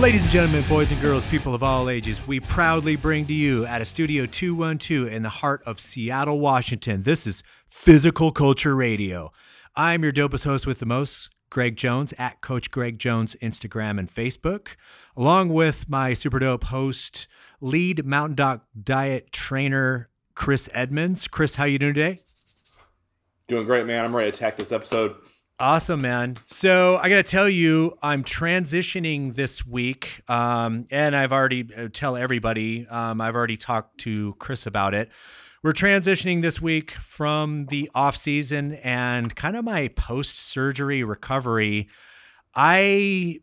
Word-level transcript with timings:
Ladies 0.00 0.22
and 0.22 0.30
gentlemen, 0.30 0.64
boys 0.66 0.90
and 0.90 1.00
girls, 1.02 1.26
people 1.26 1.54
of 1.54 1.62
all 1.62 1.90
ages, 1.90 2.26
we 2.26 2.40
proudly 2.40 2.96
bring 2.96 3.26
to 3.26 3.34
you 3.34 3.66
at 3.66 3.82
a 3.82 3.84
Studio 3.84 4.24
212 4.24 5.06
in 5.06 5.22
the 5.22 5.28
heart 5.28 5.62
of 5.66 5.78
Seattle, 5.78 6.40
Washington. 6.40 7.02
This 7.02 7.26
is 7.26 7.42
Physical 7.66 8.32
Culture 8.32 8.74
Radio. 8.74 9.30
I'm 9.76 10.02
your 10.02 10.10
dopest 10.10 10.44
host 10.44 10.66
with 10.66 10.78
the 10.78 10.86
most, 10.86 11.28
Greg 11.50 11.76
Jones, 11.76 12.14
at 12.16 12.40
Coach 12.40 12.70
Greg 12.70 12.98
Jones, 12.98 13.36
Instagram 13.42 13.98
and 13.98 14.08
Facebook, 14.08 14.68
along 15.18 15.50
with 15.50 15.86
my 15.86 16.14
super 16.14 16.38
dope 16.38 16.64
host, 16.64 17.28
lead 17.60 18.06
Mountain 18.06 18.36
Dog 18.36 18.62
Diet 18.82 19.30
trainer, 19.32 20.08
Chris 20.34 20.70
Edmonds. 20.72 21.28
Chris, 21.28 21.56
how 21.56 21.66
you 21.66 21.78
doing 21.78 21.92
today? 21.92 22.18
Doing 23.48 23.66
great, 23.66 23.84
man. 23.84 24.06
I'm 24.06 24.16
ready 24.16 24.30
to 24.30 24.36
attack 24.38 24.56
this 24.56 24.72
episode. 24.72 25.16
Awesome, 25.60 26.00
man. 26.00 26.38
So 26.46 26.96
I 27.02 27.10
got 27.10 27.16
to 27.16 27.22
tell 27.22 27.46
you, 27.46 27.92
I'm 28.02 28.24
transitioning 28.24 29.34
this 29.34 29.66
week, 29.66 30.22
um, 30.26 30.86
and 30.90 31.14
I've 31.14 31.32
already 31.32 31.68
uh, 31.76 31.88
tell 31.92 32.16
everybody. 32.16 32.86
Um, 32.88 33.20
I've 33.20 33.34
already 33.34 33.58
talked 33.58 33.98
to 33.98 34.36
Chris 34.38 34.64
about 34.64 34.94
it. 34.94 35.10
We're 35.62 35.74
transitioning 35.74 36.40
this 36.40 36.62
week 36.62 36.92
from 36.92 37.66
the 37.66 37.90
off 37.94 38.16
season 38.16 38.76
and 38.76 39.36
kind 39.36 39.54
of 39.54 39.62
my 39.62 39.88
post 39.88 40.38
surgery 40.38 41.04
recovery. 41.04 41.88
I, 42.54 43.40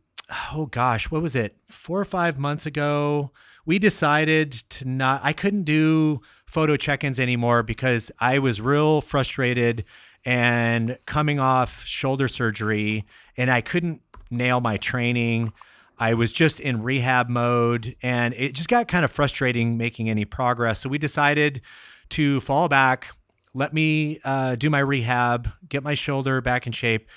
oh 0.55 0.66
gosh, 0.66 1.11
what 1.11 1.22
was 1.22 1.36
it? 1.36 1.58
Four 1.67 1.99
or 1.99 2.05
five 2.05 2.39
months 2.39 2.66
ago, 2.66 3.31
we 3.63 3.77
decided 3.77 4.53
to 4.53 4.88
not. 4.88 5.22
I 5.23 5.33
couldn't 5.33 5.66
do 5.66 6.22
photo 6.47 6.77
check-ins 6.77 7.20
anymore 7.20 7.61
because 7.61 8.09
I 8.20 8.39
was 8.39 8.59
real 8.59 9.02
frustrated 9.02 9.86
and 10.26 10.98
coming 11.06 11.40
off 11.40 11.84
shoulder 11.86 12.28
surgery 12.28 13.06
and 13.38 13.50
I 13.50 13.62
couldn't 13.62 14.02
nail 14.30 14.60
my 14.60 14.78
training. 14.78 15.54
I 16.00 16.14
was 16.14 16.32
just 16.32 16.60
in 16.60 16.84
rehab 16.84 17.30
mode 17.30 17.96
and 18.04 18.34
it 18.36 18.54
just 18.54 18.70
got 18.70 18.88
kind 18.88 19.06
of 19.06 19.12
frustrating 19.12 19.78
making 19.78 20.10
any 20.10 20.26
progress. 20.26 20.80
So 20.82 20.90
we 20.90 20.98
decided 20.98 21.62
to 22.10 22.40
fall 22.42 22.68
back, 22.68 23.16
let 23.54 23.73
me 23.73 24.20
uh, 24.23 24.56
do 24.56 24.70
my 24.70 24.80
rehab, 24.80 25.50
get 25.68 25.84
my 25.84 25.94
shoulder 25.94 26.42
back 26.42 26.68
in 26.68 26.72
shape. 26.72 27.08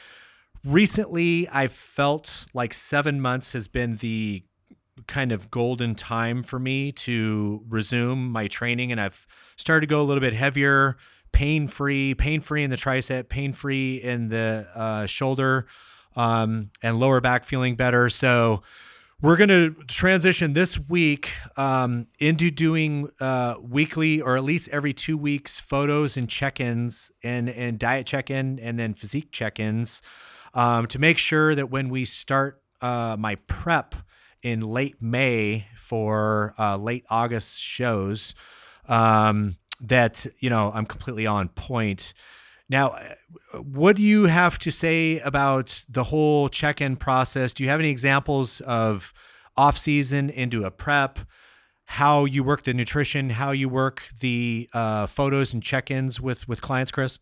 Recently, 0.64 1.48
I've 1.48 1.72
felt 1.72 2.46
like 2.52 2.74
seven 2.74 3.20
months 3.20 3.52
has 3.52 3.66
been 3.68 3.96
the 3.96 4.44
kind 5.06 5.32
of 5.32 5.50
golden 5.50 5.94
time 5.94 6.42
for 6.42 6.58
me 6.58 6.92
to 6.92 7.64
resume 7.68 8.30
my 8.30 8.46
training, 8.46 8.92
and 8.92 9.00
I've 9.00 9.26
started 9.56 9.82
to 9.82 9.86
go 9.86 10.02
a 10.02 10.04
little 10.04 10.20
bit 10.20 10.34
heavier 10.34 10.96
pain 11.32 11.66
free, 11.66 12.14
pain 12.14 12.40
free 12.40 12.62
in 12.62 12.70
the 12.70 12.76
tricep, 12.76 13.28
pain 13.28 13.52
free 13.52 13.96
in 13.96 14.28
the 14.28 14.66
uh, 14.74 15.06
shoulder, 15.06 15.66
um, 16.16 16.70
and 16.82 16.98
lower 16.98 17.20
back 17.20 17.44
feeling 17.44 17.76
better. 17.76 18.10
So 18.10 18.62
we're 19.22 19.36
going 19.36 19.48
to 19.48 19.74
transition 19.84 20.54
this 20.54 20.78
week 20.78 21.30
um, 21.56 22.06
into 22.18 22.50
doing 22.50 23.10
uh, 23.20 23.56
weekly 23.60 24.20
or 24.20 24.36
at 24.36 24.44
least 24.44 24.68
every 24.70 24.92
two 24.94 25.18
weeks 25.18 25.60
photos 25.60 26.16
and 26.16 26.28
check-ins 26.28 27.12
and 27.22 27.50
and 27.50 27.78
diet 27.78 28.06
check-in 28.06 28.58
and 28.58 28.78
then 28.78 28.94
physique 28.94 29.30
check-ins 29.30 30.00
um, 30.54 30.86
to 30.86 30.98
make 30.98 31.18
sure 31.18 31.54
that 31.54 31.70
when 31.70 31.90
we 31.90 32.06
start 32.06 32.62
uh, 32.80 33.16
my 33.18 33.34
prep 33.46 33.94
in 34.42 34.60
late 34.60 35.02
May 35.02 35.66
for 35.76 36.54
uh, 36.58 36.76
late 36.76 37.04
August 37.10 37.60
shows. 37.60 38.34
Um, 38.88 39.56
that 39.80 40.26
you 40.38 40.50
know 40.50 40.70
I'm 40.74 40.86
completely 40.86 41.26
on 41.26 41.48
point. 41.48 42.14
Now, 42.68 42.96
what 43.60 43.96
do 43.96 44.02
you 44.02 44.26
have 44.26 44.58
to 44.60 44.70
say 44.70 45.18
about 45.18 45.82
the 45.88 46.04
whole 46.04 46.48
check-in 46.48 46.96
process? 46.96 47.52
Do 47.52 47.64
you 47.64 47.68
have 47.68 47.80
any 47.80 47.90
examples 47.90 48.60
of 48.60 49.12
off-season 49.56 50.30
into 50.30 50.64
a 50.64 50.70
prep? 50.70 51.18
How 51.86 52.24
you 52.24 52.44
work 52.44 52.62
the 52.62 52.72
nutrition? 52.72 53.30
How 53.30 53.50
you 53.50 53.68
work 53.68 54.04
the 54.20 54.68
uh, 54.72 55.06
photos 55.08 55.52
and 55.52 55.60
check-ins 55.60 56.20
with 56.20 56.46
with 56.46 56.62
clients, 56.62 56.92
Chris? 56.92 57.18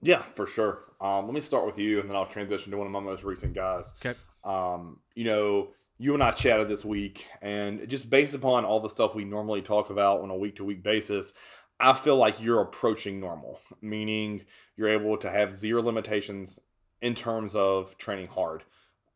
Yeah, 0.00 0.22
for 0.22 0.46
sure. 0.46 0.84
Um, 1.00 1.26
let 1.26 1.34
me 1.34 1.42
start 1.42 1.66
with 1.66 1.78
you, 1.78 2.00
and 2.00 2.08
then 2.08 2.16
I'll 2.16 2.24
transition 2.24 2.72
to 2.72 2.78
one 2.78 2.86
of 2.86 2.92
my 2.92 3.00
most 3.00 3.24
recent 3.24 3.54
guys. 3.54 3.92
Okay. 4.00 4.18
Um, 4.42 5.00
you 5.14 5.24
know, 5.24 5.68
you 5.98 6.14
and 6.14 6.22
I 6.22 6.32
chatted 6.32 6.68
this 6.68 6.84
week, 6.84 7.26
and 7.40 7.88
just 7.88 8.10
based 8.10 8.34
upon 8.34 8.64
all 8.64 8.80
the 8.80 8.88
stuff 8.88 9.14
we 9.14 9.24
normally 9.24 9.62
talk 9.62 9.90
about 9.90 10.20
on 10.20 10.30
a 10.30 10.36
week 10.36 10.56
to 10.56 10.64
week 10.64 10.82
basis, 10.82 11.32
I 11.78 11.92
feel 11.92 12.16
like 12.16 12.42
you're 12.42 12.60
approaching 12.60 13.20
normal, 13.20 13.60
meaning 13.80 14.44
you're 14.76 14.88
able 14.88 15.16
to 15.18 15.30
have 15.30 15.54
zero 15.54 15.82
limitations 15.82 16.58
in 17.00 17.14
terms 17.14 17.54
of 17.54 17.96
training 17.98 18.28
hard. 18.28 18.64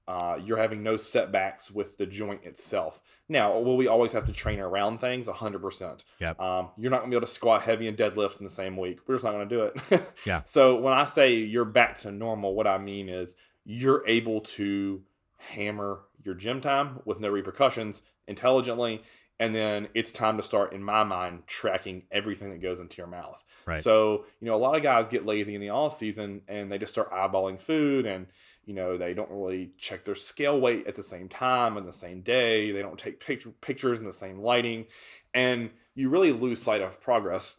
Uh, 0.06 0.38
you're 0.42 0.56
having 0.56 0.82
no 0.82 0.96
setbacks 0.96 1.70
with 1.70 1.98
the 1.98 2.06
joint 2.06 2.42
itself. 2.44 3.00
Now, 3.28 3.58
will 3.58 3.76
we 3.76 3.86
always 3.86 4.12
have 4.12 4.24
to 4.26 4.32
train 4.32 4.58
around 4.58 4.98
things? 4.98 5.26
100%. 5.26 6.04
Yep. 6.18 6.40
Um, 6.40 6.70
you're 6.78 6.90
not 6.90 7.00
going 7.00 7.10
to 7.10 7.14
be 7.14 7.18
able 7.18 7.26
to 7.26 7.32
squat 7.32 7.62
heavy 7.62 7.86
and 7.86 7.96
deadlift 7.96 8.38
in 8.38 8.44
the 8.44 8.50
same 8.50 8.78
week. 8.78 9.00
We're 9.06 9.16
just 9.16 9.24
not 9.24 9.32
going 9.32 9.48
to 9.48 9.54
do 9.54 9.62
it. 9.64 10.14
yeah. 10.24 10.42
So, 10.46 10.76
when 10.76 10.94
I 10.94 11.04
say 11.04 11.34
you're 11.34 11.66
back 11.66 11.98
to 11.98 12.10
normal, 12.10 12.54
what 12.54 12.66
I 12.66 12.78
mean 12.78 13.10
is 13.10 13.34
you're 13.66 14.02
able 14.06 14.40
to 14.40 15.02
hammer 15.38 16.00
your 16.24 16.34
gym 16.34 16.60
time 16.60 17.00
with 17.04 17.20
no 17.20 17.28
repercussions 17.28 18.02
intelligently 18.26 19.02
and 19.40 19.54
then 19.54 19.88
it's 19.94 20.10
time 20.10 20.36
to 20.36 20.42
start 20.42 20.72
in 20.72 20.82
my 20.82 21.04
mind 21.04 21.44
tracking 21.46 22.02
everything 22.10 22.50
that 22.50 22.60
goes 22.60 22.80
into 22.80 22.96
your 22.96 23.06
mouth. 23.06 23.42
Right. 23.66 23.82
So 23.82 24.24
you 24.40 24.46
know 24.46 24.56
a 24.56 24.58
lot 24.58 24.76
of 24.76 24.82
guys 24.82 25.08
get 25.08 25.26
lazy 25.26 25.54
in 25.54 25.60
the 25.60 25.70
off 25.70 25.96
season 25.96 26.42
and 26.48 26.70
they 26.70 26.78
just 26.78 26.92
start 26.92 27.12
eyeballing 27.12 27.60
food 27.60 28.06
and 28.06 28.26
you 28.64 28.74
know 28.74 28.98
they 28.98 29.14
don't 29.14 29.30
really 29.30 29.70
check 29.78 30.04
their 30.04 30.14
scale 30.14 30.60
weight 30.60 30.86
at 30.86 30.96
the 30.96 31.02
same 31.02 31.28
time 31.28 31.76
on 31.76 31.86
the 31.86 31.92
same 31.92 32.20
day. 32.22 32.72
They 32.72 32.82
don't 32.82 32.98
take 32.98 33.24
picture, 33.24 33.50
pictures 33.60 33.98
in 33.98 34.04
the 34.04 34.12
same 34.12 34.40
lighting. 34.40 34.86
And 35.32 35.70
you 35.94 36.08
really 36.08 36.32
lose 36.32 36.60
sight 36.60 36.80
of 36.80 37.00
progress 37.00 37.56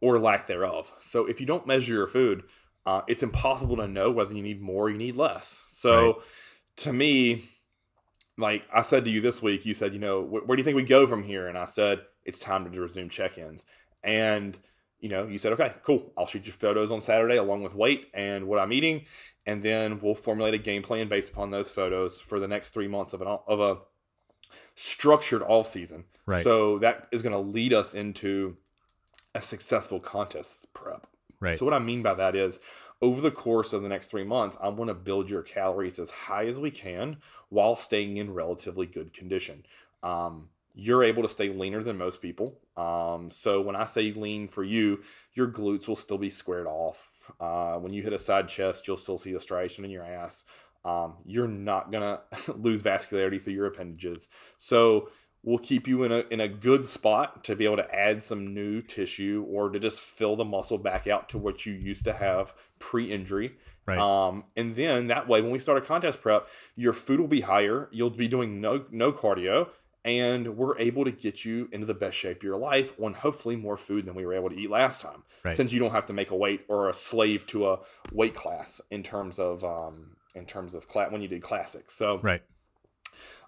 or 0.00 0.18
lack 0.18 0.46
thereof. 0.46 0.92
So 1.00 1.26
if 1.26 1.40
you 1.40 1.46
don't 1.46 1.66
measure 1.66 1.92
your 1.92 2.08
food 2.08 2.44
uh, 2.86 3.02
it's 3.08 3.24
impossible 3.24 3.76
to 3.76 3.88
know 3.88 4.12
whether 4.12 4.32
you 4.32 4.44
need 4.44 4.62
more 4.62 4.84
or 4.84 4.90
you 4.90 4.96
need 4.96 5.16
less. 5.16 5.64
So 5.68 6.06
right 6.06 6.24
to 6.76 6.92
me, 6.92 7.44
like 8.38 8.64
I 8.72 8.82
said 8.82 9.04
to 9.04 9.10
you 9.10 9.20
this 9.20 9.40
week, 9.40 9.64
you 9.64 9.74
said, 9.74 9.94
you 9.94 9.98
know, 9.98 10.22
wh- 10.22 10.46
where 10.46 10.56
do 10.56 10.60
you 10.60 10.64
think 10.64 10.76
we 10.76 10.84
go 10.84 11.06
from 11.06 11.22
here? 11.22 11.46
And 11.46 11.56
I 11.56 11.64
said, 11.64 12.00
it's 12.24 12.38
time 12.38 12.70
to 12.70 12.80
resume 12.80 13.08
check 13.08 13.38
ins. 13.38 13.64
And, 14.02 14.58
you 15.00 15.08
know, 15.08 15.26
you 15.26 15.38
said, 15.38 15.52
okay, 15.54 15.74
cool. 15.82 16.12
I'll 16.16 16.26
shoot 16.26 16.46
you 16.46 16.52
photos 16.52 16.90
on 16.90 17.00
Saturday 17.00 17.36
along 17.36 17.62
with 17.62 17.74
weight 17.74 18.08
and 18.12 18.46
what 18.46 18.58
I'm 18.58 18.72
eating. 18.72 19.06
And 19.46 19.62
then 19.62 20.00
we'll 20.00 20.14
formulate 20.14 20.54
a 20.54 20.58
game 20.58 20.82
plan 20.82 21.08
based 21.08 21.32
upon 21.32 21.50
those 21.50 21.70
photos 21.70 22.20
for 22.20 22.38
the 22.38 22.48
next 22.48 22.70
three 22.70 22.88
months 22.88 23.12
of, 23.14 23.22
an, 23.22 23.38
of 23.46 23.60
a 23.60 23.78
structured 24.74 25.42
off 25.42 25.66
season. 25.66 26.04
Right. 26.26 26.44
So 26.44 26.78
that 26.80 27.08
is 27.12 27.22
going 27.22 27.32
to 27.32 27.38
lead 27.38 27.72
us 27.72 27.94
into 27.94 28.56
a 29.34 29.42
successful 29.42 30.00
contest 30.00 30.72
prep. 30.74 31.06
Right. 31.40 31.56
So 31.56 31.64
what 31.64 31.74
I 31.74 31.78
mean 31.78 32.02
by 32.02 32.14
that 32.14 32.34
is 32.34 32.58
over 33.02 33.20
the 33.20 33.30
course 33.30 33.72
of 33.72 33.82
the 33.82 33.88
next 33.88 34.10
three 34.10 34.24
months, 34.24 34.56
I 34.60 34.68
want 34.68 34.88
to 34.88 34.94
build 34.94 35.28
your 35.28 35.42
calories 35.42 35.98
as 35.98 36.10
high 36.10 36.46
as 36.46 36.58
we 36.58 36.70
can 36.70 37.18
while 37.48 37.76
staying 37.76 38.16
in 38.16 38.34
relatively 38.34 38.86
good 38.86 39.12
condition. 39.12 39.64
Um, 40.02 40.48
you're 40.74 41.04
able 41.04 41.22
to 41.22 41.28
stay 41.28 41.48
leaner 41.48 41.82
than 41.82 41.96
most 41.96 42.20
people. 42.20 42.58
Um, 42.76 43.30
so 43.30 43.60
when 43.62 43.76
I 43.76 43.86
say 43.86 44.12
lean 44.12 44.48
for 44.48 44.62
you, 44.62 45.02
your 45.34 45.48
glutes 45.48 45.88
will 45.88 45.96
still 45.96 46.18
be 46.18 46.30
squared 46.30 46.66
off. 46.66 47.32
Uh, 47.40 47.76
when 47.76 47.92
you 47.92 48.02
hit 48.02 48.12
a 48.12 48.18
side 48.18 48.48
chest, 48.48 48.86
you'll 48.86 48.98
still 48.98 49.18
see 49.18 49.32
the 49.32 49.40
striation 49.40 49.84
in 49.84 49.90
your 49.90 50.04
ass. 50.04 50.44
Um, 50.84 51.14
you're 51.24 51.48
not 51.48 51.90
gonna 51.90 52.20
lose 52.54 52.82
vascularity 52.82 53.42
through 53.42 53.54
your 53.54 53.66
appendages. 53.66 54.28
So 54.58 55.08
will 55.46 55.58
keep 55.58 55.86
you 55.86 56.02
in 56.02 56.10
a 56.12 56.24
in 56.30 56.40
a 56.40 56.48
good 56.48 56.84
spot 56.84 57.42
to 57.44 57.56
be 57.56 57.64
able 57.64 57.76
to 57.76 57.94
add 57.94 58.22
some 58.22 58.52
new 58.52 58.82
tissue 58.82 59.46
or 59.48 59.70
to 59.70 59.78
just 59.78 60.00
fill 60.00 60.36
the 60.36 60.44
muscle 60.44 60.76
back 60.76 61.06
out 61.06 61.30
to 61.30 61.38
what 61.38 61.64
you 61.64 61.72
used 61.72 62.04
to 62.04 62.12
have 62.12 62.52
pre-injury. 62.78 63.54
Right. 63.86 63.98
Um, 63.98 64.44
and 64.56 64.74
then 64.74 65.06
that 65.06 65.28
way, 65.28 65.40
when 65.40 65.52
we 65.52 65.60
start 65.60 65.78
a 65.78 65.80
contest 65.80 66.20
prep, 66.20 66.48
your 66.74 66.92
food 66.92 67.20
will 67.20 67.28
be 67.28 67.42
higher. 67.42 67.88
You'll 67.92 68.10
be 68.10 68.26
doing 68.26 68.60
no 68.60 68.84
no 68.90 69.12
cardio, 69.12 69.68
and 70.04 70.56
we're 70.56 70.76
able 70.80 71.04
to 71.04 71.12
get 71.12 71.44
you 71.44 71.68
into 71.70 71.86
the 71.86 71.94
best 71.94 72.16
shape 72.16 72.38
of 72.38 72.42
your 72.42 72.58
life 72.58 72.92
on 73.00 73.14
hopefully 73.14 73.54
more 73.54 73.76
food 73.76 74.04
than 74.04 74.16
we 74.16 74.26
were 74.26 74.34
able 74.34 74.50
to 74.50 74.56
eat 74.56 74.68
last 74.68 75.00
time. 75.00 75.22
Right. 75.44 75.54
Since 75.54 75.72
you 75.72 75.78
don't 75.78 75.92
have 75.92 76.06
to 76.06 76.12
make 76.12 76.32
a 76.32 76.36
weight 76.36 76.64
or 76.66 76.88
a 76.88 76.92
slave 76.92 77.46
to 77.48 77.68
a 77.68 77.78
weight 78.12 78.34
class 78.34 78.80
in 78.90 79.04
terms 79.04 79.38
of 79.38 79.62
um, 79.62 80.16
in 80.34 80.44
terms 80.44 80.74
of 80.74 80.88
class 80.88 81.12
when 81.12 81.22
you 81.22 81.28
did 81.28 81.40
classics. 81.40 81.94
So 81.94 82.18
right 82.18 82.42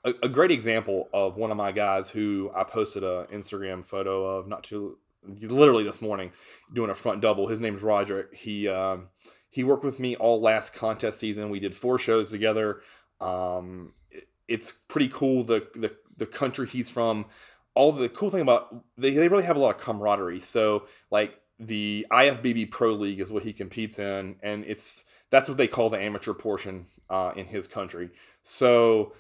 a, 0.09 0.27
a, 0.27 0.29
great 0.29 0.51
example 0.51 1.09
of 1.13 1.37
one 1.37 1.51
of 1.51 1.57
my 1.57 1.73
guys 1.73 2.11
who 2.11 2.51
I 2.55 2.65
posted 2.65 3.03
a 3.03 3.27
Instagram 3.33 3.85
photo 3.85 4.25
of 4.25 4.49
not 4.49 4.65
too 4.65 4.99
literally 5.27 5.85
this 5.85 6.01
morning 6.01 6.33
doing 6.73 6.91
a 6.91 6.95
front 6.95 7.21
double. 7.21 7.49
His 7.49 7.61
name's 7.61 7.83
Roger. 7.83 8.29
He 8.33 8.69
um, 8.69 9.09
he 9.51 9.65
worked 9.65 9.85
with 9.85 9.99
me 9.99 10.17
all 10.17 10.41
last 10.41 10.75
contest 10.75 11.19
season. 11.21 11.51
We 11.51 11.61
did 11.61 11.77
four 11.77 11.99
shows 11.99 12.31
together. 12.31 12.81
Um, 13.21 13.93
it, 14.11 14.29
it's 14.47 14.73
pretty 14.73 15.09
cool 15.09 15.45
the, 15.45 15.67
the 15.75 15.95
the 16.17 16.27
country 16.27 16.67
he's 16.67 16.91
from. 16.91 17.27
All 17.75 17.93
the 17.93 18.09
cool 18.09 18.31
thing 18.31 18.41
about 18.41 18.85
they, 18.97 19.11
they 19.11 19.29
really 19.29 19.45
have 19.45 19.57
a 19.57 19.61
lot 19.61 19.77
of 19.77 19.81
camaraderie. 19.81 20.41
So 20.41 20.87
like 21.11 21.41
the 21.59 22.07
IFBB 22.11 22.71
Pro 22.71 22.93
League 22.93 23.21
is 23.21 23.31
what 23.31 23.43
he 23.43 23.53
competes 23.53 23.99
in, 23.99 24.37
and 24.43 24.65
it's 24.65 25.05
that's 25.31 25.49
what 25.49 25.59
they 25.59 25.69
call 25.69 25.91
the 25.91 25.99
amateur 25.99 26.33
portion 26.33 26.87
uh, 27.11 27.33
in 27.37 27.47
his 27.47 27.67
country. 27.67 28.11
So 28.43 29.13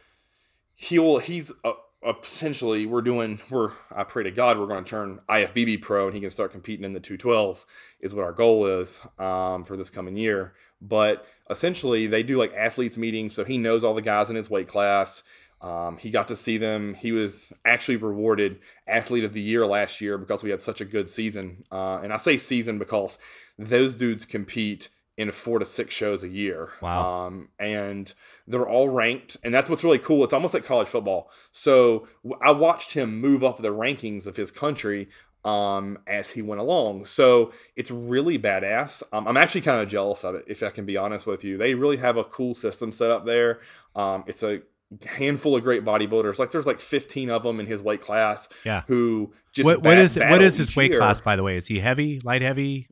he'll 0.78 1.18
he's 1.18 1.52
uh, 1.64 1.72
essentially 2.06 2.86
we're 2.86 3.02
doing 3.02 3.40
we're 3.50 3.72
I 3.90 4.04
pray 4.04 4.22
to 4.22 4.30
God 4.30 4.58
we're 4.58 4.68
going 4.68 4.84
to 4.84 4.88
turn 4.88 5.18
IFBB 5.28 5.82
pro 5.82 6.06
and 6.06 6.14
he 6.14 6.20
can 6.20 6.30
start 6.30 6.52
competing 6.52 6.84
in 6.84 6.92
the 6.92 7.00
212s 7.00 7.66
is 8.00 8.14
what 8.14 8.24
our 8.24 8.32
goal 8.32 8.64
is 8.66 9.00
um, 9.18 9.64
for 9.64 9.76
this 9.76 9.90
coming 9.90 10.16
year. 10.16 10.54
But 10.80 11.26
essentially 11.50 12.06
they 12.06 12.22
do 12.22 12.38
like 12.38 12.54
athletes 12.54 12.96
meetings, 12.96 13.34
so 13.34 13.44
he 13.44 13.58
knows 13.58 13.82
all 13.82 13.94
the 13.94 14.00
guys 14.00 14.30
in 14.30 14.36
his 14.36 14.48
weight 14.48 14.68
class. 14.68 15.24
Um, 15.60 15.98
he 15.98 16.10
got 16.10 16.28
to 16.28 16.36
see 16.36 16.56
them. 16.56 16.94
He 16.94 17.10
was 17.10 17.52
actually 17.64 17.96
rewarded 17.96 18.60
athlete 18.86 19.24
of 19.24 19.32
the 19.32 19.40
year 19.40 19.66
last 19.66 20.00
year 20.00 20.16
because 20.16 20.44
we 20.44 20.50
had 20.50 20.60
such 20.60 20.80
a 20.80 20.84
good 20.84 21.08
season. 21.08 21.64
Uh, 21.72 21.98
and 21.98 22.12
I 22.12 22.16
say 22.18 22.36
season 22.36 22.78
because 22.78 23.18
those 23.58 23.96
dudes 23.96 24.24
compete 24.24 24.88
in 25.18 25.32
four 25.32 25.58
to 25.58 25.66
six 25.66 25.92
shows 25.92 26.22
a 26.22 26.28
year. 26.28 26.70
Wow. 26.80 27.26
Um, 27.26 27.48
and 27.58 28.14
they're 28.46 28.68
all 28.68 28.88
ranked. 28.88 29.36
And 29.42 29.52
that's 29.52 29.68
what's 29.68 29.82
really 29.82 29.98
cool. 29.98 30.22
It's 30.22 30.32
almost 30.32 30.54
like 30.54 30.64
college 30.64 30.86
football. 30.86 31.30
So 31.50 32.06
I 32.40 32.52
watched 32.52 32.92
him 32.92 33.20
move 33.20 33.42
up 33.42 33.60
the 33.60 33.68
rankings 33.68 34.26
of 34.28 34.36
his 34.36 34.52
country 34.52 35.08
um, 35.44 35.98
as 36.06 36.30
he 36.30 36.40
went 36.40 36.60
along. 36.60 37.04
So 37.06 37.52
it's 37.74 37.90
really 37.90 38.38
badass. 38.38 39.02
Um, 39.12 39.26
I'm 39.26 39.36
actually 39.36 39.62
kind 39.62 39.82
of 39.82 39.88
jealous 39.88 40.22
of 40.22 40.36
it, 40.36 40.44
if 40.46 40.62
I 40.62 40.70
can 40.70 40.86
be 40.86 40.96
honest 40.96 41.26
with 41.26 41.42
you. 41.42 41.58
They 41.58 41.74
really 41.74 41.96
have 41.96 42.16
a 42.16 42.24
cool 42.24 42.54
system 42.54 42.92
set 42.92 43.10
up 43.10 43.26
there. 43.26 43.58
Um, 43.96 44.22
it's 44.28 44.44
a 44.44 44.60
handful 45.04 45.56
of 45.56 45.64
great 45.64 45.84
bodybuilders. 45.84 46.38
Like 46.38 46.52
there's 46.52 46.66
like 46.66 46.78
15 46.78 47.28
of 47.28 47.42
them 47.42 47.58
in 47.58 47.66
his 47.66 47.82
weight 47.82 48.00
class. 48.00 48.48
Yeah. 48.64 48.82
Who 48.86 49.32
just 49.52 49.64
what, 49.64 49.82
what 49.82 49.98
is 49.98 50.16
what 50.16 50.42
is 50.42 50.58
his 50.58 50.76
weight 50.76 50.92
year. 50.92 51.00
class 51.00 51.20
by 51.20 51.34
the 51.34 51.42
way? 51.42 51.56
Is 51.56 51.66
he 51.66 51.80
heavy, 51.80 52.20
light 52.22 52.42
heavy? 52.42 52.88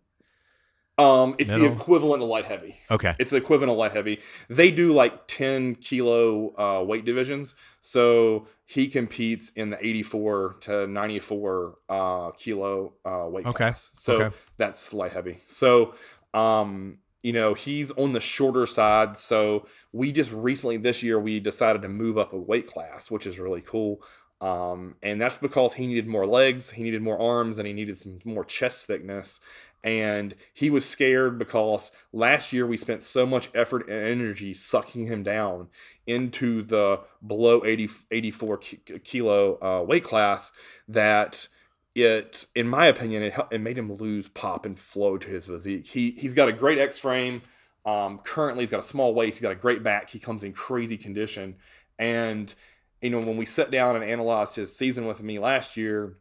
Um, 0.98 1.34
it's 1.38 1.50
the 1.50 1.66
equivalent 1.66 2.22
of 2.22 2.28
light 2.28 2.46
heavy. 2.46 2.76
Okay. 2.90 3.14
It's 3.18 3.30
the 3.30 3.36
equivalent 3.36 3.70
of 3.70 3.76
light 3.76 3.92
heavy. 3.92 4.20
They 4.48 4.70
do 4.70 4.92
like 4.94 5.26
10 5.28 5.74
kilo 5.76 6.54
uh, 6.58 6.82
weight 6.84 7.04
divisions. 7.04 7.54
So 7.82 8.48
he 8.64 8.88
competes 8.88 9.50
in 9.50 9.70
the 9.70 9.86
84 9.86 10.56
to 10.60 10.86
94 10.86 11.74
uh, 11.88 12.30
kilo 12.32 12.94
uh, 13.04 13.26
weight 13.28 13.44
Okay. 13.46 13.56
class. 13.56 13.90
So 13.94 14.14
Okay. 14.22 14.36
that's 14.56 14.94
light 14.94 15.12
heavy. 15.12 15.40
So, 15.46 15.94
um, 16.32 16.98
you 17.22 17.32
know, 17.34 17.52
he's 17.52 17.90
on 17.92 18.14
the 18.14 18.20
shorter 18.20 18.64
side. 18.64 19.18
So 19.18 19.66
we 19.92 20.12
just 20.12 20.32
recently 20.32 20.78
this 20.78 21.02
year 21.02 21.20
we 21.20 21.40
decided 21.40 21.82
to 21.82 21.88
move 21.88 22.16
up 22.16 22.32
a 22.32 22.38
weight 22.38 22.68
class, 22.68 23.10
which 23.10 23.26
is 23.26 23.38
really 23.38 23.60
cool. 23.60 24.00
Um, 24.40 24.96
and 25.02 25.20
that's 25.20 25.38
because 25.38 25.74
he 25.74 25.86
needed 25.86 26.06
more 26.06 26.26
legs, 26.26 26.70
he 26.70 26.82
needed 26.82 27.00
more 27.02 27.20
arms, 27.20 27.58
and 27.58 27.66
he 27.66 27.72
needed 27.72 27.96
some 27.96 28.18
more 28.24 28.44
chest 28.44 28.86
thickness. 28.86 29.40
And 29.86 30.34
he 30.52 30.68
was 30.68 30.84
scared 30.84 31.38
because 31.38 31.92
last 32.12 32.52
year 32.52 32.66
we 32.66 32.76
spent 32.76 33.04
so 33.04 33.24
much 33.24 33.50
effort 33.54 33.88
and 33.88 34.04
energy 34.04 34.52
sucking 34.52 35.06
him 35.06 35.22
down 35.22 35.68
into 36.08 36.62
the 36.62 37.02
below 37.24 37.64
80, 37.64 37.90
84 38.10 38.58
kilo 39.04 39.62
uh, 39.62 39.84
weight 39.84 40.02
class 40.02 40.50
that 40.88 41.46
it, 41.94 42.48
in 42.56 42.66
my 42.66 42.86
opinion, 42.86 43.22
it, 43.22 43.34
it 43.52 43.60
made 43.60 43.78
him 43.78 43.92
lose 43.92 44.26
pop 44.26 44.66
and 44.66 44.76
flow 44.76 45.18
to 45.18 45.28
his 45.28 45.46
physique. 45.46 45.86
He 45.86 46.10
he's 46.10 46.34
got 46.34 46.48
a 46.48 46.52
great 46.52 46.78
X 46.78 46.98
frame. 46.98 47.42
Um, 47.84 48.18
currently, 48.18 48.64
he's 48.64 48.70
got 48.70 48.80
a 48.80 48.86
small 48.86 49.14
waist. 49.14 49.38
He's 49.38 49.42
got 49.42 49.52
a 49.52 49.54
great 49.54 49.84
back. 49.84 50.10
He 50.10 50.18
comes 50.18 50.42
in 50.42 50.52
crazy 50.52 50.96
condition. 50.96 51.54
And 51.96 52.52
you 53.00 53.10
know, 53.10 53.20
when 53.20 53.36
we 53.36 53.46
sat 53.46 53.70
down 53.70 53.94
and 53.94 54.04
analyzed 54.04 54.56
his 54.56 54.76
season 54.76 55.06
with 55.06 55.22
me 55.22 55.38
last 55.38 55.76
year, 55.76 56.18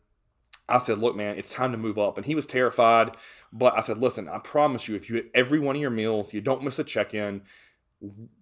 I 0.69 0.79
said, 0.79 0.99
"Look, 0.99 1.15
man, 1.15 1.37
it's 1.37 1.53
time 1.53 1.71
to 1.71 1.77
move 1.77 1.97
up." 1.97 2.15
And 2.15 2.25
he 2.25 2.35
was 2.35 2.45
terrified, 2.45 3.11
but 3.53 3.77
I 3.77 3.81
said, 3.81 3.97
"Listen, 3.97 4.27
I 4.29 4.39
promise 4.39 4.87
you, 4.87 4.95
if 4.95 5.09
you 5.09 5.15
hit 5.15 5.31
every 5.33 5.59
one 5.59 5.75
of 5.75 5.81
your 5.81 5.91
meals, 5.91 6.33
you 6.33 6.41
don't 6.41 6.63
miss 6.63 6.77
a 6.79 6.83
check-in, 6.83 7.41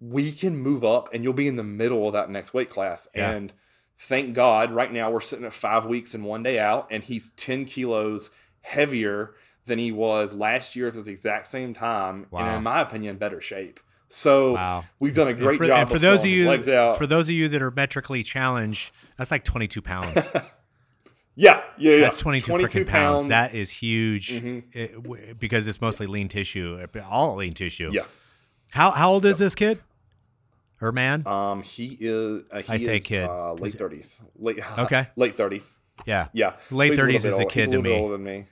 we 0.00 0.32
can 0.32 0.56
move 0.56 0.84
up, 0.84 1.08
and 1.12 1.22
you'll 1.24 1.32
be 1.32 1.48
in 1.48 1.56
the 1.56 1.62
middle 1.62 2.06
of 2.06 2.12
that 2.14 2.30
next 2.30 2.52
weight 2.54 2.70
class." 2.70 3.08
Yeah. 3.14 3.30
And 3.30 3.52
thank 3.98 4.34
God, 4.34 4.72
right 4.72 4.92
now 4.92 5.10
we're 5.10 5.20
sitting 5.20 5.44
at 5.44 5.52
five 5.54 5.86
weeks 5.86 6.14
and 6.14 6.24
one 6.24 6.42
day 6.42 6.58
out, 6.58 6.88
and 6.90 7.02
he's 7.04 7.30
ten 7.30 7.64
kilos 7.64 8.30
heavier 8.62 9.34
than 9.66 9.78
he 9.78 9.90
was 9.92 10.34
last 10.34 10.76
year 10.76 10.88
at 10.88 10.94
this 10.94 11.06
exact 11.06 11.46
same 11.46 11.72
time, 11.72 12.26
Wow. 12.30 12.40
and 12.46 12.56
in 12.58 12.62
my 12.62 12.80
opinion, 12.80 13.16
better 13.16 13.40
shape. 13.40 13.80
So 14.08 14.52
Wow. 14.52 14.84
we've 15.00 15.14
done 15.14 15.28
a 15.28 15.32
great 15.32 15.48
and 15.52 15.58
for, 15.58 15.66
job. 15.66 15.78
and 15.80 15.90
for 15.90 15.98
those 15.98 16.20
of 16.20 16.26
you 16.26 16.48
legs 16.48 16.68
out. 16.68 16.98
for 16.98 17.06
those 17.06 17.28
of 17.28 17.34
you 17.34 17.48
that 17.48 17.62
are 17.62 17.70
metrically 17.70 18.22
challenged, 18.22 18.92
that's 19.16 19.30
like 19.30 19.44
22 19.44 19.80
pounds. 19.82 20.28
yeah, 21.36 21.62
yeah, 21.78 21.92
yeah. 21.96 22.00
That's 22.02 22.18
22, 22.18 22.52
freaking 22.52 22.86
pounds. 22.86 23.28
That 23.28 23.54
is 23.54 23.70
huge 23.70 24.32
Mhm. 24.32 24.62
it- 24.72 24.94
w- 25.02 25.34
because 25.34 25.66
it's 25.66 25.80
mostly 25.80 26.06
lean 26.06 26.28
tissue, 26.28 26.78
all 27.08 27.36
lean 27.36 27.54
tissue. 27.54 27.90
yeah. 27.92 28.04
How 28.72 28.90
how 28.90 29.12
old 29.12 29.24
is 29.24 29.38
this 29.38 29.54
kid 29.54 29.78
or 30.80 30.90
man? 30.92 31.26
Um, 31.26 31.62
he 31.62 31.96
is. 32.00 32.42
Uh, 32.50 32.60
he 32.62 32.72
I 32.72 32.76
say 32.76 32.96
is, 32.98 33.02
kid. 33.04 33.24
Uh, 33.28 33.52
late 33.54 33.72
thirties. 33.74 34.20
Late. 34.36 34.58
Okay. 34.78 35.08
Late 35.16 35.36
thirties. 35.36 35.68
yeah. 36.06 36.26
Yeah. 36.32 36.54
Late 36.72 36.92
30s 36.98 37.22
little 37.22 37.32
is 37.34 37.38
a 37.38 37.44
kid 37.44 37.66
he's 37.68 37.74
to 37.76 37.82
me. 37.82 37.92
older 37.92 38.12
than 38.14 38.24
me. 38.24 38.44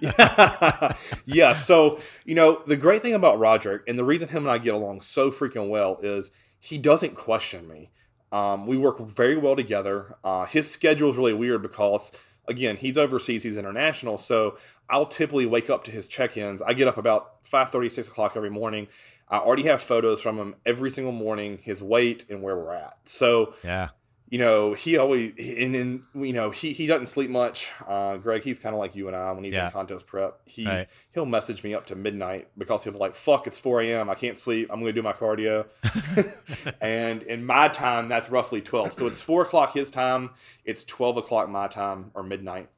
yeah. 0.00 0.92
yeah. 1.26 1.54
So 1.56 2.00
you 2.24 2.34
know 2.34 2.62
the 2.66 2.76
great 2.76 3.02
thing 3.02 3.14
about 3.14 3.38
Roderick, 3.38 3.82
and 3.86 3.96
the 3.98 4.04
reason 4.04 4.28
him 4.28 4.38
and 4.44 4.50
I 4.50 4.58
get 4.58 4.74
along 4.74 5.00
so 5.02 5.30
freaking 5.30 5.68
well 5.68 5.98
is 6.02 6.30
he 6.58 6.76
doesn't 6.78 7.14
question 7.14 7.68
me. 7.68 7.90
Um, 8.36 8.66
we 8.66 8.76
work 8.76 9.00
very 9.00 9.36
well 9.38 9.56
together. 9.56 10.16
Uh, 10.22 10.44
his 10.44 10.70
schedule 10.70 11.08
is 11.08 11.16
really 11.16 11.32
weird 11.32 11.62
because 11.62 12.12
again 12.46 12.76
he's 12.76 12.98
overseas, 12.98 13.44
he's 13.44 13.56
international, 13.56 14.18
so 14.18 14.58
I'll 14.90 15.06
typically 15.06 15.46
wake 15.46 15.70
up 15.70 15.84
to 15.84 15.90
his 15.90 16.06
check-ins. 16.06 16.60
I 16.60 16.74
get 16.74 16.86
up 16.86 16.98
about 16.98 17.42
5:30, 17.44 17.90
6 17.90 18.08
o'clock 18.08 18.34
every 18.36 18.50
morning. 18.50 18.88
I 19.28 19.38
already 19.38 19.62
have 19.64 19.80
photos 19.80 20.20
from 20.20 20.36
him 20.36 20.54
every 20.66 20.90
single 20.90 21.14
morning, 21.14 21.60
his 21.62 21.82
weight 21.82 22.26
and 22.28 22.42
where 22.42 22.56
we're 22.56 22.74
at. 22.74 22.98
So 23.04 23.54
Yeah. 23.64 23.88
You 24.28 24.38
know, 24.38 24.74
he 24.74 24.96
always 24.98 25.32
and 25.38 25.74
then 25.74 26.02
you 26.14 26.32
know 26.32 26.50
he 26.50 26.72
he 26.72 26.86
doesn't 26.88 27.06
sleep 27.06 27.30
much. 27.30 27.70
Uh, 27.86 28.16
Greg, 28.16 28.42
he's 28.42 28.58
kind 28.58 28.74
of 28.74 28.80
like 28.80 28.96
you 28.96 29.06
and 29.06 29.16
I 29.16 29.30
when 29.32 29.44
he's 29.44 29.52
Yeah. 29.52 29.66
in 29.66 29.72
contest 29.72 30.06
prep. 30.06 30.40
He 30.44 30.66
Right. 30.66 30.88
he'll 31.12 31.26
message 31.26 31.62
me 31.62 31.74
up 31.74 31.86
to 31.86 31.94
midnight 31.94 32.48
because 32.58 32.82
he'll 32.84 32.92
be 32.92 32.98
like, 32.98 33.14
"Fuck, 33.14 33.46
it's 33.46 33.58
four 33.58 33.80
a.m. 33.80 34.10
I 34.10 34.14
can't 34.16 34.38
sleep. 34.38 34.68
I'm 34.70 34.80
going 34.80 34.92
to 34.94 35.00
do 35.00 35.02
my 35.02 35.12
cardio." 35.12 35.66
and 36.80 37.22
in 37.22 37.44
my 37.44 37.68
time, 37.68 38.08
that's 38.08 38.28
roughly 38.30 38.60
twelve. 38.60 38.92
So 38.94 39.06
it's 39.06 39.20
four 39.22 39.42
o'clock 39.42 39.74
his 39.74 39.90
time. 39.90 40.30
It's 40.64 40.82
twelve 40.84 41.16
o'clock 41.16 41.48
my 41.48 41.68
time 41.68 42.10
or 42.14 42.22
midnight. 42.22 42.68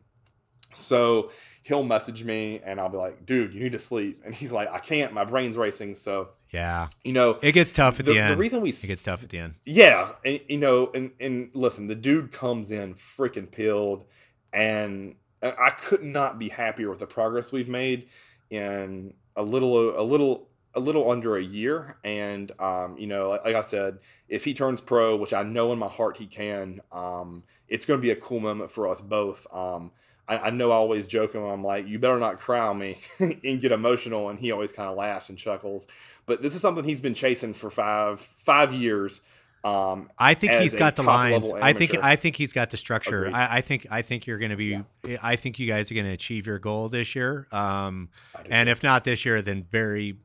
So 0.74 1.30
he'll 1.68 1.84
message 1.84 2.24
me 2.24 2.60
and 2.64 2.80
I'll 2.80 2.88
be 2.88 2.96
like, 2.96 3.24
"Dude, 3.26 3.52
you 3.54 3.60
need 3.60 3.72
to 3.72 3.78
sleep." 3.78 4.22
And 4.24 4.34
he's 4.34 4.50
like, 4.50 4.68
"I 4.72 4.78
can't. 4.78 5.12
My 5.12 5.24
brain's 5.24 5.56
racing." 5.56 5.96
So 5.96 6.30
Yeah. 6.50 6.88
you 7.04 7.12
know, 7.12 7.38
It 7.42 7.52
gets 7.52 7.70
tough 7.72 8.00
at 8.00 8.06
the, 8.06 8.12
the, 8.14 8.18
end. 8.20 8.32
the 8.32 8.38
reason 8.38 8.60
we 8.62 8.70
it 8.70 8.82
gets 8.86 9.02
tough 9.02 9.22
at 9.22 9.28
the 9.28 9.38
end. 9.38 9.54
yeah, 9.64 10.12
and 10.24 10.40
you 10.48 10.58
know, 10.58 10.90
and 10.94 11.12
and 11.20 11.50
listen, 11.54 11.86
the 11.86 11.94
dude 11.94 12.32
comes 12.32 12.70
in 12.70 12.94
freaking 12.94 13.50
peeled, 13.50 14.04
and 14.52 15.14
I 15.42 15.70
could 15.70 16.02
not 16.02 16.38
be 16.38 16.48
happier 16.48 16.88
with 16.90 16.98
the 17.00 17.06
progress 17.06 17.52
we've 17.52 17.68
made 17.68 18.08
in 18.50 19.14
a 19.36 19.42
little, 19.42 20.00
a 20.00 20.02
little, 20.02 20.48
a 20.74 20.80
little 20.80 21.08
under 21.10 21.36
a 21.36 21.42
year. 21.42 21.96
And 22.02 22.50
um, 22.58 22.96
you 22.98 23.06
know, 23.06 23.28
like, 23.30 23.44
like 23.44 23.54
I 23.54 23.62
said, 23.62 23.98
if 24.28 24.44
he 24.44 24.54
turns 24.54 24.80
pro, 24.80 25.16
which 25.16 25.32
I 25.32 25.42
know 25.44 25.70
in 25.72 25.78
my 25.78 25.86
heart 25.88 26.16
he 26.16 26.26
can, 26.26 26.80
um, 26.90 27.44
it's 27.68 27.84
going 27.84 27.98
to 28.00 28.02
be 28.02 28.10
a 28.10 28.16
cool 28.16 28.40
moment 28.40 28.72
for 28.72 28.88
us 28.88 29.00
both. 29.00 29.46
Um, 29.52 29.92
I, 30.28 30.38
I 30.38 30.50
know 30.50 30.70
I 30.70 30.74
always 30.74 31.06
joke 31.06 31.34
him. 31.34 31.42
I'm 31.42 31.64
like, 31.64 31.86
you 31.88 31.98
better 31.98 32.18
not 32.18 32.38
cry 32.38 32.60
on 32.60 32.78
me 32.78 32.98
and 33.18 33.60
get 33.60 33.72
emotional, 33.72 34.28
and 34.28 34.38
he 34.38 34.52
always 34.52 34.72
kind 34.72 34.88
of 34.88 34.96
laughs 34.96 35.28
and 35.28 35.38
chuckles. 35.38 35.86
But 36.26 36.42
this 36.42 36.54
is 36.54 36.60
something 36.60 36.84
he's 36.84 37.00
been 37.00 37.14
chasing 37.14 37.54
for 37.54 37.70
five 37.70 38.20
five 38.20 38.72
years. 38.72 39.20
Um, 39.64 40.10
I 40.18 40.34
think 40.34 40.52
he's 40.52 40.76
got 40.76 40.94
the 40.96 41.02
lines. 41.02 41.52
I 41.52 41.72
think. 41.72 41.96
I 42.02 42.16
think 42.16 42.36
he's 42.36 42.52
got 42.52 42.70
the 42.70 42.76
structure. 42.76 43.28
I, 43.32 43.58
I 43.58 43.60
think 43.60 43.86
I 43.90 44.02
think 44.02 44.26
you're 44.26 44.38
going 44.38 44.50
to 44.52 44.56
be. 44.56 44.80
I 45.22 45.36
think 45.36 45.58
you 45.58 45.66
guys 45.66 45.90
are 45.90 45.94
going 45.94 46.06
to 46.06 46.12
achieve 46.12 46.46
your 46.46 46.58
goal 46.58 46.88
this 46.88 47.16
year. 47.16 47.46
Um, 47.50 48.10
and 48.48 48.68
if 48.68 48.82
not 48.82 49.04
this 49.04 49.24
year, 49.24 49.42
then 49.42 49.66
very, 49.68 50.16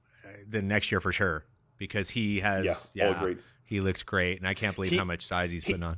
then 0.48 0.68
next 0.68 0.92
year 0.92 1.02
for 1.02 1.12
sure, 1.12 1.46
because 1.78 2.12
he 2.12 2.42
has. 2.42 2.92
Yeah, 2.94 3.10
Yeah, 3.10 3.34
he 3.66 3.82
looks 3.82 4.04
great, 4.04 4.38
and 4.38 4.48
I 4.48 4.54
can't 4.54 4.76
believe 4.76 4.92
He- 4.92 4.98
how 4.98 5.06
much 5.06 5.26
size 5.26 5.50
he's 5.52 5.64
he- 5.64 5.74
putting 5.74 5.84
on. 5.84 5.98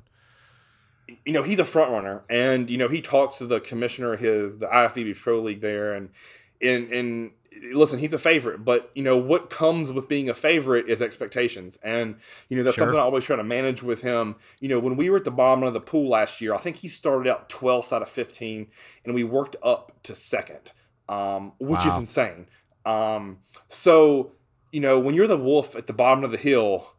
You 1.25 1.33
know 1.33 1.43
he's 1.43 1.59
a 1.59 1.65
front 1.65 1.91
runner 1.91 2.23
and 2.29 2.69
you 2.69 2.77
know 2.77 2.87
he 2.87 3.01
talks 3.01 3.37
to 3.37 3.45
the 3.45 3.59
commissioner 3.59 4.15
his 4.15 4.57
the 4.57 4.67
IFBB 4.67 5.17
Pro 5.17 5.41
League 5.41 5.61
there 5.61 5.93
and 5.93 6.09
and 6.61 6.91
and 6.91 7.31
listen 7.71 7.99
he's 7.99 8.11
a 8.13 8.19
favorite 8.19 8.65
but 8.65 8.91
you 8.95 9.03
know 9.03 9.15
what 9.15 9.49
comes 9.49 9.91
with 9.91 10.09
being 10.09 10.29
a 10.29 10.33
favorite 10.33 10.89
is 10.89 11.01
expectations 11.01 11.77
and 11.83 12.15
you 12.49 12.57
know 12.57 12.63
that's 12.63 12.75
Sure. 12.75 12.85
something 12.87 12.99
I 12.99 13.03
always 13.03 13.23
try 13.23 13.35
to 13.37 13.43
manage 13.43 13.81
with 13.81 14.01
him. 14.01 14.35
You 14.59 14.69
know 14.69 14.79
when 14.79 14.97
we 14.97 15.09
were 15.09 15.17
at 15.17 15.23
the 15.23 15.31
bottom 15.31 15.63
of 15.63 15.73
the 15.73 15.79
pool 15.79 16.09
last 16.09 16.41
year 16.41 16.53
I 16.53 16.57
think 16.57 16.77
he 16.77 16.87
started 16.87 17.29
out 17.29 17.47
12th 17.49 17.93
out 17.93 18.01
of 18.01 18.09
15 18.09 18.67
and 19.05 19.15
we 19.15 19.23
worked 19.23 19.55
up 19.63 19.91
to 20.03 20.15
second 20.15 20.71
um, 21.07 21.53
which 21.59 21.85
is 21.85 21.95
insane. 21.95 22.47
Um, 22.85 23.37
so 23.67 24.31
you 24.71 24.79
know 24.81 24.99
when 24.99 25.15
you're 25.15 25.27
the 25.27 25.37
wolf 25.37 25.75
at 25.75 25.87
the 25.87 25.93
bottom 25.93 26.23
of 26.23 26.31
the 26.31 26.37
hill 26.37 26.91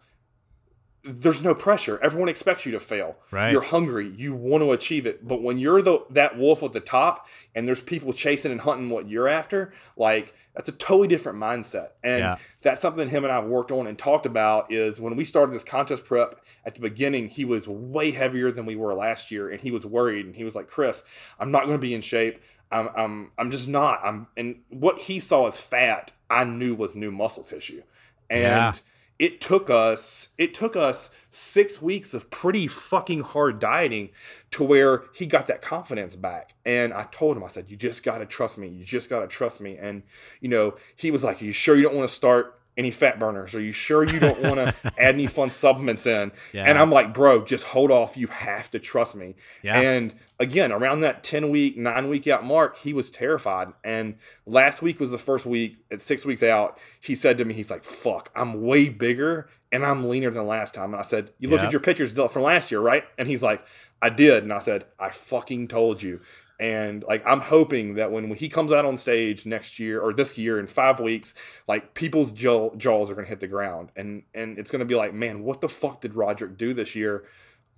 there's 1.07 1.43
no 1.43 1.55
pressure. 1.55 1.99
Everyone 2.03 2.29
expects 2.29 2.67
you 2.67 2.73
to 2.73 2.81
fail. 2.81 3.17
Right. 3.31 3.53
You're 3.53 3.63
hungry. 3.63 4.09
You 4.09 4.35
want 4.35 4.63
to 4.63 4.73
achieve 4.73 5.07
it. 5.07 5.27
But 5.27 5.41
when 5.43 5.59
you're 5.59 5.81
the 5.83 6.01
that 6.11 6.37
wolf 6.37 6.63
at 6.63 6.73
the 6.73 6.81
top 6.81 7.27
and 7.55 7.67
there's 7.69 7.81
people 7.81 8.13
chasing 8.13 8.51
and 8.51 8.61
hunting 8.63 8.91
what 8.91 9.09
you're 9.09 9.29
after, 9.29 9.73
like 9.97 10.35
that's 10.55 10.69
a 10.69 10.73
totally 10.73 11.07
different 11.07 11.39
mindset. 11.39 11.91
And 12.03 12.21
Yeah. 12.21 12.37
that's 12.63 12.83
something 12.83 13.09
him 13.09 13.25
and 13.25 13.33
I 13.33 13.37
have 13.37 13.45
worked 13.45 13.71
on 13.71 13.87
and 13.87 13.99
talked 13.99 14.27
about 14.27 14.73
is 14.73 15.01
when 15.01 15.15
we 15.15 15.25
started 15.25 15.55
this 15.55 15.63
contest 15.65 16.05
prep 16.05 16.41
at 16.65 16.75
the 16.75 16.81
beginning, 16.81 17.29
he 17.29 17.45
was 17.45 17.69
way 17.69 18.11
heavier 18.11 18.51
than 18.51 18.67
we 18.67 18.75
were 18.75 18.95
last 18.95 19.31
year 19.31 19.49
and 19.51 19.61
he 19.61 19.71
was 19.71 19.87
worried 19.87 20.27
and 20.27 20.35
he 20.35 20.45
was 20.45 20.55
like, 20.57 20.67
Chris, 20.67 21.03
I'm 21.39 21.51
not 21.51 21.67
going 21.67 21.77
to 21.79 21.83
be 21.83 21.95
in 21.95 22.01
shape. 22.01 22.41
I'm, 22.73 22.89
I'm, 22.97 23.31
I'm 23.39 23.51
just 23.53 23.69
not. 23.69 24.01
I'm, 24.03 24.27
and 24.37 24.63
what 24.71 24.99
he 25.03 25.21
saw 25.21 25.47
as 25.47 25.61
fat, 25.61 26.11
I 26.29 26.43
knew 26.45 26.75
was 26.75 26.97
new 26.97 27.13
muscle 27.13 27.45
tissue. 27.45 27.83
And 28.29 28.43
Yeah. 28.43 28.73
It 29.19 29.41
took 29.41 29.71
us 29.71 30.29
it 30.37 30.53
took 30.55 30.77
us 30.77 31.11
six 31.31 31.81
weeks 31.81 32.15
of 32.15 32.31
pretty 32.31 32.67
fucking 32.67 33.23
hard 33.23 33.59
dieting 33.59 34.11
to 34.51 34.63
where 34.65 35.05
he 35.15 35.27
got 35.27 35.47
that 35.47 35.63
confidence 35.63 36.17
back. 36.17 36.55
And 36.65 36.93
i 36.93 37.05
told 37.05 37.37
him 37.37 37.45
i 37.45 37.49
said 37.49 37.71
you 37.71 37.77
just 37.77 38.03
gotta 38.03 38.27
trust 38.27 38.59
me. 38.59 38.69
You 38.69 38.85
just 38.85 39.09
gotta 39.09 39.27
trust 39.27 39.61
me. 39.61 39.77
And 39.77 40.03
you 40.41 40.49
know 40.49 40.77
he 40.95 41.11
was 41.11 41.25
like 41.25 41.41
you 41.41 41.53
sure 41.53 41.77
you 41.77 41.83
don't 41.83 41.97
want 41.97 42.09
to 42.09 42.15
start 42.15 42.56
any 42.77 42.91
fat 42.91 43.19
burners? 43.19 43.55
Are 43.55 43.61
you 43.61 43.73
sure 43.73 44.05
you 44.05 44.21
don't 44.21 44.41
want 44.43 44.57
to 44.57 44.75
add 44.99 45.15
any 45.15 45.27
fun 45.27 45.51
supplements 45.51 46.07
in? 46.07 46.33
Yeah. 46.53 46.65
and 46.65 46.79
i'm 46.79 46.91
like 46.91 47.15
bro 47.15 47.45
just 47.45 47.65
hold 47.67 47.91
off. 47.91 48.17
You 48.17 48.27
have 48.29 48.71
to 48.73 48.79
trust 48.79 49.15
me. 49.15 49.35
Yeah. 49.63 49.81
and 49.81 50.15
again 50.39 50.73
around 50.73 51.01
that 51.01 51.25
10 51.25 51.51
week 51.51 51.77
9 51.77 52.09
week 52.09 52.27
out 52.27 52.45
mark 52.45 52.79
he 52.79 52.93
was 52.93 53.11
terrified. 53.11 53.73
And 53.83 54.17
last 54.45 54.83
week 54.83 55.01
was 55.01 55.11
the 55.11 55.19
first 55.19 55.47
week 55.47 55.79
at 55.91 56.03
6 56.03 56.25
weeks 56.25 56.43
out 56.43 56.79
he 57.01 57.15
said 57.15 57.39
to 57.39 57.45
me 57.45 57.55
he's 57.55 57.71
like 57.71 57.85
fuck 57.85 58.31
i'm 58.35 58.63
way 58.63 58.89
bigger 58.89 59.49
and 59.73 59.85
i'm 59.85 60.09
leaner 60.09 60.31
than 60.31 60.47
last 60.47 60.75
time. 60.75 60.93
And 60.93 61.01
i 61.01 61.05
said 61.05 61.31
you 61.39 61.49
looked 61.49 61.65
at 61.65 61.73
your 61.73 61.81
pictures 61.81 62.13
from 62.13 62.43
last 62.43 62.71
year 62.71 62.81
right? 62.81 63.05
And 63.19 63.29
he's 63.29 63.43
like 63.43 63.65
i 64.03 64.11
did. 64.11 64.43
And 64.43 64.53
i 64.53 64.59
said 64.59 64.85
i 64.99 65.11
fucking 65.11 65.69
told 65.69 66.03
you 66.03 66.21
and 66.59 67.05
like 67.05 67.23
i'm 67.27 67.41
hoping 67.41 67.95
that 67.95 68.11
when 68.11 68.35
he 68.35 68.49
comes 68.49 68.73
out 68.73 68.85
on 68.85 68.97
stage 68.97 69.45
next 69.45 69.79
year 69.79 70.01
or 70.01 70.13
this 70.13 70.39
year 70.39 70.59
in 70.59 70.67
five 70.67 70.99
weeks 70.99 71.35
like 71.69 71.95
people's 71.95 72.33
jaw, 72.33 72.75
jaws 72.77 73.11
are 73.11 73.15
going 73.15 73.27
to 73.27 73.29
hit 73.29 73.41
the 73.41 73.47
ground 73.47 73.91
and 73.95 74.23
and 74.35 74.59
it's 74.59 74.71
going 74.71 74.81
to 74.81 74.87
be 74.87 74.95
like 74.95 75.13
man 75.13 75.43
what 75.43 75.61
the 75.61 75.69
fuck 75.69 76.01
did 76.01 76.15
roderick 76.15 76.57
do 76.57 76.73
this 76.73 76.95
year 76.95 77.25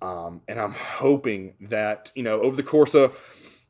um, 0.01 0.41
and 0.47 0.59
I'm 0.59 0.73
hoping 0.73 1.55
that 1.61 2.11
you 2.15 2.23
know 2.23 2.41
over 2.41 2.55
the 2.55 2.63
course 2.63 2.93
of 2.93 3.17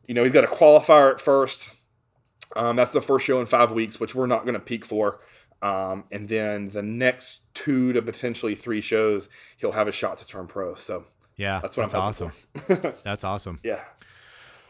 you 0.07 0.13
know 0.13 0.23
he's 0.23 0.33
got 0.33 0.43
a 0.43 0.47
qualifier 0.47 1.11
at 1.11 1.21
first. 1.21 1.69
Um, 2.55 2.75
that's 2.75 2.91
the 2.91 3.01
first 3.01 3.25
show 3.25 3.39
in 3.39 3.45
five 3.45 3.71
weeks, 3.71 3.99
which 3.99 4.15
we're 4.15 4.27
not 4.27 4.41
going 4.43 4.55
to 4.55 4.59
peak 4.59 4.83
for. 4.83 5.19
Um, 5.61 6.05
and 6.11 6.29
then 6.29 6.69
the 6.69 6.81
next 6.81 7.53
two 7.53 7.93
to 7.93 8.01
potentially 8.01 8.55
three 8.55 8.81
shows, 8.81 9.29
he'll 9.57 9.73
have 9.73 9.87
a 9.87 9.91
shot 9.91 10.17
to 10.17 10.25
turn 10.25 10.47
pro. 10.47 10.73
So 10.73 11.05
Yeah, 11.37 11.59
that's 11.59 11.77
what 11.77 11.91
that's 11.91 11.93
I'm 11.93 12.01
awesome. 12.01 12.31
That's 13.03 13.23
awesome. 13.23 13.59
yeah, 13.63 13.81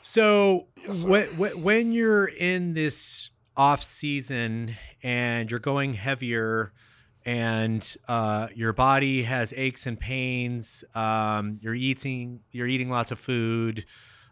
So 0.01 0.67
when, 1.05 1.27
when 1.37 1.91
you're 1.91 2.27
in 2.27 2.73
this 2.73 3.29
off 3.55 3.83
season 3.83 4.75
and 5.03 5.51
you're 5.51 5.59
going 5.59 5.93
heavier 5.93 6.71
and 7.25 7.95
uh, 8.07 8.47
your 8.55 8.71
body 8.71 9.23
has 9.23 9.53
aches 9.57 9.85
and 9.85 9.99
pains, 9.99 10.83
um, 10.95 11.59
you're 11.61 11.75
eating 11.75 12.39
you're 12.51 12.67
eating 12.67 12.89
lots 12.89 13.11
of 13.11 13.19
food, 13.19 13.85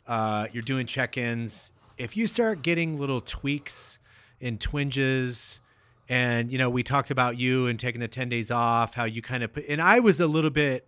uh, 0.08 0.48
you're 0.54 0.64
doing 0.64 0.88
check-ins. 0.88 1.74
If 1.98 2.16
you 2.16 2.28
start 2.28 2.62
getting 2.62 2.98
little 2.98 3.20
tweaks 3.20 4.00
and 4.40 4.60
twinges, 4.62 5.60
and 6.08 6.50
you 6.50 6.58
know 6.58 6.70
we 6.70 6.82
talked 6.84 7.12
about 7.12 7.38
you 7.38 7.68
and 7.68 7.78
taking 7.78 8.00
the 8.00 8.08
ten 8.08 8.30
days 8.30 8.50
off, 8.50 8.94
how 8.94 9.04
you 9.04 9.22
kind 9.22 9.44
of 9.44 9.54
put, 9.54 9.66
and 9.68 9.82
I 9.82 10.00
was 10.00 10.22
a 10.22 10.28
little 10.28 10.50
bit 10.50 10.88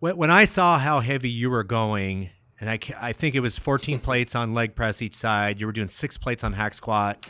when, 0.00 0.16
when 0.18 0.30
I 0.30 0.44
saw 0.44 0.78
how 0.78 1.00
heavy 1.00 1.30
you 1.30 1.48
were 1.48 1.64
going, 1.64 2.30
and 2.60 2.70
I, 2.70 2.78
I 3.00 3.12
think 3.12 3.34
it 3.34 3.40
was 3.40 3.58
14 3.58 3.98
plates 4.00 4.34
on 4.34 4.54
leg 4.54 4.74
press 4.74 5.02
each 5.02 5.14
side, 5.14 5.60
you 5.60 5.66
were 5.66 5.72
doing 5.72 5.88
six 5.88 6.16
plates 6.16 6.42
on 6.44 6.54
hack 6.54 6.74
squat 6.74 7.26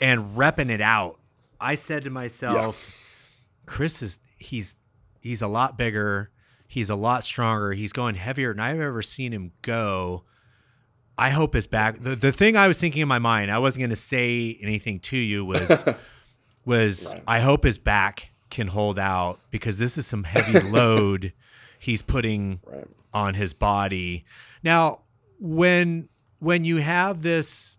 and 0.00 0.36
repping 0.36 0.70
it 0.70 0.80
out. 0.80 1.18
I 1.60 1.74
said 1.76 2.02
to 2.04 2.10
myself, 2.10 2.96
Chris 3.66 4.02
is 4.02 4.18
he's 4.38 4.74
he's 5.20 5.40
a 5.42 5.46
lot 5.48 5.78
bigger, 5.78 6.30
he's 6.66 6.90
a 6.90 6.96
lot 6.96 7.24
stronger, 7.24 7.72
he's 7.72 7.92
going 7.92 8.16
heavier 8.16 8.52
than 8.52 8.60
I've 8.60 8.80
ever 8.80 9.02
seen 9.02 9.32
him 9.32 9.52
go. 9.62 10.24
I 11.16 11.30
hope 11.30 11.54
his 11.54 11.66
back. 11.66 12.00
The, 12.00 12.16
the 12.16 12.32
thing 12.32 12.56
I 12.56 12.66
was 12.66 12.80
thinking 12.80 13.02
in 13.02 13.08
my 13.08 13.18
mind, 13.20 13.50
I 13.50 13.58
wasn't 13.58 13.80
going 13.80 13.90
to 13.90 13.96
say 13.96 14.58
anything 14.60 14.98
to 15.00 15.16
you 15.16 15.44
was 15.44 15.84
was 16.64 17.12
Right. 17.12 17.22
I 17.26 17.40
hope 17.40 17.64
his 17.64 17.78
back 17.78 18.30
can 18.50 18.68
hold 18.68 18.98
out 18.98 19.38
because 19.50 19.78
this 19.78 19.96
is 19.96 20.06
some 20.06 20.24
heavy 20.24 20.58
load 20.70 21.32
he's 21.82 22.00
putting 22.00 22.60
right. 22.64 22.86
on 23.12 23.34
his 23.34 23.52
body. 23.52 24.24
Now, 24.62 25.00
when 25.40 26.08
when 26.38 26.64
you 26.64 26.76
have 26.76 27.22
this 27.22 27.78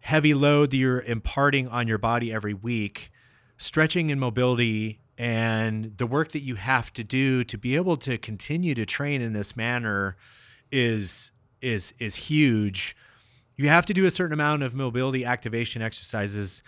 heavy 0.00 0.32
load 0.32 0.70
that 0.70 0.76
you're 0.76 1.02
imparting 1.02 1.66
on 1.68 1.88
your 1.88 1.98
body 1.98 2.32
every 2.32 2.54
week, 2.54 3.10
stretching 3.56 4.12
and 4.12 4.20
mobility 4.20 5.00
and 5.18 5.96
the 5.96 6.06
work 6.06 6.30
that 6.32 6.42
you 6.42 6.54
have 6.54 6.92
to 6.92 7.02
do 7.02 7.42
to 7.42 7.58
be 7.58 7.74
able 7.74 7.96
to 7.96 8.16
continue 8.16 8.74
to 8.74 8.86
train 8.86 9.20
in 9.20 9.32
this 9.32 9.56
manner 9.56 10.16
is 10.70 11.32
is 11.60 11.94
is 11.98 12.14
huge. 12.16 12.96
You 13.56 13.68
have 13.68 13.86
to 13.86 13.94
do 13.94 14.04
a 14.04 14.10
certain 14.10 14.34
amount 14.34 14.62
of 14.62 14.76
mobility 14.76 15.24
activation 15.24 15.82
exercises 15.82 16.62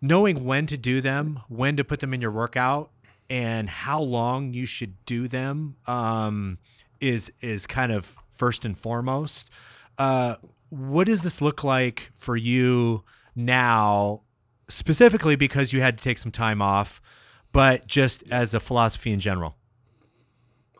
knowing 0.00 0.44
when 0.44 0.66
to 0.66 0.76
do 0.76 1.00
them, 1.00 1.40
when 1.48 1.76
to 1.76 1.84
put 1.84 2.00
them 2.00 2.12
in 2.12 2.20
your 2.20 2.30
workout, 2.30 2.90
and 3.28 3.68
how 3.68 4.00
long 4.00 4.52
you 4.52 4.66
should 4.66 5.04
do 5.04 5.28
them 5.28 5.76
um, 5.86 6.58
is 7.00 7.32
is 7.40 7.66
kind 7.66 7.92
of 7.92 8.18
first 8.30 8.64
and 8.64 8.76
foremost. 8.76 9.50
Uh, 9.98 10.36
what 10.68 11.06
does 11.06 11.22
this 11.22 11.40
look 11.40 11.64
like 11.64 12.10
for 12.14 12.36
you 12.36 13.04
now, 13.34 14.22
specifically 14.68 15.36
because 15.36 15.72
you 15.72 15.80
had 15.80 15.98
to 15.98 16.04
take 16.04 16.18
some 16.18 16.32
time 16.32 16.60
off, 16.60 17.00
but 17.52 17.86
just 17.86 18.30
as 18.30 18.54
a 18.54 18.60
philosophy 18.60 19.12
in 19.12 19.20
general? 19.20 19.56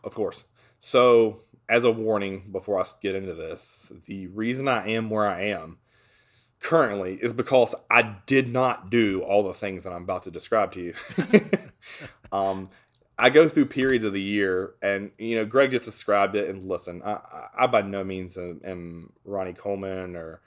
Of 0.03 0.13
course. 0.13 0.45
So, 0.79 1.41
as 1.67 1.83
a 1.83 1.91
warning 1.91 2.49
before 2.51 2.79
I 2.79 2.85
get 3.01 3.15
into 3.15 3.33
this, 3.33 3.91
the 4.05 4.27
reason 4.27 4.67
I 4.67 4.87
am 4.89 5.09
where 5.09 5.27
I 5.27 5.41
am 5.41 5.79
currently 6.59 7.15
is 7.15 7.33
because 7.33 7.75
I 7.89 8.17
did 8.25 8.51
not 8.51 8.89
do 8.89 9.21
all 9.21 9.43
the 9.43 9.53
things 9.53 9.83
that 9.83 9.93
I'm 9.93 10.03
about 10.03 10.23
to 10.23 10.31
describe 10.31 10.71
to 10.73 10.81
you. 10.81 10.93
um, 12.31 12.69
I 13.19 13.29
go 13.29 13.49
through 13.49 13.67
periods 13.67 14.03
of 14.03 14.13
the 14.13 14.21
year, 14.21 14.75
and 14.81 15.11
you 15.17 15.37
know, 15.37 15.45
Greg 15.45 15.71
just 15.71 15.85
described 15.85 16.35
it. 16.35 16.49
And 16.49 16.67
listen, 16.67 17.01
I, 17.03 17.19
I, 17.57 17.67
by 17.67 17.81
no 17.81 18.03
means 18.03 18.37
am, 18.37 18.61
am 18.63 19.13
Ronnie 19.25 19.53
Coleman 19.53 20.15
or 20.15 20.41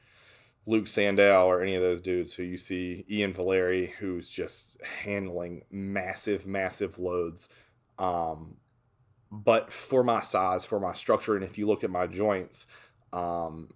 Luke 0.67 0.85
Sandoe 0.85 1.47
or 1.47 1.63
any 1.63 1.75
of 1.75 1.83
those 1.83 2.01
dudes 2.01 2.35
who 2.35 2.45
you 2.45 2.57
see 2.57 3.05
Iain 3.11 3.33
Valliere, 3.33 3.87
who's 3.99 4.31
just 4.31 4.77
handling 5.03 5.63
massive, 5.71 6.47
massive 6.47 6.99
loads. 6.99 7.49
Um, 7.99 8.57
but 9.33 9.73
for 9.73 10.05
my 10.05 10.21
size, 10.21 10.65
for 10.65 10.79
my 10.79 10.93
structure, 10.93 11.35
and 11.35 11.45
if 11.45 11.59
you 11.59 11.67
look 11.67 11.83
at 11.83 11.91
my 11.91 12.07
joints, 12.07 12.67
um, 13.13 13.71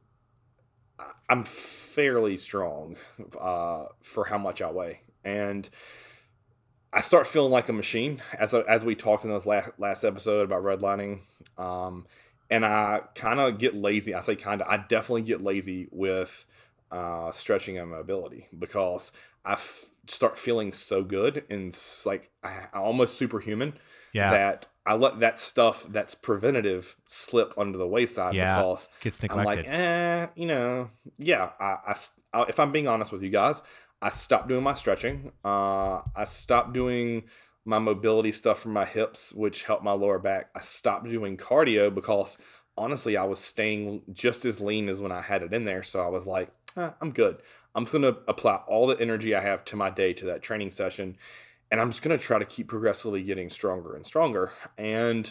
I'm 1.28 1.44
fairly 1.44 2.36
strong 2.36 2.96
uh, 3.40 3.86
for 4.02 4.24
how 4.24 4.38
much 4.38 4.60
I 4.60 4.70
weigh, 4.70 5.00
and 5.24 5.68
I 6.92 7.00
start 7.00 7.26
feeling 7.26 7.52
like 7.52 7.68
a 7.68 7.72
machine 7.72 8.22
as 8.38 8.54
as 8.54 8.84
we 8.84 8.94
talked 8.94 9.24
in 9.24 9.30
this 9.30 9.46
last 9.46 9.70
last 9.78 10.04
episode 10.04 10.44
about 10.44 10.62
redlining. 10.62 11.20
Um, 11.58 12.06
and 12.50 12.64
I 12.64 13.00
kind 13.14 13.40
of 13.40 13.58
get 13.58 13.74
lazy. 13.74 14.14
I 14.14 14.20
say 14.20 14.36
kind 14.36 14.60
of. 14.60 14.68
I 14.68 14.76
definitely 14.76 15.22
get 15.22 15.42
lazy 15.42 15.88
with 15.90 16.44
uh, 16.90 17.32
stretching 17.32 17.78
and 17.78 17.90
mobility 17.90 18.48
because 18.56 19.10
I 19.44 19.52
f- 19.52 19.90
start 20.06 20.38
feeling 20.38 20.72
so 20.72 21.02
good 21.02 21.44
and 21.50 21.76
like 22.06 22.30
I, 22.42 22.66
I'm 22.72 22.82
almost 22.82 23.18
superhuman 23.18 23.74
Yeah, 24.14 24.30
that 24.30 24.68
I 24.86 24.94
let 24.94 25.20
that 25.20 25.38
stuff 25.38 25.86
that's 25.88 26.14
preventative 26.14 26.96
slip 27.06 27.54
under 27.56 27.78
the 27.78 27.86
wayside 27.86 28.34
Yeah, 28.34 28.60
because 28.60 28.88
gets 29.00 29.18
I'm 29.30 29.44
like, 29.44 29.66
eh, 29.66 30.26
you 30.34 30.46
know, 30.46 30.90
yeah. 31.18 31.50
I, 31.58 31.96
I, 32.32 32.42
if 32.48 32.58
I'm 32.60 32.72
being 32.72 32.88
honest 32.88 33.10
with 33.10 33.22
you 33.22 33.30
guys, 33.30 33.62
I 34.02 34.10
stopped 34.10 34.48
doing 34.48 34.62
my 34.62 34.74
stretching. 34.74 35.32
Uh, 35.44 36.02
I 36.14 36.24
stopped 36.24 36.74
doing 36.74 37.24
my 37.64 37.78
mobility 37.78 38.30
stuff 38.30 38.60
for 38.60 38.68
my 38.68 38.84
hips, 38.84 39.32
which 39.32 39.64
helped 39.64 39.84
my 39.84 39.92
lower 39.92 40.18
back. 40.18 40.50
I 40.54 40.60
stopped 40.60 41.08
doing 41.08 41.38
cardio 41.38 41.94
because 41.94 42.36
honestly, 42.76 43.16
I 43.16 43.24
was 43.24 43.38
staying 43.38 44.02
just 44.12 44.44
as 44.44 44.60
lean 44.60 44.90
as 44.90 45.00
when 45.00 45.12
I 45.12 45.22
had 45.22 45.42
it 45.42 45.54
in 45.54 45.64
there. 45.64 45.82
So 45.82 46.04
I 46.04 46.08
was 46.08 46.26
like, 46.26 46.50
eh, 46.76 46.90
I'm 47.00 47.12
good. 47.12 47.38
I'm 47.74 47.84
just 47.84 47.94
gonna 47.94 48.16
apply 48.28 48.56
all 48.68 48.86
the 48.86 49.00
energy 49.00 49.34
I 49.34 49.40
have 49.40 49.64
to 49.66 49.76
my 49.76 49.90
day 49.90 50.12
to 50.12 50.26
that 50.26 50.42
training 50.42 50.70
session, 50.70 51.16
and 51.70 51.80
I'm 51.80 51.90
just 51.90 52.02
gonna 52.02 52.18
try 52.18 52.38
to 52.38 52.44
keep 52.44 52.68
progressively 52.68 53.22
getting 53.22 53.50
stronger 53.50 53.94
and 53.94 54.06
stronger. 54.06 54.52
And 54.78 55.30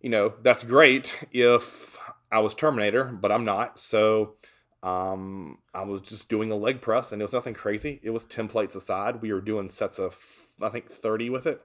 you 0.00 0.10
know, 0.10 0.34
that's 0.42 0.62
great 0.62 1.16
if 1.32 1.98
I 2.30 2.38
was 2.40 2.54
Terminator, 2.54 3.04
but 3.04 3.32
I'm 3.32 3.44
not. 3.44 3.78
So 3.78 4.34
um, 4.82 5.58
I 5.74 5.82
was 5.82 6.00
just 6.00 6.28
doing 6.28 6.52
a 6.52 6.56
leg 6.56 6.80
press, 6.80 7.10
and 7.12 7.20
it 7.20 7.24
was 7.24 7.32
nothing 7.32 7.54
crazy. 7.54 7.98
It 8.02 8.10
was 8.10 8.24
ten 8.24 8.46
plates 8.48 8.74
aside. 8.76 9.20
We 9.22 9.32
were 9.32 9.40
doing 9.40 9.68
sets 9.68 9.98
of 9.98 10.16
I 10.60 10.68
think 10.68 10.90
thirty 10.90 11.28
with 11.30 11.46
it, 11.46 11.62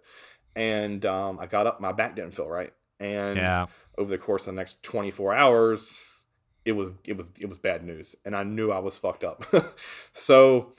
and 0.56 1.06
um, 1.06 1.40
I 1.40 1.46
got 1.46 1.68
up, 1.68 1.80
my 1.80 1.92
back 1.92 2.16
didn't 2.16 2.34
feel 2.36 2.50
right, 2.50 2.74
and 3.00 3.38
Yeah. 3.38 3.68
over 3.98 4.10
the 4.10 4.18
course 4.18 4.44
of 4.44 4.48
the 4.48 4.60
next 4.60 4.82
24 4.84 5.34
hours, 5.36 5.94
it 6.66 6.72
was 6.74 6.92
it 7.06 7.18
was 7.18 7.28
it 7.40 7.48
was 7.48 7.58
bad 7.58 7.84
news, 7.86 8.16
and 8.26 8.36
I 8.36 8.44
knew 8.44 8.72
I 8.72 8.80
was 8.80 8.98
fucked 8.98 9.24
up. 9.24 9.44
so, 10.14 10.74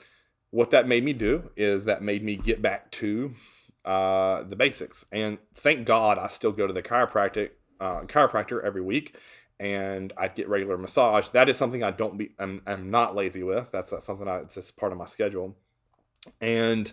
what 0.53 0.69
that 0.69 0.87
made 0.87 1.03
me 1.03 1.13
do 1.13 1.49
is 1.57 1.85
that 1.85 2.03
made 2.03 2.23
me 2.23 2.35
get 2.35 2.61
back 2.61 2.91
to 2.91 3.33
uh, 3.85 4.43
the 4.43 4.55
basics, 4.55 5.03
and 5.11 5.39
thank 5.55 5.85
God 5.85 6.19
I 6.19 6.27
still 6.27 6.51
go 6.51 6.67
to 6.67 6.73
the 6.73 6.83
chiropractic 6.83 7.49
uh, 7.81 8.01
chiropractor 8.01 8.63
every 8.63 8.81
week. 8.81 9.17
And 9.59 10.11
I 10.17 10.27
get 10.27 10.49
regular 10.49 10.77
massage. 10.77 11.29
That 11.29 11.47
is 11.47 11.57
something 11.57 11.83
I 11.83 11.91
don't 11.91 12.17
be. 12.17 12.31
I'm, 12.37 12.61
I'm 12.65 12.91
not 12.91 13.15
lazy 13.15 13.43
with. 13.43 13.71
That's, 13.71 13.91
that's 13.91 14.05
something 14.05 14.27
I. 14.27 14.39
It's 14.39 14.55
just 14.55 14.75
part 14.75 14.91
of 14.91 14.97
my 14.97 15.05
schedule. 15.05 15.55
And 16.41 16.91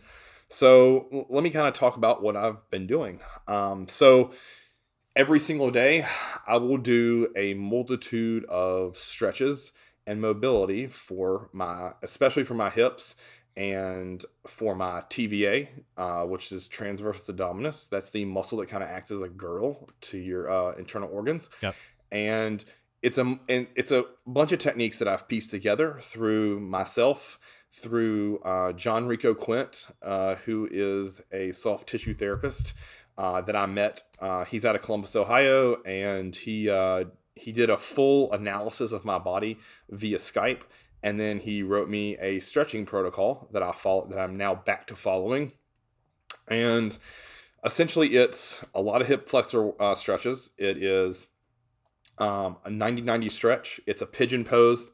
so 0.48 1.26
let 1.28 1.42
me 1.42 1.50
kind 1.50 1.66
of 1.66 1.74
talk 1.74 1.96
about 1.96 2.22
what 2.22 2.36
I've 2.36 2.68
been 2.70 2.86
doing. 2.86 3.20
Um, 3.48 3.88
so 3.88 4.32
every 5.16 5.40
single 5.40 5.70
day, 5.70 6.06
I 6.46 6.58
will 6.58 6.76
do 6.76 7.32
a 7.34 7.54
multitude 7.54 8.44
of 8.44 8.96
stretches 8.96 9.72
and 10.06 10.20
mobility 10.20 10.86
for 10.86 11.48
my, 11.52 11.92
especially 12.02 12.44
for 12.44 12.54
my 12.54 12.70
hips 12.70 13.16
and 13.60 14.24
for 14.46 14.74
my 14.74 15.02
TVA, 15.10 15.68
uh, 15.98 16.22
which 16.22 16.50
is 16.50 16.66
transverse 16.66 17.26
abdominis. 17.26 17.90
That's 17.90 18.10
the 18.10 18.24
muscle 18.24 18.56
that 18.58 18.70
kind 18.70 18.82
of 18.82 18.88
acts 18.88 19.10
as 19.10 19.20
a 19.20 19.28
girdle 19.28 19.90
to 20.00 20.18
your 20.18 20.50
uh, 20.50 20.72
internal 20.76 21.10
organs. 21.12 21.50
Yep. 21.60 21.76
And 22.10 22.64
it's 23.02 23.18
a 23.18 23.38
and 23.50 23.66
it's 23.76 23.92
a 23.92 24.04
bunch 24.26 24.52
of 24.52 24.60
techniques 24.60 24.98
that 24.98 25.08
I've 25.08 25.28
pieced 25.28 25.50
together 25.50 25.98
through 26.00 26.60
myself 26.60 27.38
through 27.70 28.38
uh, 28.38 28.72
John 28.72 29.06
Rico 29.06 29.34
Quint, 29.34 29.88
uh, 30.02 30.36
who 30.46 30.66
is 30.70 31.20
a 31.30 31.52
soft 31.52 31.86
tissue 31.86 32.14
therapist 32.14 32.72
uh, 33.18 33.42
that 33.42 33.54
I 33.54 33.66
met. 33.66 34.04
Uh, 34.18 34.44
he's 34.46 34.64
out 34.64 34.74
of 34.74 34.80
Columbus, 34.80 35.14
Ohio, 35.14 35.82
and 35.82 36.34
he 36.34 36.70
uh, 36.70 37.04
he 37.34 37.52
did 37.52 37.68
a 37.68 37.76
full 37.76 38.32
analysis 38.32 38.90
of 38.90 39.04
my 39.04 39.18
body 39.18 39.58
via 39.90 40.16
Skype, 40.16 40.62
and 41.02 41.18
then 41.18 41.38
he 41.40 41.62
wrote 41.62 41.88
me 41.88 42.16
a 42.18 42.40
stretching 42.40 42.86
protocol 42.86 43.48
that 43.52 43.62
I 43.62 43.72
follow 43.72 44.06
that 44.08 44.18
I'm 44.18 44.36
now 44.36 44.54
back 44.54 44.86
to 44.88 44.96
following, 44.96 45.52
and 46.48 46.96
essentially 47.64 48.16
it's 48.16 48.62
a 48.74 48.80
lot 48.80 49.00
of 49.02 49.08
hip 49.08 49.28
flexor 49.28 49.72
uh, 49.80 49.94
stretches. 49.94 50.50
It 50.58 50.82
is 50.82 51.28
um, 52.18 52.56
a 52.64 52.70
90-90 52.70 53.30
stretch. 53.30 53.80
It's 53.86 54.02
a 54.02 54.06
pigeon 54.06 54.44
pose 54.44 54.86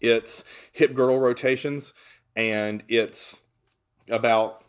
it's 0.00 0.44
hip 0.72 0.92
girdle 0.92 1.18
rotations 1.18 1.94
and 2.36 2.82
it's 2.88 3.38
about 4.10 4.64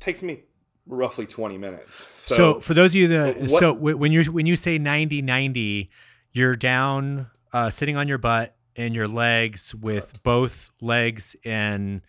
takes 0.00 0.22
me 0.22 0.40
roughly 0.86 1.26
20 1.26 1.58
minutes 1.58 2.06
So, 2.12 2.34
so, 2.36 2.60
for 2.60 2.74
those 2.74 2.92
of 2.92 2.94
you 2.96 3.08
that 3.08 3.36
what- 3.42 3.60
so 3.60 3.72
when 3.74 4.10
you 4.10 4.24
when 4.24 4.46
you 4.46 4.56
say 4.56 4.78
90 4.78 5.22
90, 5.22 5.90
you're 6.32 6.56
down 6.56 7.30
uh, 7.52 7.70
sitting 7.70 7.96
on 7.96 8.08
your 8.08 8.18
butt 8.18 8.56
and 8.80 8.94
your 8.94 9.08
legs 9.08 9.74
with 9.74 10.22
both 10.22 10.70
legs 10.80 11.36
and 11.44 12.00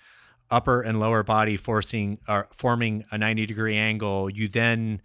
upper 0.49 0.81
and 0.81 0.99
lower 0.99 1.23
body 1.23 1.57
forcing 1.57 2.17
or 2.27 2.47
forming 2.51 3.03
a 3.11 3.17
90 3.17 3.45
degree 3.45 3.77
angle. 3.77 4.29
You 4.29 4.47
then 4.47 5.01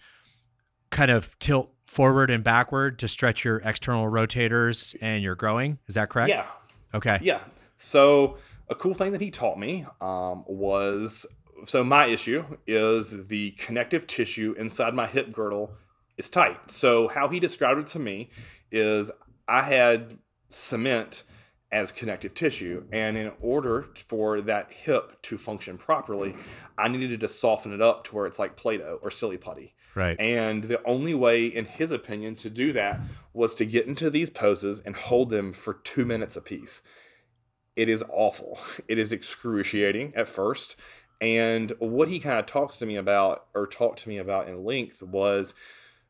kind 0.91 1.11
of 1.11 1.39
tilt 1.39 1.73
forward 1.87 2.31
and 2.31 2.43
backward 2.43 2.99
to 2.99 3.09
stretch 3.09 3.45
your 3.45 3.59
external 3.65 4.07
rotators 4.11 4.95
and 5.01 5.23
your 5.23 5.35
groin. 5.35 5.79
Is 5.87 5.95
that 5.95 6.09
correct? 6.09 6.31
yeah 6.31 6.47
Okay. 6.95 7.19
yeah 7.21 7.41
so 7.77 8.39
a 8.69 8.75
cool 8.75 8.95
thing 8.95 9.13
that 9.13 9.21
he 9.21 9.31
taught 9.31 9.59
me 9.59 9.85
um, 10.01 10.45
was 10.47 11.27
so 11.67 11.85
my 11.85 12.07
issue 12.07 12.45
is 12.67 13.27
the 13.29 13.51
connective 13.53 14.07
tissue 14.07 14.55
inside 14.59 14.95
my 14.95 15.07
hip 15.07 15.33
girdle 15.33 15.73
is 16.17 16.31
tight 16.31 16.71
so 16.71 17.09
how 17.09 17.29
he 17.29 17.39
described 17.41 17.81
it 17.81 17.87
to 17.87 17.99
me 17.99 18.31
is 18.71 19.11
i 19.49 19.63
had 19.63 20.15
cement 20.49 21.23
as 21.73 21.91
connective 21.93 22.33
tissue 22.35 22.85
and 22.93 23.17
in 23.17 23.33
order 23.41 23.89
for 23.95 24.41
that 24.41 24.71
hip 24.71 25.21
to 25.23 25.37
function 25.37 25.77
properly 25.77 26.35
i 26.79 26.87
needed 26.89 27.21
to 27.21 27.29
soften 27.29 27.73
it 27.73 27.83
up 27.83 28.05
to 28.05 28.15
where 28.15 28.27
it's 28.27 28.39
like 28.39 28.57
play-doh 28.57 28.99
or 29.03 29.11
silly 29.11 29.37
putty 29.37 29.75
Right. 29.95 30.21
and 30.21 30.65
the 30.65 30.83
only 30.85 31.15
way, 31.15 31.47
in 31.47 31.65
his 31.65 31.91
opinion, 31.91 32.35
to 32.37 32.51
do 32.51 32.71
that 32.75 33.01
was 33.33 33.55
to 33.55 33.65
get 33.65 33.87
into 33.87 34.11
these 34.11 34.29
poses 34.29 34.81
and 34.85 34.95
hold 34.95 35.31
them 35.31 35.55
for 35.55 35.73
two 35.73 36.05
minutes 36.05 36.37
apiece. 36.37 36.83
It 37.77 37.89
is 37.89 38.05
awful. 38.11 38.59
It 38.89 38.99
is 38.99 39.11
excruciating 39.11 40.13
at 40.15 40.29
first. 40.29 40.77
And 41.19 41.73
what 41.79 42.09
he 42.09 42.19
kind 42.21 42.39
of 42.39 42.45
talks 42.45 42.79
to 42.81 42.85
me 42.87 42.97
about, 42.97 43.47
or 43.55 43.67
talked 43.67 44.01
to 44.01 44.11
me 44.11 44.19
about 44.19 44.51
in 44.51 44.67
length, 44.67 45.03
was, 45.03 45.55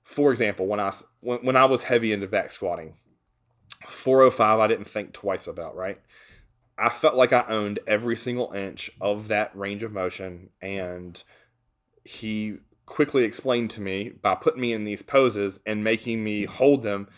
for 0.03 0.33
example, 0.33 0.67
when 0.67 0.81
I 0.81 0.93
when, 1.21 1.39
when 1.45 1.57
I 1.57 1.67
was 1.67 1.85
heavy 1.85 2.13
into 2.13 2.27
back 2.27 2.51
squatting, 2.51 2.95
405, 3.89 4.59
I 4.61 4.67
didn't 4.67 4.89
think 4.89 5.13
twice 5.13 5.47
about. 5.47 5.77
Right, 5.77 6.01
I 6.79 6.89
felt 6.89 7.15
like 7.15 7.33
I 7.33 7.45
owned 7.49 7.79
every 7.87 8.17
single 8.17 8.53
inch 8.53 8.91
of 9.01 9.29
that 9.29 9.57
range 9.57 9.83
of 9.83 9.93
motion, 9.93 10.51
and 10.61 11.23
he 12.05 12.59
quickly 12.87 13.25
explained 13.25 13.71
to 13.71 13.81
me 13.81 14.11
by 14.11 14.35
putting 14.35 14.61
me 14.61 14.73
in 14.73 14.85
these 14.85 15.03
poses 15.03 15.59
and 15.67 15.83
making 15.83 16.23
me 16.23 16.45
hold 16.45 16.83
them 16.85 17.09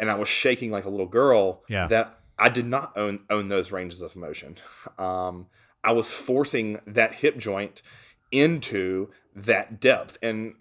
and 0.00 0.10
I 0.10 0.16
was 0.16 0.26
shaking 0.26 0.72
like 0.72 0.84
a 0.84 0.88
little 0.90 1.06
girl 1.06 1.62
Yeah. 1.68 1.86
that 1.86 2.18
I 2.36 2.48
did 2.48 2.66
not 2.66 2.92
own 2.96 3.20
own 3.30 3.48
those 3.48 3.70
ranges 3.70 4.02
of 4.02 4.16
motion. 4.16 4.56
Um, 4.98 5.46
I 5.84 5.92
was 5.92 6.10
forcing 6.10 6.80
that 6.88 7.14
hip 7.14 7.36
joint 7.38 7.82
into 8.32 9.10
that 9.36 9.78
depth 9.78 10.18
and 10.22 10.54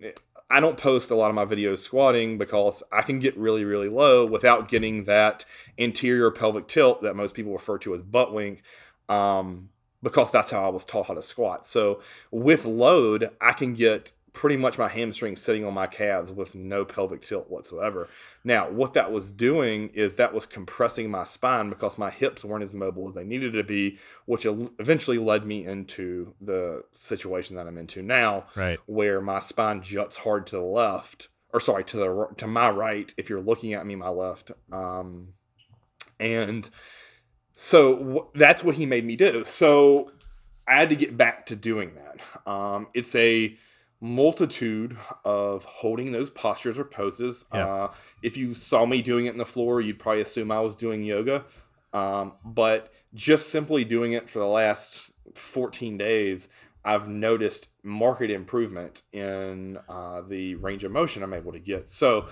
I 0.51 0.59
don't 0.59 0.77
post 0.77 1.11
a 1.11 1.15
lot 1.15 1.29
of 1.29 1.35
my 1.35 1.45
videos 1.45 1.79
squatting 1.79 2.37
because 2.37 2.83
I 2.91 3.01
can 3.03 3.19
get 3.19 3.37
really, 3.37 3.63
really 3.63 3.87
low 3.87 4.25
without 4.25 4.67
getting 4.67 5.05
that 5.05 5.45
anterior 5.79 6.29
pelvic 6.29 6.67
tilt 6.67 7.01
that 7.03 7.15
most 7.15 7.33
people 7.33 7.53
refer 7.53 7.77
to 7.79 7.95
as 7.95 8.01
butt 8.01 8.33
wink. 8.33 8.61
Um, 9.07 9.69
because 10.03 10.31
that's 10.31 10.51
how 10.51 10.65
I 10.65 10.69
was 10.69 10.83
taught 10.83 11.07
how 11.07 11.13
to 11.13 11.21
squat. 11.21 11.67
So 11.67 12.01
with 12.31 12.65
load, 12.65 13.29
I 13.39 13.53
can 13.53 13.73
get 13.73 14.11
pretty 14.33 14.55
much 14.55 14.77
my 14.77 14.87
hamstrings 14.87 15.41
sitting 15.41 15.65
on 15.65 15.73
my 15.73 15.87
calves 15.87 16.31
with 16.31 16.55
no 16.55 16.85
pelvic 16.85 17.21
tilt 17.21 17.49
whatsoever. 17.49 18.07
Now, 18.45 18.69
what 18.69 18.93
that 18.93 19.11
was 19.11 19.29
doing 19.29 19.89
is 19.93 20.15
that 20.15 20.33
was 20.33 20.45
compressing 20.45 21.11
my 21.11 21.25
spine 21.25 21.69
because 21.69 21.97
my 21.97 22.09
hips 22.09 22.43
weren't 22.45 22.63
as 22.63 22.73
mobile 22.73 23.09
as 23.09 23.15
they 23.15 23.25
needed 23.25 23.51
to 23.53 23.63
be, 23.63 23.97
which 24.25 24.45
eventually 24.45 25.17
led 25.17 25.45
me 25.45 25.65
into 25.65 26.33
the 26.39 26.83
situation 26.91 27.57
that 27.57 27.67
I'm 27.67 27.77
into 27.77 28.01
now, 28.01 28.45
Right. 28.55 28.79
where 28.85 29.19
my 29.19 29.39
spine 29.39 29.81
juts 29.81 30.17
hard 30.17 30.47
to 30.47 30.55
the 30.55 30.61
left, 30.63 31.27
or 31.53 31.59
sorry, 31.59 31.83
to 31.83 31.97
the 31.97 32.27
to 32.37 32.47
my 32.47 32.69
right. 32.69 33.13
If 33.17 33.29
you're 33.29 33.41
looking 33.41 33.73
at 33.73 33.85
me, 33.85 33.95
my 33.95 34.07
left, 34.09 34.51
um, 34.71 35.33
and 36.19 36.69
so 37.53 37.97
w- 37.97 38.27
that's 38.35 38.63
what 38.63 38.75
he 38.75 38.85
made 38.85 39.05
me 39.05 39.15
do. 39.15 39.43
So 39.43 40.11
I 40.67 40.75
had 40.75 40.89
to 40.89 40.95
get 40.95 41.17
back 41.17 41.45
to 41.47 41.55
doing 41.55 41.91
that. 41.95 42.49
Um, 42.49 42.87
it's 42.93 43.13
a 43.15 43.57
multitude 44.01 44.97
of 45.23 45.63
holding 45.63 46.11
those 46.11 46.29
postures 46.31 46.79
or 46.79 46.83
poses. 46.83 47.45
Yeah. 47.53 47.67
Uh, 47.67 47.93
if 48.23 48.35
you 48.35 48.53
saw 48.53 48.85
me 48.85 49.01
doing 49.01 49.27
it 49.27 49.31
in 49.31 49.37
the 49.37 49.45
floor, 49.45 49.79
you'd 49.79 49.99
probably 49.99 50.21
assume 50.21 50.51
I 50.51 50.59
was 50.59 50.75
doing 50.75 51.03
yoga. 51.03 51.45
Um, 51.93 52.33
but 52.43 52.91
just 53.13 53.49
simply 53.49 53.83
doing 53.83 54.13
it 54.13 54.29
for 54.29 54.39
the 54.39 54.47
last 54.47 55.11
14 55.35 55.97
days, 55.97 56.47
I've 56.83 57.07
noticed 57.07 57.69
marked 57.83 58.21
improvement 58.23 59.03
in 59.13 59.77
uh, 59.87 60.21
the 60.27 60.55
range 60.55 60.83
of 60.83 60.91
motion 60.91 61.21
I'm 61.21 61.33
able 61.33 61.51
to 61.51 61.59
get. 61.59 61.89
So 61.89 62.27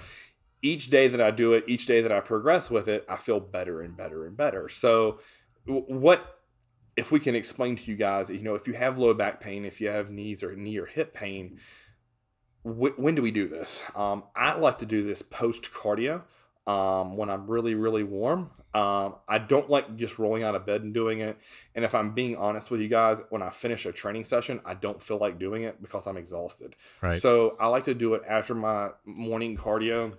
each 0.62 0.89
day 0.89 1.08
that 1.08 1.21
I 1.21 1.32
do 1.32 1.53
it, 1.53 1.65
each 1.67 1.86
day 1.86 2.01
that 2.01 2.12
I 2.12 2.19
progress 2.19 2.71
with 2.71 2.88
it, 2.88 3.05
I 3.08 3.17
feel 3.17 3.39
better 3.39 3.82
and 3.82 3.95
better 3.95 4.25
and 4.25 4.36
better. 4.36 4.67
So, 4.67 5.19
what 5.65 6.38
if 6.99 7.13
we 7.13 7.19
can 7.21 7.33
explain 7.33 7.77
to 7.77 7.89
you 7.89 7.95
guys, 7.95 8.29
you 8.29 8.41
know, 8.41 8.55
if 8.55 8.67
you 8.67 8.73
have 8.73 8.97
low 8.97 9.13
back 9.13 9.39
pain, 9.39 9.63
if 9.63 9.79
you 9.79 9.88
have 9.88 10.12
knees 10.12 10.43
or 10.43 10.53
knee 10.53 10.77
or 10.77 10.85
hip 10.85 11.13
pain, 11.13 11.57
wh- 12.63 12.99
when 12.99 13.15
do 13.15 13.21
we 13.21 13.31
do 13.31 13.47
this? 13.47 13.81
Um, 13.95 14.25
I 14.35 14.53
like 14.55 14.79
to 14.79 14.85
do 14.85 15.07
this 15.07 15.21
post 15.21 15.71
cardio 15.71 16.23
um, 16.67 17.15
when 17.15 17.29
I'm 17.29 17.47
really, 17.47 17.73
really 17.73 18.03
warm. 18.03 18.51
Um, 18.73 19.15
I 19.29 19.38
don't 19.38 19.69
like 19.69 19.95
just 19.95 20.19
rolling 20.19 20.43
out 20.43 20.55
of 20.55 20.65
bed 20.65 20.81
and 20.81 20.93
doing 20.93 21.21
it. 21.21 21.38
And 21.73 21.85
if 21.85 21.95
I'm 21.95 22.13
being 22.13 22.35
honest 22.35 22.69
with 22.69 22.81
you 22.81 22.89
guys, 22.89 23.21
when 23.29 23.41
I 23.41 23.49
finish 23.49 23.85
a 23.85 23.93
training 23.93 24.25
session, 24.25 24.59
I 24.65 24.73
don't 24.73 25.01
feel 25.01 25.19
like 25.19 25.39
doing 25.39 25.63
it 25.63 25.81
because 25.81 26.05
I'm 26.05 26.17
exhausted. 26.17 26.75
Right. 27.01 27.21
So 27.21 27.55
I 27.62 27.67
like 27.67 27.85
to 27.85 27.93
do 27.93 28.13
it 28.13 28.23
after 28.27 28.53
my 28.53 28.89
morning 29.05 29.55
cardio. 29.55 30.17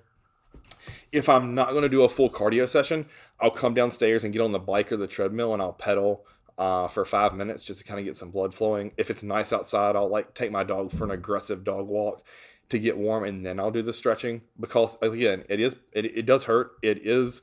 If 1.13 1.29
I'm 1.29 1.55
not 1.55 1.71
going 1.71 1.83
to 1.83 1.91
do 1.91 2.05
a 2.05 2.09
full 2.09 2.31
cardio 2.31 2.67
session, 2.67 3.05
I'll 3.39 3.51
come 3.51 3.75
downstairs 3.75 4.25
and 4.25 4.33
get 4.33 4.41
on 4.41 4.53
the 4.53 4.59
bike 4.59 4.91
or 4.91 4.97
the 4.97 5.07
treadmill 5.07 5.53
and 5.53 5.61
I'll 5.61 5.75
pedal 5.75 6.25
uh, 6.61 6.87
for 6.89 7.07
five 7.07 7.35
minutes 7.35 7.65
just 7.65 7.81
to 7.81 7.85
kind 7.87 7.99
of 7.99 8.05
get 8.05 8.19
some 8.19 8.31
blood 8.31 8.55
flowing. 8.55 8.93
If 8.99 9.11
it's 9.11 9.23
nice 9.23 9.51
outside, 9.51 9.97
I'll 9.97 10.11
like 10.11 10.35
take 10.35 10.53
my 10.53 10.63
dog 10.63 10.93
for 10.93 11.05
an 11.05 11.11
aggressive 11.11 11.65
dog 11.65 11.89
walk 11.89 12.25
to 12.69 12.79
get 12.79 12.99
warm 12.99 13.25
and 13.25 13.45
then 13.45 13.59
I'll 13.59 13.71
do 13.71 13.83
the 13.83 13.95
stretching 13.95 14.43
because 14.61 14.99
again, 15.01 15.45
it 15.49 15.59
is 15.59 15.77
it, 15.93 16.05
it 16.05 16.27
does 16.27 16.45
hurt. 16.45 16.73
It 16.83 17.01
is 17.03 17.41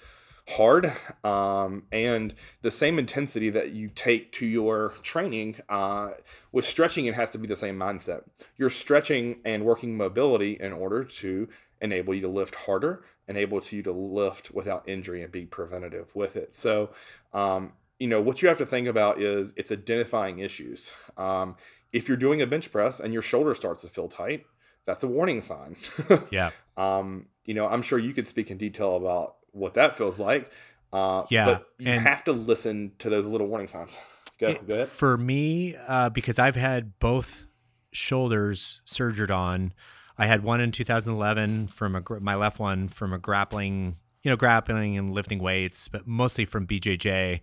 hard 0.49 0.93
um, 1.25 1.83
and 1.91 2.35
the 2.61 2.71
same 2.71 2.99
intensity 2.99 3.49
that 3.49 3.71
you 3.71 3.89
take 3.89 4.31
to 4.33 4.45
your 4.45 4.93
training 5.01 5.57
uh, 5.67 6.11
with 6.51 6.63
stretching 6.63 7.05
it 7.07 7.15
has 7.15 7.29
to 7.31 7.37
be 7.37 7.49
the 7.49 7.55
same 7.55 7.77
mindset 7.77 8.21
you're 8.55 8.69
stretching 8.69 9.41
and 9.43 9.65
working 9.65 9.97
mobility 9.97 10.57
in 10.57 10.71
order 10.71 11.03
to 11.03 11.49
enable 11.81 12.13
you 12.13 12.21
to 12.21 12.29
lift 12.29 12.55
harder 12.55 13.03
enable 13.27 13.61
you 13.71 13.83
to 13.83 13.91
lift 13.91 14.49
without 14.51 14.87
injury 14.87 15.21
and 15.21 15.33
be 15.33 15.45
preventative 15.45 16.15
with 16.15 16.37
it 16.37 16.55
so 16.55 16.91
um, 17.33 17.73
you 17.99 18.07
know 18.07 18.21
what 18.21 18.41
you 18.41 18.47
have 18.47 18.57
to 18.57 18.65
think 18.65 18.87
about 18.87 19.21
is 19.21 19.53
it's 19.55 19.71
identifying 19.71 20.39
issues 20.39 20.91
um, 21.17 21.55
if 21.91 22.07
you're 22.07 22.17
doing 22.17 22.41
a 22.41 22.47
bench 22.47 22.71
press 22.71 22.99
and 22.99 23.13
your 23.13 23.21
shoulder 23.21 23.53
starts 23.53 23.81
to 23.81 23.87
feel 23.87 24.07
tight 24.07 24.45
that's 24.85 25.03
a 25.03 25.07
warning 25.07 25.41
sign 25.41 25.75
yeah 26.31 26.51
um, 26.77 27.27
you 27.45 27.53
know 27.53 27.67
i'm 27.67 27.81
sure 27.81 27.97
you 27.99 28.13
could 28.13 28.27
speak 28.27 28.51
in 28.51 28.57
detail 28.57 28.95
about 28.95 29.37
what 29.57 29.73
that 29.73 29.97
feels 29.97 30.19
like. 30.19 30.49
Uh, 30.93 31.23
yeah, 31.29 31.45
but 31.45 31.67
you 31.79 31.91
have 31.91 32.23
to 32.23 32.31
listen 32.31 32.93
to 32.99 33.09
those 33.09 33.25
little 33.27 33.47
warning 33.47 33.67
signs. 33.67 33.97
Go, 34.39 34.47
it, 34.47 34.67
go 34.67 34.73
ahead. 34.75 34.87
For 34.87 35.17
me, 35.17 35.75
uh, 35.87 36.09
because 36.09 36.39
I've 36.39 36.55
had 36.55 36.97
both 36.99 37.45
shoulders 37.91 38.81
surgered 38.85 39.31
on. 39.31 39.73
I 40.17 40.25
had 40.25 40.43
one 40.43 40.61
in 40.61 40.71
2011 40.71 41.67
from 41.67 41.95
a 41.95 42.19
my 42.19 42.35
left 42.35 42.59
one 42.59 42.87
from 42.87 43.13
a 43.13 43.17
grappling, 43.17 43.97
you 44.23 44.31
know, 44.31 44.37
grappling 44.37 44.97
and 44.97 45.11
lifting 45.11 45.39
weights, 45.39 45.87
but 45.89 46.07
mostly 46.07 46.45
from 46.45 46.65
BJJ. 46.65 47.41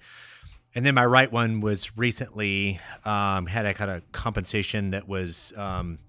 And 0.74 0.84
then 0.84 0.94
my 0.94 1.06
right 1.06 1.30
one 1.30 1.60
was 1.60 1.96
recently 1.96 2.80
um, 3.04 3.46
had 3.46 3.64
a 3.64 3.74
kind 3.74 3.90
of 3.90 4.10
compensation 4.10 4.90
that 4.90 5.06
was 5.06 5.52
um, 5.56 6.00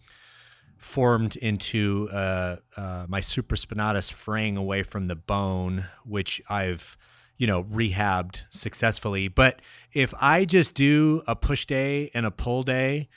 formed 0.77 1.35
into 1.35 2.09
uh, 2.11 2.57
uh, 2.75 3.05
my 3.07 3.19
supraspinatus 3.21 4.11
fraying 4.11 4.57
away 4.57 4.81
from 4.81 5.05
the 5.05 5.15
bone, 5.15 5.85
which 6.03 6.41
I've 6.49 6.97
you 7.37 7.45
know 7.45 7.63
rehabbed 7.65 8.41
successfully. 8.49 9.27
But 9.27 9.61
if 9.93 10.13
I 10.19 10.45
just 10.45 10.73
do 10.73 11.21
a 11.27 11.35
push 11.35 11.65
day 11.65 12.09
and 12.15 12.25
a 12.25 12.31
pull 12.31 12.63
day, 12.63 13.09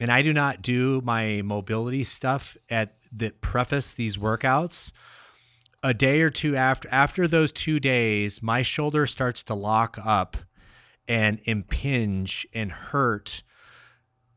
and 0.00 0.10
I 0.10 0.22
do 0.22 0.32
not 0.32 0.62
do 0.62 1.02
my 1.04 1.42
mobility 1.42 2.04
stuff 2.04 2.56
at 2.70 2.96
that 3.12 3.42
preface 3.42 3.92
these 3.92 4.16
workouts, 4.16 4.90
a 5.82 5.92
day 5.92 6.22
or 6.22 6.30
two 6.30 6.56
after 6.56 6.88
after 6.90 7.28
those 7.28 7.52
two 7.52 7.78
days, 7.78 8.42
my 8.42 8.62
shoulder 8.62 9.06
starts 9.06 9.42
to 9.44 9.54
lock 9.54 9.98
up 10.02 10.38
and 11.06 11.40
impinge 11.44 12.46
and 12.52 12.72
hurt. 12.72 13.42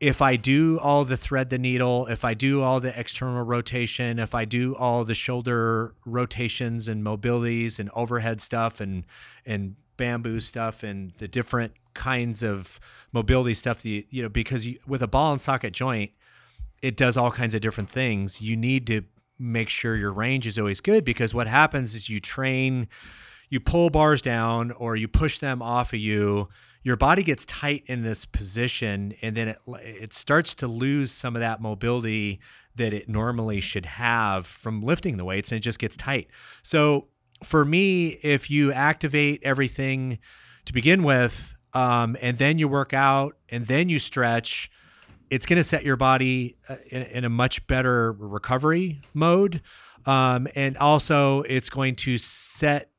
If 0.00 0.22
I 0.22 0.36
do 0.36 0.78
all 0.78 1.04
the 1.04 1.16
thread 1.16 1.50
the 1.50 1.58
needle, 1.58 2.06
if 2.06 2.24
I 2.24 2.34
do 2.34 2.62
all 2.62 2.78
the 2.78 2.98
external 2.98 3.42
rotation, 3.42 4.18
if 4.18 4.34
I 4.34 4.44
do 4.44 4.76
all 4.76 5.04
the 5.04 5.14
shoulder 5.14 5.94
rotations 6.06 6.86
and 6.86 7.04
mobilities 7.04 7.78
and 7.78 7.90
overhead 7.94 8.40
stuff 8.40 8.80
and 8.80 9.04
and 9.44 9.74
bamboo 9.96 10.38
stuff 10.38 10.84
and 10.84 11.12
the 11.14 11.26
different 11.26 11.72
kinds 11.94 12.44
of 12.44 12.78
mobility 13.12 13.54
stuff 13.54 13.82
that 13.82 13.88
you, 13.88 14.04
you 14.10 14.22
know 14.22 14.28
because 14.28 14.66
you, 14.66 14.78
with 14.86 15.02
a 15.02 15.08
ball 15.08 15.32
and 15.32 15.42
socket 15.42 15.72
joint 15.72 16.12
it 16.82 16.96
does 16.96 17.16
all 17.16 17.30
kinds 17.30 17.54
of 17.54 17.60
different 17.60 17.90
things. 17.90 18.40
You 18.40 18.56
need 18.56 18.86
to 18.88 19.02
make 19.38 19.68
sure 19.68 19.96
your 19.96 20.12
range 20.12 20.46
is 20.46 20.58
always 20.58 20.80
good 20.80 21.04
because 21.04 21.32
what 21.34 21.46
happens 21.46 21.94
is 21.94 22.08
you 22.08 22.20
train 22.20 22.88
you 23.48 23.60
pull 23.60 23.90
bars 23.90 24.22
down 24.22 24.70
or 24.72 24.96
you 24.96 25.08
push 25.08 25.38
them 25.38 25.62
off 25.62 25.92
of 25.92 25.98
you 25.98 26.48
your 26.82 26.96
body 26.96 27.22
gets 27.22 27.44
tight 27.44 27.82
in 27.86 28.02
this 28.02 28.24
position 28.24 29.12
and 29.20 29.36
then 29.36 29.48
it 29.48 29.58
it 29.82 30.14
starts 30.14 30.54
to 30.54 30.66
lose 30.66 31.10
some 31.10 31.36
of 31.36 31.40
that 31.40 31.60
mobility 31.60 32.40
that 32.78 32.94
it 32.94 33.08
normally 33.08 33.60
should 33.60 33.84
have 33.84 34.46
from 34.46 34.82
lifting 34.82 35.16
the 35.16 35.24
weights 35.24 35.52
and 35.52 35.58
it 35.58 35.60
just 35.60 35.78
gets 35.78 35.96
tight. 35.96 36.28
So 36.62 37.08
for 37.44 37.64
me, 37.64 38.18
if 38.22 38.50
you 38.50 38.72
activate 38.72 39.42
everything 39.42 40.18
to 40.64 40.72
begin 40.72 41.02
with, 41.02 41.54
um, 41.74 42.16
and 42.22 42.38
then 42.38 42.58
you 42.58 42.68
work 42.68 42.94
out 42.94 43.36
and 43.50 43.66
then 43.66 43.88
you 43.88 43.98
stretch, 43.98 44.70
it's 45.28 45.44
going 45.44 45.58
to 45.58 45.64
set 45.64 45.84
your 45.84 45.96
body 45.96 46.56
uh, 46.68 46.76
in, 46.90 47.02
in, 47.02 47.24
a 47.24 47.28
much 47.28 47.66
better 47.66 48.12
recovery 48.12 49.02
mode. 49.12 49.60
Um, 50.06 50.48
and 50.54 50.78
also, 50.78 51.42
it's 51.42 51.68
going 51.68 51.96
to 51.96 52.16
set 52.16 52.90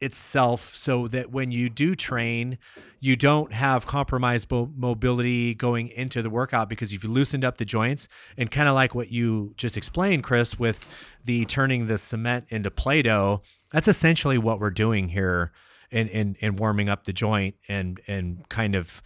itself 0.00 0.74
so 0.74 1.08
that 1.08 1.30
when 1.30 1.50
you 1.50 1.68
do 1.68 1.94
train, 1.94 2.58
you 3.00 3.16
don't 3.16 3.52
have 3.52 3.86
compromised 3.86 4.50
mobility 4.50 5.54
going 5.54 5.88
into 5.88 6.22
the 6.22 6.30
workout 6.30 6.68
because 6.68 6.92
you've 6.92 7.04
loosened 7.04 7.44
up 7.44 7.58
the 7.58 7.64
joints 7.64 8.08
and 8.36 8.50
kind 8.50 8.68
of 8.68 8.74
like 8.74 8.94
what 8.94 9.10
you 9.10 9.54
just 9.56 9.76
explained, 9.76 10.22
Chris, 10.22 10.58
with 10.58 10.86
the 11.24 11.44
turning 11.46 11.86
the 11.86 11.98
cement 11.98 12.46
into 12.48 12.70
Play 12.70 13.02
Doh. 13.02 13.42
That's 13.72 13.88
essentially 13.88 14.38
what 14.38 14.60
we're 14.60 14.70
doing 14.70 15.08
here 15.08 15.52
in, 15.90 16.08
in, 16.08 16.36
in 16.40 16.56
warming 16.56 16.88
up 16.88 17.04
the 17.04 17.12
joint 17.12 17.54
and, 17.68 18.00
and 18.06 18.48
kind 18.48 18.74
of, 18.74 19.02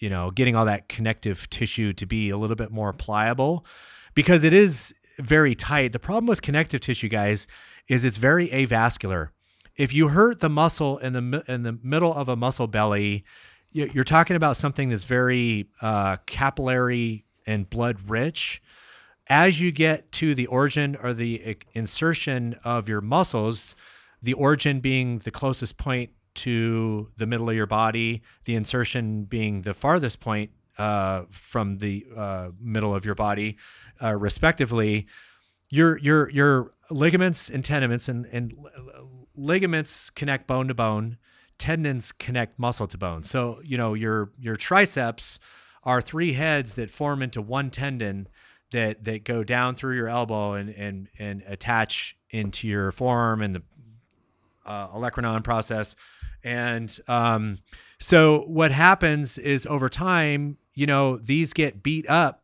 you 0.00 0.10
know, 0.10 0.30
getting 0.30 0.56
all 0.56 0.64
that 0.66 0.88
connective 0.88 1.48
tissue 1.48 1.92
to 1.94 2.06
be 2.06 2.30
a 2.30 2.36
little 2.36 2.56
bit 2.56 2.70
more 2.70 2.92
pliable 2.92 3.64
because 4.14 4.44
it 4.44 4.52
is 4.52 4.94
very 5.18 5.54
tight. 5.54 5.92
The 5.92 5.98
problem 5.98 6.26
with 6.26 6.42
connective 6.42 6.80
tissue, 6.80 7.08
guys, 7.08 7.46
is 7.88 8.04
it's 8.04 8.18
very 8.18 8.48
avascular 8.48 9.30
if 9.76 9.92
you 9.92 10.08
hurt 10.08 10.40
the 10.40 10.48
muscle 10.48 10.98
in 10.98 11.12
the 11.12 11.44
in 11.48 11.62
the 11.62 11.78
middle 11.82 12.14
of 12.14 12.28
a 12.28 12.36
muscle 12.36 12.66
belly, 12.66 13.24
you're 13.70 14.04
talking 14.04 14.36
about 14.36 14.56
something 14.56 14.90
that's 14.90 15.04
very 15.04 15.68
uh, 15.82 16.16
capillary 16.26 17.24
and 17.46 17.68
blood 17.68 17.98
rich. 18.08 18.62
As 19.26 19.60
you 19.60 19.72
get 19.72 20.12
to 20.12 20.34
the 20.34 20.46
origin 20.46 20.96
or 21.02 21.14
the 21.14 21.56
insertion 21.72 22.56
of 22.62 22.88
your 22.88 23.00
muscles, 23.00 23.74
the 24.22 24.34
origin 24.34 24.80
being 24.80 25.18
the 25.18 25.30
closest 25.30 25.76
point 25.76 26.10
to 26.34 27.08
the 27.16 27.26
middle 27.26 27.48
of 27.48 27.56
your 27.56 27.66
body, 27.66 28.22
the 28.44 28.54
insertion 28.54 29.24
being 29.24 29.62
the 29.62 29.74
farthest 29.74 30.20
point 30.20 30.50
uh, 30.78 31.22
from 31.30 31.78
the 31.78 32.06
uh, 32.16 32.50
middle 32.60 32.94
of 32.94 33.04
your 33.04 33.14
body, 33.14 33.56
uh, 34.02 34.14
respectively, 34.14 35.06
your 35.68 35.98
your 35.98 36.30
your 36.30 36.74
ligaments 36.90 37.48
and 37.48 37.64
tendons 37.64 38.08
and 38.08 38.26
and 38.26 38.54
ligaments 39.36 40.10
connect 40.10 40.46
bone 40.46 40.68
to 40.68 40.74
bone, 40.74 41.18
tendons 41.58 42.12
connect 42.12 42.58
muscle 42.58 42.86
to 42.88 42.98
bone. 42.98 43.22
So, 43.22 43.60
you 43.64 43.76
know, 43.76 43.94
your 43.94 44.32
your 44.38 44.56
triceps 44.56 45.38
are 45.82 46.00
three 46.00 46.32
heads 46.32 46.74
that 46.74 46.90
form 46.90 47.22
into 47.22 47.42
one 47.42 47.70
tendon 47.70 48.28
that 48.72 49.04
that 49.04 49.24
go 49.24 49.44
down 49.44 49.74
through 49.74 49.96
your 49.96 50.08
elbow 50.08 50.54
and 50.54 50.70
and 50.70 51.08
and 51.18 51.42
attach 51.46 52.16
into 52.30 52.66
your 52.66 52.92
forearm 52.92 53.42
and 53.42 53.54
the 53.54 53.62
uh, 54.66 54.88
olecranon 54.88 55.44
process. 55.44 55.94
And 56.42 56.96
um, 57.08 57.58
so 57.98 58.40
what 58.40 58.70
happens 58.70 59.38
is 59.38 59.66
over 59.66 59.88
time, 59.88 60.58
you 60.74 60.86
know, 60.86 61.16
these 61.16 61.52
get 61.52 61.82
beat 61.82 62.08
up 62.08 62.43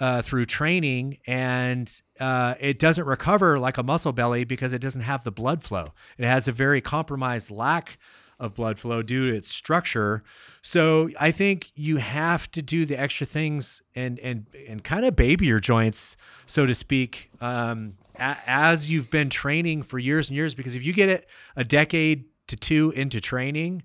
uh, 0.00 0.22
through 0.22 0.44
training 0.46 1.18
and 1.26 2.00
uh, 2.20 2.54
it 2.60 2.78
doesn't 2.78 3.06
recover 3.06 3.58
like 3.58 3.78
a 3.78 3.82
muscle 3.82 4.12
belly 4.12 4.44
because 4.44 4.72
it 4.72 4.80
doesn't 4.80 5.02
have 5.02 5.24
the 5.24 5.32
blood 5.32 5.62
flow. 5.62 5.86
It 6.18 6.24
has 6.26 6.46
a 6.48 6.52
very 6.52 6.80
compromised 6.80 7.50
lack 7.50 7.98
of 8.38 8.54
blood 8.54 8.78
flow 8.78 9.02
due 9.02 9.30
to 9.30 9.36
its 9.36 9.48
structure. 9.48 10.22
So 10.60 11.08
I 11.18 11.30
think 11.30 11.70
you 11.74 11.96
have 11.96 12.50
to 12.50 12.60
do 12.60 12.84
the 12.84 12.98
extra 12.98 13.26
things 13.26 13.80
and 13.94 14.18
and 14.18 14.46
and 14.68 14.84
kind 14.84 15.06
of 15.06 15.16
baby 15.16 15.46
your 15.46 15.60
joints, 15.60 16.16
so 16.44 16.66
to 16.66 16.74
speak, 16.74 17.30
um, 17.40 17.94
a- 18.16 18.36
as 18.46 18.90
you've 18.90 19.10
been 19.10 19.30
training 19.30 19.82
for 19.84 19.98
years 19.98 20.28
and 20.28 20.36
years. 20.36 20.54
Because 20.54 20.74
if 20.74 20.84
you 20.84 20.92
get 20.92 21.08
it 21.08 21.26
a 21.56 21.64
decade 21.64 22.26
to 22.48 22.56
two 22.56 22.90
into 22.90 23.20
training, 23.22 23.82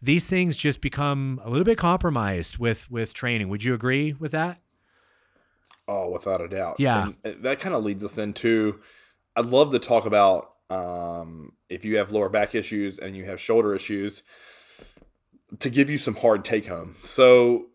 these 0.00 0.26
things 0.26 0.56
just 0.56 0.80
become 0.80 1.40
a 1.44 1.48
little 1.48 1.64
bit 1.64 1.78
compromised 1.78 2.58
with 2.58 2.90
with 2.90 3.14
training. 3.14 3.48
Would 3.50 3.62
you 3.62 3.72
agree 3.72 4.14
with 4.14 4.32
that? 4.32 4.58
Oh, 5.88 6.10
without 6.10 6.40
a 6.40 6.48
doubt. 6.48 6.76
Yeah. 6.78 7.10
And 7.24 7.42
that 7.44 7.60
kind 7.60 7.74
of 7.74 7.84
leads 7.84 8.04
us 8.04 8.18
into 8.18 8.80
I'd 9.34 9.46
love 9.46 9.72
to 9.72 9.78
talk 9.78 10.06
about 10.06 10.52
um, 10.70 11.52
if 11.68 11.84
you 11.84 11.96
have 11.96 12.10
lower 12.10 12.28
back 12.28 12.54
issues 12.54 12.98
and 12.98 13.16
you 13.16 13.24
have 13.24 13.40
shoulder 13.40 13.74
issues 13.74 14.22
to 15.58 15.70
give 15.70 15.90
you 15.90 15.98
some 15.98 16.16
hard 16.16 16.44
take 16.44 16.66
home. 16.66 16.96
So 17.02 17.66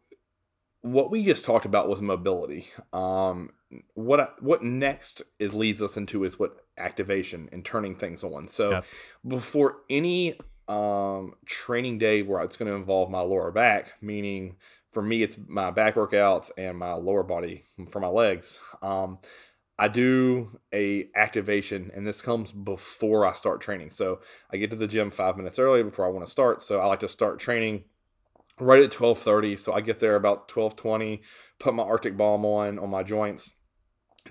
what 0.81 1.11
we 1.11 1.23
just 1.23 1.45
talked 1.45 1.65
about 1.65 1.89
was 1.89 2.01
mobility. 2.01 2.69
Um, 2.93 3.51
what 3.93 4.19
I, 4.19 4.27
what 4.39 4.63
next 4.63 5.21
it 5.39 5.53
leads 5.53 5.81
us 5.81 5.97
into 5.97 6.23
is 6.23 6.39
what 6.39 6.65
activation 6.77 7.49
and 7.51 7.65
turning 7.65 7.95
things 7.95 8.23
on. 8.23 8.47
So 8.47 8.71
yep. 8.71 8.85
before 9.27 9.77
any 9.89 10.39
um, 10.67 11.33
training 11.45 11.97
day 11.97 12.21
where 12.21 12.41
it's 12.41 12.57
going 12.57 12.69
to 12.69 12.75
involve 12.75 13.09
my 13.09 13.21
lower 13.21 13.51
back, 13.51 13.93
meaning 14.01 14.55
for 14.97 15.03
me, 15.03 15.21
it's 15.21 15.37
my 15.47 15.69
back 15.69 15.93
workouts 15.93 16.49
and 16.57 16.75
my 16.75 16.93
lower 16.93 17.21
body 17.21 17.65
for 17.91 17.99
my 17.99 18.07
legs. 18.07 18.57
Um, 18.81 19.19
I 19.77 19.89
do 19.89 20.59
a 20.73 21.09
activation, 21.15 21.91
and 21.93 22.07
this 22.07 22.19
comes 22.19 22.51
before 22.51 23.23
I 23.27 23.33
start 23.33 23.61
training. 23.61 23.91
So 23.91 24.21
I 24.51 24.57
get 24.57 24.71
to 24.71 24.75
the 24.75 24.87
gym 24.87 25.11
five 25.11 25.37
minutes 25.37 25.59
early 25.59 25.83
before 25.83 26.07
I 26.07 26.09
want 26.09 26.25
to 26.25 26.31
start. 26.31 26.63
So 26.63 26.79
I 26.79 26.87
like 26.87 27.01
to 27.01 27.07
start 27.07 27.37
training 27.37 27.83
right 28.59 28.81
at 28.81 28.89
twelve 28.89 29.19
thirty. 29.19 29.55
So 29.55 29.71
I 29.71 29.81
get 29.81 29.99
there 29.99 30.15
about 30.15 30.47
twelve 30.47 30.75
twenty, 30.75 31.21
put 31.59 31.75
my 31.75 31.83
Arctic 31.83 32.17
Balm 32.17 32.43
on 32.43 32.79
on 32.79 32.89
my 32.89 33.03
joints, 33.03 33.51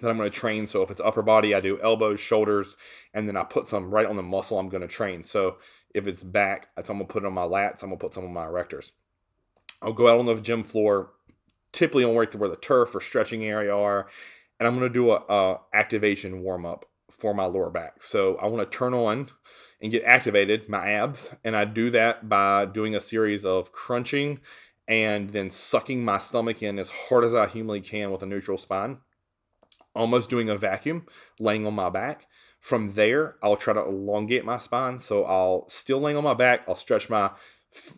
that 0.00 0.10
I'm 0.10 0.16
going 0.16 0.28
to 0.28 0.36
train. 0.36 0.66
So 0.66 0.82
if 0.82 0.90
it's 0.90 1.00
upper 1.00 1.22
body, 1.22 1.54
I 1.54 1.60
do 1.60 1.80
elbows, 1.80 2.18
shoulders, 2.18 2.76
and 3.14 3.28
then 3.28 3.36
I 3.36 3.44
put 3.44 3.68
some 3.68 3.92
right 3.92 4.06
on 4.06 4.16
the 4.16 4.22
muscle 4.24 4.58
I'm 4.58 4.68
going 4.68 4.82
to 4.82 4.88
train. 4.88 5.22
So 5.22 5.58
if 5.94 6.08
it's 6.08 6.24
back, 6.24 6.70
I'm 6.76 6.82
going 6.82 6.98
to 6.98 7.04
put 7.04 7.22
it 7.22 7.26
on 7.26 7.34
my 7.34 7.42
lats. 7.42 7.84
I'm 7.84 7.90
going 7.90 8.00
to 8.00 8.04
put 8.04 8.14
some 8.14 8.24
on 8.24 8.32
my 8.32 8.46
erectors. 8.46 8.90
I'll 9.82 9.92
go 9.92 10.08
out 10.08 10.18
on 10.18 10.26
the 10.26 10.34
gym 10.36 10.62
floor, 10.62 11.12
typically 11.72 12.04
on 12.04 12.14
where 12.14 12.26
the 12.26 12.58
turf 12.60 12.94
or 12.94 13.00
stretching 13.00 13.44
area 13.44 13.74
are, 13.74 14.08
and 14.58 14.66
I'm 14.66 14.76
going 14.76 14.88
to 14.88 14.92
do 14.92 15.10
a, 15.10 15.16
a 15.28 15.60
activation 15.74 16.42
warm 16.42 16.64
up 16.64 16.86
for 17.10 17.34
my 17.34 17.44
lower 17.44 17.70
back. 17.70 18.02
So 18.02 18.36
I 18.36 18.46
want 18.46 18.70
to 18.70 18.78
turn 18.78 18.94
on 18.94 19.28
and 19.80 19.92
get 19.92 20.04
activated 20.04 20.68
my 20.68 20.90
abs, 20.90 21.34
and 21.44 21.56
I 21.56 21.64
do 21.64 21.90
that 21.90 22.28
by 22.28 22.64
doing 22.64 22.94
a 22.94 23.00
series 23.00 23.44
of 23.44 23.72
crunching 23.72 24.40
and 24.88 25.30
then 25.30 25.50
sucking 25.50 26.04
my 26.04 26.18
stomach 26.18 26.62
in 26.62 26.78
as 26.78 26.90
hard 26.90 27.24
as 27.24 27.34
I 27.34 27.46
humanly 27.46 27.80
can 27.80 28.10
with 28.10 28.22
a 28.22 28.26
neutral 28.26 28.56
spine, 28.56 28.98
almost 29.94 30.30
doing 30.30 30.48
a 30.48 30.56
vacuum, 30.56 31.06
laying 31.38 31.66
on 31.66 31.74
my 31.74 31.90
back. 31.90 32.26
From 32.60 32.94
there, 32.94 33.36
I'll 33.42 33.56
try 33.56 33.74
to 33.74 33.84
elongate 33.84 34.44
my 34.44 34.58
spine. 34.58 34.98
So 34.98 35.24
I'll 35.24 35.68
still 35.68 36.00
laying 36.00 36.16
on 36.16 36.24
my 36.24 36.34
back, 36.34 36.62
I'll 36.66 36.74
stretch 36.74 37.08
my 37.08 37.30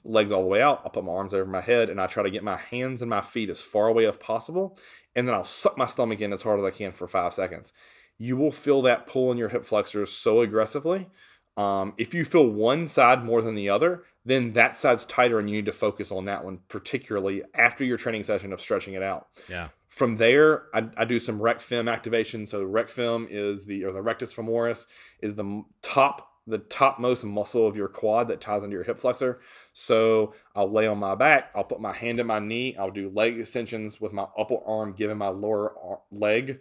legs 0.05 0.33
all 0.33 0.43
the 0.43 0.49
way 0.49 0.63
out, 0.63 0.83
I'll 0.85 0.91
put 0.91 1.05
my 1.05 1.13
arms 1.13 1.35
over 1.35 1.47
my 1.47 1.61
head, 1.61 1.91
and 1.91 2.01
I 2.01 2.07
try 2.07 2.23
to 2.23 2.31
get 2.31 2.45
my 2.45 2.57
hands 2.57 3.01
and 3.01 3.11
my 3.11 3.21
feet 3.21 3.51
as 3.51 3.61
far 3.61 3.89
away 3.89 4.07
as 4.07 4.17
possible. 4.17 4.79
And 5.15 5.27
then 5.27 5.35
I'll 5.35 5.45
suck 5.45 5.77
my 5.77 5.87
stomach 5.87 6.21
in 6.21 6.33
as 6.33 6.43
hard 6.43 6.61
as 6.61 6.65
I 6.65 6.71
can 6.71 6.93
for 6.93 7.09
five 7.09 7.35
seconds. 7.35 7.73
You 8.19 8.37
will 8.37 8.53
feel 8.53 8.83
that 8.83 9.07
pull 9.07 9.31
in 9.33 9.39
your 9.39 9.49
hip 9.49 9.65
flexors 9.65 10.13
so 10.13 10.41
aggressively. 10.41 11.09
Um, 11.57 11.95
if 11.97 12.15
you 12.15 12.25
feel 12.25 12.47
one 12.47 12.87
side 12.87 13.25
more 13.25 13.43
than 13.43 13.57
the 13.57 13.69
other, 13.69 14.05
then 14.25 14.53
that 14.53 14.77
side's 14.77 15.05
tighter 15.05 15.39
and 15.39 15.51
you 15.51 15.57
need 15.57 15.67
to 15.67 15.73
focus 15.73 16.13
on 16.13 16.25
that 16.27 16.45
one, 16.45 16.61
particularly 16.69 17.43
after 17.55 17.85
your 17.85 17.97
training 17.97 18.25
session 18.25 18.53
of 18.53 18.61
stretching 18.61 18.95
it 18.95 19.03
out. 19.03 19.27
Yeah. 19.49 19.69
From 19.89 20.19
there, 20.19 20.67
I, 20.75 20.89
I 20.97 21.05
do 21.05 21.19
some 21.19 21.41
rec 21.41 21.61
fem 21.61 21.89
activation. 21.89 22.47
So 22.47 22.63
rec 22.63 22.91
fem 22.91 23.27
is 23.31 23.67
the 23.67 23.85
or 23.85 23.93
the 23.93 24.03
rectus 24.03 24.35
femoris 24.35 24.87
is 25.21 25.35
the 25.35 25.65
top 25.83 26.29
the 26.47 26.59
topmost 26.59 27.25
muscle 27.25 27.67
of 27.67 27.77
your 27.77 27.89
quad 27.89 28.29
that 28.29 28.41
ties 28.41 28.63
into 28.63 28.75
your 28.75 28.85
hip 28.85 28.99
flexor. 28.99 29.41
So 29.81 30.35
I'll 30.57 30.73
lay 30.73 30.89
on 30.89 30.99
my 30.99 31.15
back, 31.15 31.53
I'll 31.55 31.63
put 31.63 31.81
my 31.81 31.93
hand 31.93 32.19
in 32.19 32.27
my 32.27 32.41
knee, 32.41 32.77
I'll 32.77 32.91
do 32.91 33.09
leg 33.09 33.39
extensions 33.39 34.01
with 34.01 34.13
my 34.13 34.27
upper 34.37 34.59
arm 34.67 34.93
giving 34.93 35.19
my 35.19 35.29
lower 35.29 35.73
leg 36.11 36.59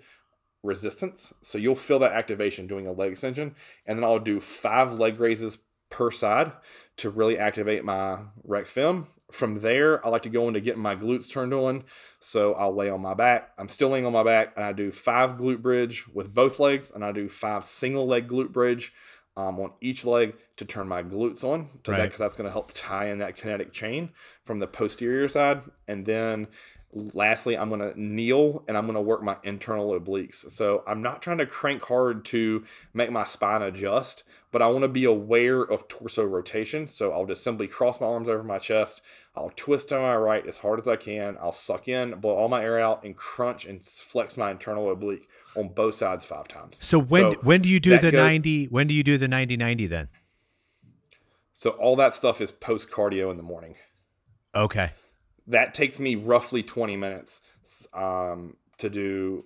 resistance. 0.61 1.33
So 1.41 1.57
you'll 1.57 1.75
feel 1.75 1.97
that 1.99 2.11
activation 2.11 2.67
doing 2.67 2.85
a 2.85 2.91
leg 2.91 3.13
extension. 3.13 3.55
And 3.87 3.97
then 3.97 4.03
I'll 4.03 4.19
do 4.19 4.39
five 4.39 4.93
leg 4.93 5.19
raises 5.19 5.57
per 5.89 6.11
side 6.11 6.51
to 6.97 7.09
really 7.09 7.39
activate 7.39 7.83
my 7.83 8.19
rec 8.43 8.67
fem. 8.67 9.07
From 9.31 9.61
there, 9.61 10.05
I 10.05 10.09
like 10.09 10.23
to 10.23 10.29
go 10.29 10.47
into 10.47 10.61
getting 10.61 10.83
my 10.83 10.95
glutes 10.95 11.33
turned 11.33 11.55
on. 11.55 11.85
So 12.19 12.53
I'll 12.53 12.75
lay 12.75 12.87
on 12.87 13.01
my 13.01 13.15
back. 13.15 13.49
I'm 13.57 13.67
still 13.67 13.89
laying 13.89 14.05
on 14.05 14.13
my 14.13 14.23
back, 14.23 14.53
and 14.55 14.63
I 14.63 14.73
do 14.73 14.91
five 14.91 15.31
glute 15.31 15.63
bridge 15.63 16.05
with 16.13 16.35
both 16.35 16.59
legs, 16.59 16.91
and 16.93 17.03
I 17.03 17.11
do 17.13 17.27
five 17.27 17.65
single 17.65 18.05
leg 18.05 18.27
glute 18.27 18.53
bridge 18.53 18.93
um, 19.37 19.59
on 19.59 19.71
each 19.79 20.03
leg 20.03 20.33
to 20.57 20.65
turn 20.65 20.87
my 20.87 21.03
glutes 21.03 21.43
on 21.43 21.69
to 21.83 21.91
right. 21.91 21.97
that 21.97 22.03
because 22.05 22.19
that's 22.19 22.35
going 22.35 22.47
to 22.47 22.51
help 22.51 22.71
tie 22.73 23.07
in 23.07 23.19
that 23.19 23.37
kinetic 23.37 23.71
chain 23.71 24.09
from 24.43 24.59
the 24.59 24.67
posterior 24.67 25.27
side. 25.27 25.61
And 25.87 26.05
then 26.07 26.47
lastly, 26.93 27.57
I'm 27.57 27.69
going 27.69 27.81
to 27.81 27.99
kneel 27.99 28.63
and 28.67 28.77
I'm 28.77 28.85
going 28.85 28.95
to 28.95 29.01
work 29.01 29.21
my 29.21 29.37
internal 29.43 29.99
obliques. 29.99 30.49
So 30.51 30.83
I'm 30.87 31.01
not 31.01 31.21
trying 31.21 31.37
to 31.39 31.45
crank 31.45 31.83
hard 31.83 32.25
to 32.25 32.63
make 32.93 33.11
my 33.11 33.25
spine 33.25 33.61
adjust, 33.61 34.23
but 34.51 34.61
I 34.61 34.67
want 34.67 34.83
to 34.83 34.89
be 34.89 35.03
aware 35.03 35.61
of 35.61 35.87
torso 35.87 36.23
rotation. 36.23 36.87
So 36.87 37.11
I'll 37.11 37.25
just 37.25 37.43
simply 37.43 37.67
cross 37.67 37.99
my 37.99 38.07
arms 38.07 38.29
over 38.29 38.43
my 38.43 38.59
chest. 38.59 39.01
I'll 39.35 39.51
twist 39.55 39.89
to 39.89 39.99
my 39.99 40.15
right 40.15 40.45
as 40.47 40.59
hard 40.59 40.79
as 40.79 40.87
I 40.87 40.95
can. 40.95 41.37
I'll 41.39 41.51
suck 41.51 41.87
in, 41.87 42.19
blow 42.19 42.35
all 42.35 42.49
my 42.49 42.63
air 42.63 42.79
out, 42.79 43.03
and 43.03 43.15
crunch 43.15 43.65
and 43.65 43.83
flex 43.83 44.37
my 44.37 44.49
internal 44.49 44.91
oblique 44.91 45.27
on 45.55 45.69
both 45.69 45.95
sides 45.95 46.25
five 46.25 46.47
times. 46.47 46.77
So 46.81 46.99
when 46.99 47.33
so 47.33 47.37
when 47.41 47.61
do 47.61 47.69
you 47.69 47.79
do 47.79 47.97
the 47.99 48.11
goes, 48.11 48.19
90 48.19 48.65
when 48.65 48.87
do 48.87 48.95
you 48.95 49.03
do 49.03 49.17
the 49.17 49.27
90 49.27 49.57
90 49.57 49.87
then? 49.87 50.09
So 51.53 51.71
all 51.71 51.95
that 51.97 52.15
stuff 52.15 52.41
is 52.41 52.51
post 52.51 52.89
cardio 52.89 53.29
in 53.29 53.37
the 53.37 53.43
morning. 53.43 53.75
Okay 54.55 54.91
that 55.47 55.73
takes 55.73 55.99
me 55.99 56.15
roughly 56.15 56.61
20 56.61 56.97
minutes 56.97 57.41
um, 57.93 58.57
to 58.77 58.89
do. 58.89 59.45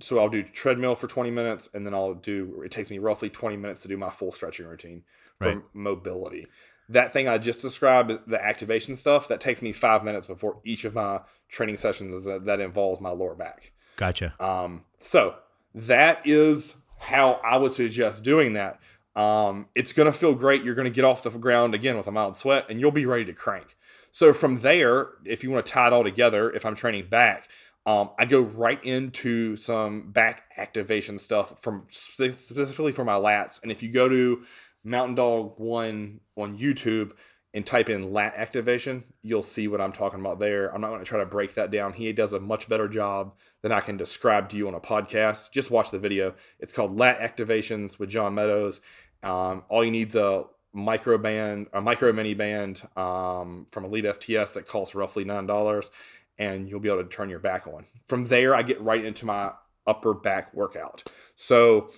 So 0.00 0.20
i'll 0.20 0.28
do 0.28 0.44
treadmill 0.44 0.94
for 0.94 1.08
20 1.08 1.32
minutes 1.32 1.68
and 1.74 1.84
then 1.84 1.92
i'll 1.92 2.14
do 2.14 2.62
it 2.64 2.70
takes 2.70 2.88
me 2.88 2.98
roughly 2.98 3.28
20 3.28 3.56
minutes 3.56 3.82
to 3.82 3.88
do 3.88 3.96
my 3.96 4.10
full 4.10 4.30
stretching 4.30 4.66
routine 4.66 5.02
for 5.40 5.48
right. 5.48 5.62
mobility. 5.72 6.46
That 6.88 7.12
thing 7.12 7.28
i 7.28 7.36
just 7.36 7.60
described 7.60 8.12
the 8.28 8.40
activation 8.40 8.94
stuff 8.94 9.26
that 9.26 9.40
takes 9.40 9.60
me 9.60 9.72
five 9.72 10.04
minutes 10.04 10.26
before 10.26 10.60
each 10.64 10.84
of 10.84 10.94
my 10.94 11.22
training 11.48 11.78
sessions 11.78 12.24
that, 12.26 12.44
that 12.44 12.60
involves 12.60 13.00
my 13.00 13.10
lower 13.10 13.34
back. 13.34 13.72
Gotcha. 13.96 14.36
Um, 14.38 14.84
so 15.00 15.34
that 15.74 16.22
is 16.24 16.76
how 16.98 17.40
i 17.44 17.56
would 17.56 17.72
suggest 17.72 18.22
doing 18.22 18.52
that. 18.52 18.78
Um, 19.16 19.66
it's 19.74 19.92
going 19.92 20.10
to 20.10 20.16
feel 20.16 20.34
great. 20.34 20.62
You're 20.62 20.76
going 20.76 20.84
to 20.84 20.94
get 20.94 21.04
off 21.04 21.24
the 21.24 21.30
ground 21.30 21.74
again 21.74 21.96
with 21.96 22.06
a 22.06 22.12
mild 22.12 22.36
sweat 22.36 22.66
and 22.70 22.78
you'll 22.78 22.92
be 22.92 23.04
ready 23.04 23.24
to 23.24 23.32
crank 23.32 23.76
so 24.10 24.32
from 24.32 24.60
there, 24.60 25.08
if 25.24 25.42
you 25.42 25.50
want 25.50 25.64
to 25.64 25.72
tie 25.72 25.88
it 25.88 25.92
all 25.92 26.04
together, 26.04 26.50
if 26.50 26.64
I'm 26.64 26.74
training 26.74 27.08
back, 27.08 27.48
um, 27.86 28.10
I 28.18 28.26
go 28.26 28.40
right 28.40 28.82
into 28.84 29.56
some 29.56 30.10
back 30.10 30.42
activation 30.56 31.16
stuff 31.18 31.62
from 31.62 31.86
specifically 31.88 32.92
for 32.92 33.04
my 33.04 33.14
lats. 33.14 33.62
And 33.62 33.72
if 33.72 33.82
you 33.82 33.90
go 33.90 34.08
to 34.08 34.42
Mountain 34.84 35.14
Dog 35.14 35.54
One 35.56 36.20
on 36.36 36.58
YouTube 36.58 37.12
and 37.54 37.64
type 37.64 37.88
in 37.88 38.12
lat 38.12 38.34
activation, 38.36 39.04
you'll 39.22 39.42
see 39.42 39.68
what 39.68 39.80
I'm 39.80 39.92
talking 39.92 40.20
about 40.20 40.38
there. 40.38 40.68
I'm 40.74 40.82
not 40.82 40.88
going 40.88 41.00
to 41.00 41.06
try 41.06 41.18
to 41.20 41.26
break 41.26 41.54
that 41.54 41.70
down. 41.70 41.94
He 41.94 42.12
does 42.12 42.34
a 42.34 42.40
much 42.40 42.68
better 42.68 42.88
job 42.88 43.32
than 43.62 43.72
I 43.72 43.80
can 43.80 43.96
describe 43.96 44.50
to 44.50 44.56
you 44.56 44.68
on 44.68 44.74
a 44.74 44.80
podcast. 44.80 45.50
Just 45.50 45.70
watch 45.70 45.90
the 45.90 45.98
video. 45.98 46.34
It's 46.60 46.74
called 46.74 46.98
Lat 46.98 47.20
Activations 47.20 47.98
with 47.98 48.10
John 48.10 48.34
Meadows. 48.34 48.82
Um, 49.22 49.64
all 49.68 49.84
you 49.84 49.90
need 49.90 50.08
is 50.08 50.16
a 50.16 50.44
micro 50.78 51.18
band, 51.18 51.66
a 51.72 51.80
micro 51.80 52.12
mini 52.12 52.34
band 52.34 52.82
um, 52.96 53.66
from 53.70 53.84
Elite 53.84 54.04
FTS 54.04 54.54
that 54.54 54.66
costs 54.66 54.94
roughly 54.94 55.24
nine 55.24 55.46
dollars, 55.46 55.90
and 56.38 56.68
you'll 56.68 56.80
be 56.80 56.88
able 56.88 57.02
to 57.02 57.08
turn 57.08 57.28
your 57.28 57.38
back 57.38 57.66
on. 57.66 57.84
From 58.06 58.26
there, 58.26 58.54
I 58.54 58.62
get 58.62 58.80
right 58.80 59.04
into 59.04 59.26
my 59.26 59.52
upper 59.86 60.14
back 60.14 60.54
workout. 60.54 61.10
So, 61.34 61.90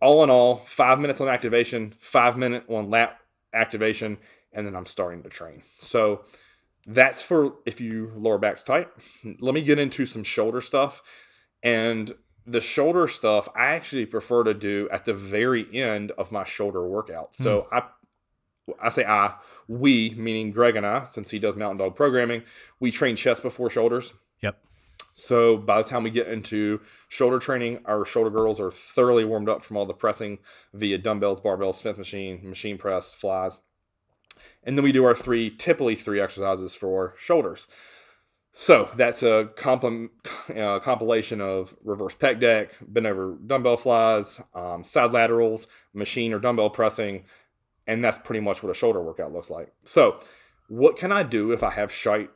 all 0.00 0.24
in 0.24 0.30
all, 0.30 0.62
five 0.66 0.98
minutes 0.98 1.20
on 1.20 1.28
activation, 1.28 1.94
five 1.98 2.36
minute 2.36 2.64
on 2.68 2.90
lat 2.90 3.18
activation, 3.52 4.18
and 4.52 4.66
then 4.66 4.74
I'm 4.74 4.86
starting 4.86 5.22
to 5.22 5.28
train. 5.28 5.62
So 5.78 6.22
that's 6.86 7.22
for 7.22 7.56
if 7.66 7.80
you 7.80 8.12
lower 8.16 8.38
back's 8.38 8.62
tight. 8.62 8.88
Let 9.40 9.54
me 9.54 9.62
get 9.62 9.78
into 9.78 10.06
some 10.06 10.24
shoulder 10.24 10.60
stuff. 10.60 11.02
And 11.62 12.14
the 12.46 12.60
shoulder 12.60 13.06
stuff 13.08 13.48
I 13.54 13.66
actually 13.66 14.06
prefer 14.06 14.42
to 14.44 14.54
do 14.54 14.88
at 14.90 15.04
the 15.04 15.12
very 15.12 15.66
end 15.76 16.12
of 16.12 16.32
my 16.32 16.44
shoulder 16.44 16.86
workout. 16.86 17.34
So 17.34 17.62
mm. 17.62 17.66
I 17.72 17.82
I 18.80 18.88
say 18.90 19.04
I, 19.04 19.34
we, 19.66 20.10
meaning 20.10 20.50
Greg 20.50 20.76
and 20.76 20.86
I, 20.86 21.04
since 21.04 21.30
he 21.30 21.38
does 21.38 21.56
Mountain 21.56 21.78
Dog 21.78 21.94
programming, 21.94 22.42
we 22.80 22.90
train 22.90 23.16
chest 23.16 23.42
before 23.42 23.70
shoulders. 23.70 24.14
Yep. 24.40 24.58
So 25.12 25.56
by 25.56 25.82
the 25.82 25.88
time 25.88 26.04
we 26.04 26.10
get 26.10 26.28
into 26.28 26.80
shoulder 27.08 27.38
training, 27.38 27.80
our 27.84 28.04
shoulder 28.04 28.30
girdles 28.30 28.60
are 28.60 28.70
thoroughly 28.70 29.24
warmed 29.24 29.48
up 29.48 29.64
from 29.64 29.76
all 29.76 29.86
the 29.86 29.92
pressing 29.92 30.38
via 30.72 30.98
dumbbells, 30.98 31.40
barbells, 31.40 31.74
Smith 31.74 31.98
machine, 31.98 32.40
machine 32.48 32.78
press, 32.78 33.14
flies. 33.14 33.58
And 34.62 34.76
then 34.76 34.84
we 34.84 34.92
do 34.92 35.04
our 35.04 35.14
three, 35.14 35.50
typically 35.50 35.96
three 35.96 36.20
exercises 36.20 36.74
for 36.74 37.14
shoulders. 37.18 37.66
So 38.52 38.90
that's 38.96 39.22
a 39.22 39.50
compl- 39.56 40.08
uh, 40.56 40.80
compilation 40.80 41.40
of 41.40 41.76
reverse 41.84 42.14
pec 42.14 42.40
deck, 42.40 42.70
bent 42.80 43.06
over 43.06 43.36
dumbbell 43.46 43.76
flies, 43.76 44.40
um, 44.54 44.82
side 44.82 45.12
laterals, 45.12 45.68
machine 45.92 46.32
or 46.32 46.38
dumbbell 46.38 46.70
pressing, 46.70 47.24
and 47.88 48.04
that's 48.04 48.18
pretty 48.18 48.40
much 48.40 48.62
what 48.62 48.70
a 48.70 48.74
shoulder 48.74 49.02
workout 49.02 49.32
looks 49.32 49.50
like. 49.50 49.72
So, 49.82 50.20
what 50.68 50.96
can 50.96 51.10
I 51.10 51.22
do 51.22 51.50
if 51.50 51.62
I 51.62 51.70
have 51.70 51.90
shite, 51.90 52.30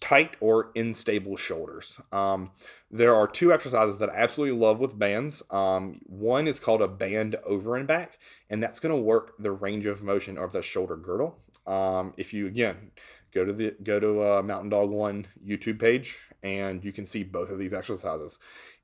tight 0.00 0.36
or 0.40 0.70
unstable 0.76 1.36
shoulders? 1.36 2.00
Um, 2.12 2.52
there 2.88 3.14
are 3.14 3.26
two 3.26 3.52
exercises 3.52 3.98
that 3.98 4.08
I 4.08 4.16
absolutely 4.16 4.56
love 4.56 4.78
with 4.78 4.98
bands. 4.98 5.42
Um, 5.50 6.00
one 6.06 6.46
is 6.46 6.60
called 6.60 6.80
a 6.80 6.88
band 6.88 7.36
over 7.44 7.76
and 7.76 7.86
back, 7.86 8.18
and 8.48 8.62
that's 8.62 8.78
going 8.78 8.94
to 8.94 9.02
work 9.02 9.34
the 9.38 9.50
range 9.50 9.84
of 9.84 10.02
motion 10.02 10.38
of 10.38 10.52
the 10.52 10.62
shoulder 10.62 10.96
girdle. 10.96 11.40
Um, 11.66 12.14
if 12.16 12.32
you 12.32 12.46
again 12.46 12.92
go 13.34 13.44
to 13.44 13.52
the 13.52 13.74
go 13.82 13.98
to 13.98 14.22
uh, 14.22 14.42
Mountain 14.42 14.70
Dog 14.70 14.90
One 14.90 15.26
YouTube 15.44 15.80
page, 15.80 16.20
and 16.40 16.84
you 16.84 16.92
can 16.92 17.04
see 17.04 17.24
both 17.24 17.50
of 17.50 17.58
these 17.58 17.74
exercises 17.74 18.38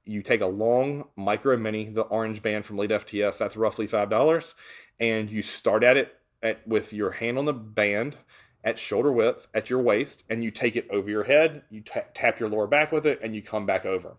you 0.05 0.23
take 0.23 0.41
a 0.41 0.47
long 0.47 1.05
micro 1.17 1.57
mini, 1.57 1.89
the 1.89 2.03
orange 2.03 2.43
band 2.43 2.67
from 2.67 2.79
Elite 2.79 2.91
FTS, 2.91 3.39
that's 3.39 3.57
roughly 3.57 3.87
five 3.87 4.11
dollars, 4.11 4.55
and 4.99 5.31
you 5.31 5.43
start 5.43 5.83
at 5.83 5.97
it 5.97 6.15
at, 6.43 6.67
with 6.67 6.93
your 6.93 7.13
hand 7.13 7.39
on 7.39 7.45
the 7.45 7.53
band 7.53 8.17
at 8.63 8.79
shoulder 8.79 9.13
width 9.13 9.47
at 9.53 9.69
your 9.69 9.81
waist, 9.81 10.25
and 10.29 10.43
you 10.43 10.51
take 10.51 10.77
it 10.77 10.89
over 10.91 11.11
your 11.11 11.25
head. 11.25 11.63
You 11.71 11.81
t- 11.83 12.01
tap 12.15 12.41
your 12.41 12.49
lower 12.49 12.67
back 12.67 12.93
with 12.93 13.07
it, 13.07 13.21
and 13.23 13.35
you 13.35 13.43
come 13.43 13.67
back 13.67 13.85
over. 13.85 14.17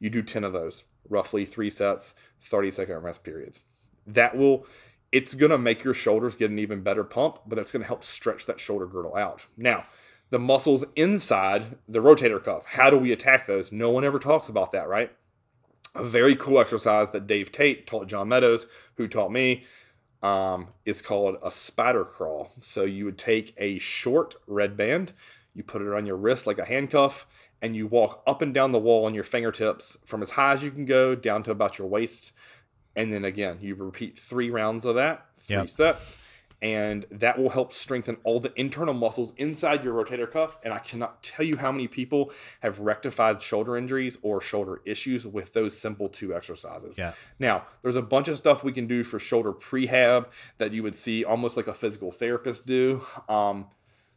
You 0.00 0.10
do 0.10 0.22
ten 0.22 0.44
of 0.44 0.52
those, 0.52 0.84
roughly 1.08 1.44
three 1.44 1.70
sets, 1.70 2.14
thirty 2.42 2.70
second 2.70 3.02
rest 3.02 3.22
periods. 3.22 3.60
That 4.06 4.36
will 4.36 4.66
it's 5.12 5.34
going 5.34 5.50
to 5.52 5.58
make 5.58 5.84
your 5.84 5.94
shoulders 5.94 6.34
get 6.34 6.50
an 6.50 6.58
even 6.58 6.82
better 6.82 7.04
pump, 7.04 7.38
but 7.46 7.56
it's 7.56 7.70
going 7.70 7.82
to 7.82 7.86
help 7.86 8.02
stretch 8.02 8.46
that 8.46 8.58
shoulder 8.58 8.84
girdle 8.84 9.14
out. 9.14 9.46
Now, 9.56 9.84
the 10.30 10.40
muscles 10.40 10.84
inside 10.96 11.78
the 11.88 12.00
rotator 12.00 12.42
cuff, 12.42 12.64
how 12.66 12.90
do 12.90 12.98
we 12.98 13.12
attack 13.12 13.46
those? 13.46 13.70
No 13.70 13.90
one 13.90 14.02
ever 14.02 14.18
talks 14.18 14.48
about 14.48 14.72
that, 14.72 14.88
right? 14.88 15.12
A 15.94 16.02
very 16.02 16.34
cool 16.34 16.58
exercise 16.58 17.10
that 17.10 17.28
Dave 17.28 17.52
Tate 17.52 17.86
taught 17.86 18.08
John 18.08 18.28
Meadows, 18.28 18.66
who 18.96 19.06
taught 19.06 19.30
me, 19.30 19.62
um, 20.24 20.68
is 20.86 21.02
called 21.02 21.36
a 21.42 21.52
spider 21.52 22.04
crawl. 22.04 22.52
So 22.60 22.84
you 22.84 23.04
would 23.04 23.18
take 23.18 23.54
a 23.58 23.78
short 23.78 24.34
red 24.46 24.74
band, 24.76 25.12
you 25.54 25.62
put 25.62 25.82
it 25.82 25.92
on 25.92 26.06
your 26.06 26.16
wrist 26.16 26.46
like 26.46 26.58
a 26.58 26.64
handcuff, 26.64 27.26
and 27.60 27.76
you 27.76 27.86
walk 27.86 28.22
up 28.26 28.40
and 28.40 28.54
down 28.54 28.72
the 28.72 28.78
wall 28.78 29.04
on 29.04 29.12
your 29.14 29.22
fingertips 29.24 29.98
from 30.06 30.22
as 30.22 30.30
high 30.30 30.54
as 30.54 30.64
you 30.64 30.70
can 30.70 30.86
go 30.86 31.14
down 31.14 31.42
to 31.42 31.50
about 31.50 31.78
your 31.78 31.86
waist. 31.86 32.32
And 32.96 33.12
then 33.12 33.24
again, 33.24 33.58
you 33.60 33.74
repeat 33.74 34.18
three 34.18 34.48
rounds 34.50 34.84
of 34.86 34.94
that, 34.94 35.26
three 35.36 35.56
Yep. 35.56 35.68
sets, 35.68 36.16
and 36.64 37.04
that 37.10 37.38
will 37.38 37.50
help 37.50 37.74
strengthen 37.74 38.16
all 38.24 38.40
the 38.40 38.50
internal 38.58 38.94
muscles 38.94 39.34
inside 39.36 39.84
your 39.84 40.02
rotator 40.02 40.28
cuff. 40.28 40.64
And 40.64 40.72
I 40.72 40.78
cannot 40.78 41.22
tell 41.22 41.44
you 41.44 41.58
how 41.58 41.70
many 41.70 41.86
people 41.86 42.32
have 42.60 42.80
rectified 42.80 43.42
shoulder 43.42 43.76
injuries 43.76 44.16
or 44.22 44.40
shoulder 44.40 44.80
issues 44.86 45.26
with 45.26 45.52
those 45.52 45.78
simple 45.78 46.08
two 46.08 46.34
exercises. 46.34 46.96
Yeah. 46.96 47.12
Now, 47.38 47.66
there's 47.82 47.96
a 47.96 48.02
bunch 48.02 48.28
of 48.28 48.38
stuff 48.38 48.64
we 48.64 48.72
can 48.72 48.86
do 48.86 49.04
for 49.04 49.18
shoulder 49.18 49.52
prehab 49.52 50.28
that 50.56 50.72
you 50.72 50.82
would 50.82 50.96
see 50.96 51.22
almost 51.22 51.58
like 51.58 51.66
a 51.66 51.74
physical 51.74 52.10
therapist 52.10 52.64
do. 52.64 53.04
Um, 53.28 53.66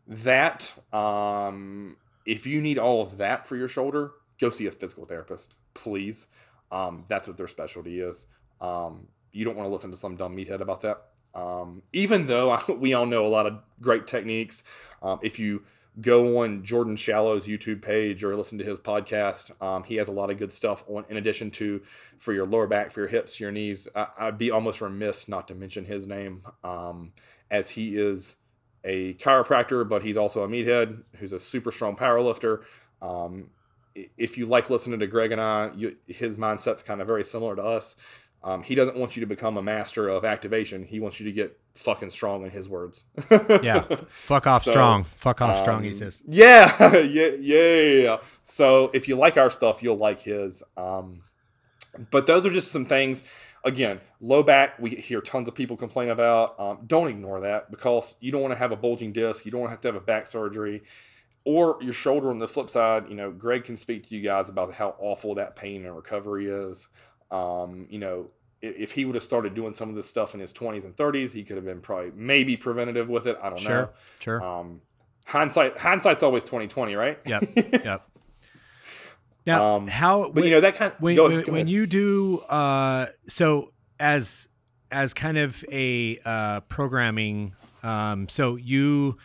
that, 0.08 0.72
um, 0.94 1.98
if 2.26 2.46
you 2.46 2.62
need 2.62 2.80
all 2.80 3.02
of 3.02 3.18
that 3.18 3.46
for 3.46 3.58
your 3.58 3.68
shoulder, 3.68 4.12
go 4.40 4.52
see 4.52 4.68
a 4.68 4.72
physical 4.72 5.04
therapist, 5.04 5.58
please. 5.74 6.28
Um, 6.72 7.04
that's 7.10 7.28
what 7.28 7.36
their 7.36 7.50
specialty 7.50 8.00
is. 8.00 8.26
Um, 8.62 9.10
you 9.34 9.44
don't 9.44 9.58
want 9.58 9.68
to 9.68 9.74
listen 9.74 9.92
to 9.92 9.98
some 9.98 10.16
dumb 10.16 10.34
meathead 10.34 10.62
about 10.62 10.80
that. 10.84 11.08
Um, 11.38 11.84
even 11.94 12.28
though 12.28 12.60
we 12.80 12.94
all 12.94 13.06
know 13.06 13.26
a 13.26 13.30
lot 13.30 13.46
of 13.46 13.60
great 13.80 14.08
techniques, 14.08 14.64
um, 15.02 15.20
if 15.22 15.38
you 15.40 15.64
go 16.02 16.44
on 16.44 16.64
Jordan 16.64 16.96
Shallow's 16.96 17.48
YouTube 17.48 17.82
page 17.82 18.24
or 18.24 18.36
listen 18.36 18.58
to 18.58 18.64
his 18.64 18.80
podcast, 18.80 19.60
um, 19.62 19.84
he 19.84 19.96
has 19.96 20.08
a 20.08 20.12
lot 20.12 20.30
of 20.30 20.38
good 20.38 20.52
stuff 20.52 20.84
on. 20.88 21.06
In 21.10 21.18
addition 21.18 21.52
to 21.52 21.82
for 22.20 22.34
your 22.34 22.46
lower 22.46 22.68
back, 22.68 22.92
for 22.92 23.02
your 23.02 23.10
hips, 23.10 23.40
your 23.40 23.52
knees, 23.52 23.88
I, 23.96 24.08
I'd 24.18 24.38
be 24.38 24.52
almost 24.52 24.82
remiss 24.82 25.28
not 25.28 25.48
to 25.48 25.56
mention 25.56 25.86
his 25.86 26.08
name, 26.08 26.44
um, 26.64 27.14
as 27.50 27.72
he 27.72 27.96
is 27.96 28.36
a 28.84 29.14
chiropractor, 29.16 29.88
but 29.88 30.04
he's 30.04 30.18
also 30.18 30.44
a 30.44 30.48
meathead 30.48 31.04
who's 31.18 31.34
a 31.34 31.40
super 31.40 31.72
strong 31.72 31.96
power 31.96 32.22
lifter. 32.22 32.64
Um, 33.02 33.52
if 34.18 34.38
you 34.38 34.46
like 34.46 34.70
listening 34.70 35.00
to 35.00 35.08
Greg 35.08 35.32
and 35.32 35.42
I, 35.42 35.72
you, 35.76 35.98
his 36.08 36.36
mindset's 36.36 36.84
kind 36.84 37.02
of 37.02 37.08
very 37.08 37.24
similar 37.24 37.56
to 37.56 37.64
us. 37.64 37.96
Um, 38.48 38.64
he 38.64 38.76
doesn't 38.76 38.96
want 38.96 39.18
you 39.18 39.20
to 39.20 39.26
become 39.28 39.58
a 39.58 39.62
master 39.62 40.08
of 40.08 40.24
activation. 40.24 40.86
He 40.86 41.02
wants 41.02 41.20
you 41.20 41.26
to 41.26 41.34
get 41.34 41.60
fucking 41.76 42.12
strong, 42.12 42.46
in 42.46 42.50
his 42.52 42.70
words. 42.70 43.04
Yeah. 43.62 43.82
Fuck 43.82 44.48
off 44.48 44.64
So, 44.64 44.72
strong. 44.72 45.04
Fuck 45.04 45.42
off 45.42 45.58
strong, 45.60 45.84
he 45.84 45.90
Um, 45.90 45.94
says. 45.94 46.22
Yeah, 46.26 46.96
yeah, 46.98 47.28
yeah. 47.40 48.18
So 48.44 48.90
if 48.94 49.10
you 49.10 49.18
like 49.18 49.36
our 49.36 49.52
stuff, 49.52 49.84
you'll 49.84 49.98
like 49.98 50.22
his. 50.22 50.64
Um, 50.78 51.24
but 52.10 52.26
those 52.26 52.46
are 52.46 52.52
just 52.52 52.72
some 52.72 52.86
things. 52.86 53.24
Again, 53.66 54.00
low 54.22 54.44
back, 54.44 54.80
we 54.80 54.92
hear 54.92 55.20
tons 55.20 55.50
of 55.50 55.56
people 55.56 55.76
complain 55.76 56.08
about. 56.10 56.58
Um, 56.58 56.80
don't 56.88 57.10
ignore 57.10 57.42
that 57.42 57.70
because 57.70 58.16
you 58.22 58.32
don't 58.32 58.42
want 58.42 58.54
to 58.54 58.58
have 58.58 58.72
a 58.72 58.78
bulging 58.78 59.12
disc. 59.12 59.46
You 59.46 59.52
don't 59.52 59.60
want 59.60 59.72
to 59.72 59.74
have 59.74 59.82
to 59.82 59.88
have 59.90 59.96
a 59.96 60.00
back 60.00 60.26
surgery. 60.26 60.84
Or 61.44 61.78
your 61.82 61.94
shoulder 61.94 62.30
on 62.30 62.40
the 62.40 62.48
flip 62.48 62.70
side, 62.70 63.10
you 63.10 63.16
know, 63.16 63.30
Greg 63.32 63.66
can 63.66 63.76
speak 63.76 64.08
to 64.08 64.16
you 64.16 64.22
guys 64.22 64.48
about 64.48 64.74
how 64.74 64.96
awful 65.00 65.36
that 65.36 65.58
pain 65.58 65.86
and 65.86 65.94
recovery 65.96 66.48
is. 66.48 66.88
Um, 67.30 67.88
you 67.90 68.00
know, 68.00 68.30
if 68.62 68.94
he 68.94 69.06
would 69.06 69.16
have 69.16 69.24
started 69.24 69.54
doing 69.54 69.74
some 69.74 69.90
of 69.90 69.96
this 69.96 70.08
stuff 70.08 70.34
in 70.34 70.40
his 70.40 70.52
20s 70.54 70.84
and 70.84 70.96
30s, 70.96 71.32
he 71.34 71.44
could 71.44 71.56
have 71.58 71.66
been 71.66 71.82
probably 71.82 72.12
maybe 72.16 72.58
preventative 72.58 73.08
with 73.10 73.28
it. 73.28 73.38
I 73.42 73.50
don't 73.50 73.64
know. 73.64 73.70
Sure. 73.70 73.94
Sure. 74.20 74.44
Um, 74.44 74.82
hindsight, 75.28 75.78
hindsight's 75.78 76.24
always 76.24 76.44
2020, 76.44 76.96
right? 76.96 77.20
Yep. 77.26 77.44
Yep. 77.84 78.10
Now, 79.46 79.76
Um, 79.76 79.88
how 79.88 80.32
But 80.32 80.44
you 80.44 80.50
know 80.52 80.62
that 80.62 80.76
kind. 80.76 80.92
when, 81.00 81.16
go, 81.16 81.30
when, 81.30 81.42
go 81.44 81.52
when 81.54 81.68
you 81.68 81.86
do 81.88 82.40
uh 82.50 83.06
so 83.28 83.72
as 84.00 84.50
as 84.92 85.14
kind 85.14 85.38
of 85.38 85.64
a 85.72 86.20
uh 86.26 86.60
programming 86.62 87.56
um 87.82 88.28
so 88.28 88.58
you 88.58 89.18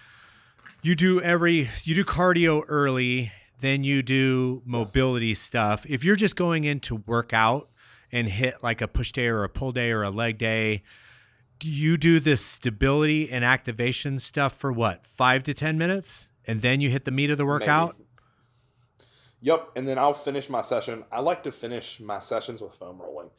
you 0.83 0.95
do 0.95 1.21
every 1.21 1.69
you 1.83 1.95
do 1.97 2.05
cardio 2.05 2.63
early 2.69 3.33
then 3.61 3.83
you 3.83 4.01
do 4.03 4.63
mobility 4.65 5.35
stuff 5.35 5.85
if 5.89 6.05
you're 6.05 6.15
just 6.17 6.37
going 6.37 6.63
in 6.65 6.79
to 6.81 6.97
work 7.07 7.33
out 7.33 7.69
and 8.13 8.29
hit 8.29 8.63
like 8.63 8.81
a 8.81 8.89
push 8.89 9.13
day 9.13 9.27
or 9.27 9.45
a 9.45 9.49
pull 9.49 9.73
day 9.73 9.91
or 9.91 10.03
a 10.03 10.11
leg 10.11 10.39
day 10.39 10.83
do 11.59 11.69
you 11.69 11.97
do 11.97 12.21
this 12.21 12.45
stability 12.45 13.31
and 13.31 13.45
activation 13.45 14.19
stuff 14.19 14.55
for 14.55 14.73
what 14.73 15.07
five 15.07 15.43
to 15.43 15.55
ten 15.55 15.79
minutes 15.79 16.29
and 16.47 16.61
then 16.61 16.81
you 16.81 16.91
hit 16.91 17.05
the 17.05 17.11
meat 17.11 17.31
of 17.31 17.39
the 17.39 17.47
workout 17.47 17.97
Maybe. 17.97 18.09
Yep, 19.45 19.71
and 19.75 19.89
then 19.89 19.99
I'll 19.99 20.15
finish 20.15 20.49
my 20.49 20.63
session. 20.63 21.03
I 21.11 21.19
like 21.19 21.43
to 21.43 21.51
finish 21.51 21.99
my 21.99 22.21
sessions 22.21 22.61
with 22.61 22.75
foam 22.75 23.03
rolling. 23.03 23.31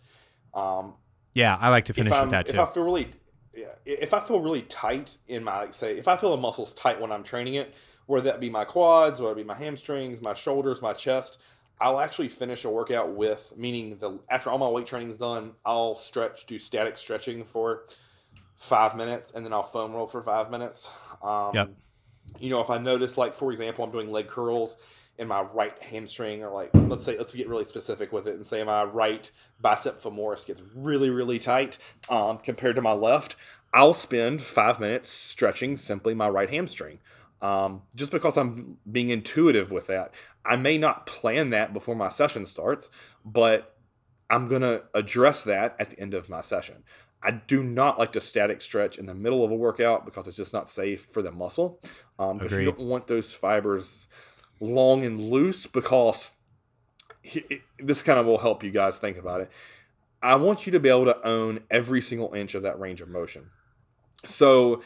Um, 0.54 0.96
yeah 1.34 1.58
i 1.60 1.70
like 1.70 1.86
to 1.86 1.94
finish 1.94 2.14
with 2.20 2.30
that 2.30 2.46
too. 2.46 2.54
if 2.54 2.60
I 2.60 2.66
feel 2.66 2.84
really, 2.84 3.10
yeah, 3.56 3.68
if 3.86 4.14
I 4.14 4.20
feel 4.20 4.40
really 4.40 4.62
tight 4.64 5.18
in 5.28 5.44
my 5.44 5.62
like, 5.62 5.74
say, 5.74 5.98
if 5.98 6.08
I 6.08 6.18
feel 6.18 6.34
a 6.34 6.38
muscle's 6.38 6.74
tight 6.74 7.02
when 7.02 7.12
I'm 7.12 7.24
training 7.24 7.56
it, 7.56 7.74
whether 8.06 8.26
that 8.26 8.40
be 8.40 8.50
my 8.50 8.66
quads, 8.66 9.20
whether 9.20 9.34
it 9.34 9.38
be 9.38 9.44
my 9.44 9.56
hamstrings, 9.56 10.22
my 10.22 10.34
shoulders, 10.34 10.82
my 10.82 10.94
chest, 10.94 11.40
I'll 11.80 12.00
actually 12.00 12.30
finish 12.30 12.64
a 12.64 12.70
workout 12.70 13.14
with 13.14 13.54
meaning 13.58 13.98
the 13.98 14.20
after 14.30 14.50
all 14.50 14.58
my 14.58 14.68
weight 14.68 14.88
training 14.88 15.10
is 15.10 15.18
done, 15.18 15.52
I'll 15.66 15.96
stretch, 15.96 16.46
do 16.46 16.58
static 16.60 16.98
stretching 16.98 17.44
for 17.44 17.84
five 18.56 18.96
minutes, 18.96 19.32
and 19.34 19.46
then 19.46 19.54
I'll 19.54 19.64
foam 19.64 19.94
roll 19.94 20.08
for 20.08 20.22
five 20.22 20.50
minutes. 20.50 20.90
Um, 21.22 21.52
Yep. 21.54 21.72
You 22.40 22.50
know, 22.50 22.62
if 22.62 22.70
I 22.70 22.78
notice, 22.78 23.18
like 23.18 23.36
for 23.36 23.52
example, 23.52 23.84
I'm 23.84 23.92
doing 23.92 24.10
leg 24.10 24.28
curls 24.28 24.78
in 25.18 25.28
my 25.28 25.42
right 25.42 25.80
hamstring, 25.84 26.44
or 26.44 26.50
like 26.52 26.72
let's 26.74 27.06
say 27.06 27.18
let's 27.18 27.34
get 27.34 27.48
really 27.48 27.66
specific 27.66 28.12
with 28.12 28.28
it, 28.28 28.36
and 28.36 28.46
say 28.46 28.64
my 28.64 28.84
right 28.84 29.30
bicep 29.62 30.02
femoris 30.02 30.46
gets 30.46 30.62
really 30.74 31.10
really 31.10 31.38
tight 31.38 31.78
um, 32.10 32.38
compared 32.38 32.76
to 32.78 32.82
my 32.82 32.94
left, 32.94 33.36
I'll 33.74 33.94
spend 33.94 34.42
five 34.42 34.80
minutes 34.80 35.10
stretching 35.10 35.78
simply 35.78 36.14
my 36.14 36.30
right 36.30 36.50
hamstring. 36.50 37.00
Um, 37.42 37.82
just 37.94 38.12
because 38.12 38.38
I'm 38.38 38.78
being 38.90 39.10
intuitive 39.10 39.70
with 39.70 39.88
that, 39.88 40.14
I 40.46 40.56
may 40.56 40.78
not 40.78 41.06
plan 41.06 41.50
that 41.52 41.74
before 41.74 41.96
my 41.96 42.10
session 42.10 42.46
starts, 42.46 42.90
but 43.24 43.76
I'm 44.30 44.48
gonna 44.48 44.82
address 44.94 45.44
that 45.44 45.76
at 45.80 45.92
the 45.92 46.00
end 46.00 46.14
of 46.14 46.30
my 46.30 46.42
session. 46.42 46.84
I 47.22 47.32
do 47.32 47.64
not 47.64 47.98
like 47.98 48.12
to 48.14 48.22
static 48.22 48.62
stretch 48.62 48.98
in 48.98 49.06
the 49.06 49.14
middle 49.14 49.46
of 49.46 49.52
a 49.52 49.56
workout 49.56 50.04
because 50.06 50.28
it's 50.28 50.36
just 50.36 50.52
not 50.52 50.70
safe 50.70 51.06
for 51.06 51.22
the 51.22 51.32
muscle. 51.32 51.80
Um, 52.20 52.38
because 52.38 52.52
you 52.60 52.66
don't 52.66 52.80
want 52.88 53.08
those 53.08 53.34
fibers 53.34 54.08
long 54.60 55.06
and 55.06 55.20
loose 55.30 55.66
because 55.66 56.32
it- 57.24 57.46
it- 57.50 57.62
this 57.80 58.04
kind 58.04 58.20
of 58.20 58.26
will 58.26 58.40
help 58.40 58.64
you 58.64 58.72
guys 58.72 58.98
think 58.98 59.18
about 59.18 59.40
it. 59.42 59.50
I 60.22 60.36
want 60.36 60.66
you 60.66 60.72
to 60.74 60.80
be 60.80 60.90
able 60.90 61.06
to 61.06 61.26
own 61.26 61.62
every 61.72 62.02
single 62.02 62.34
inch 62.34 62.56
of 62.56 62.64
that 62.64 62.80
range 62.80 63.00
of 63.02 63.08
motion. 63.10 63.52
So 64.26 64.82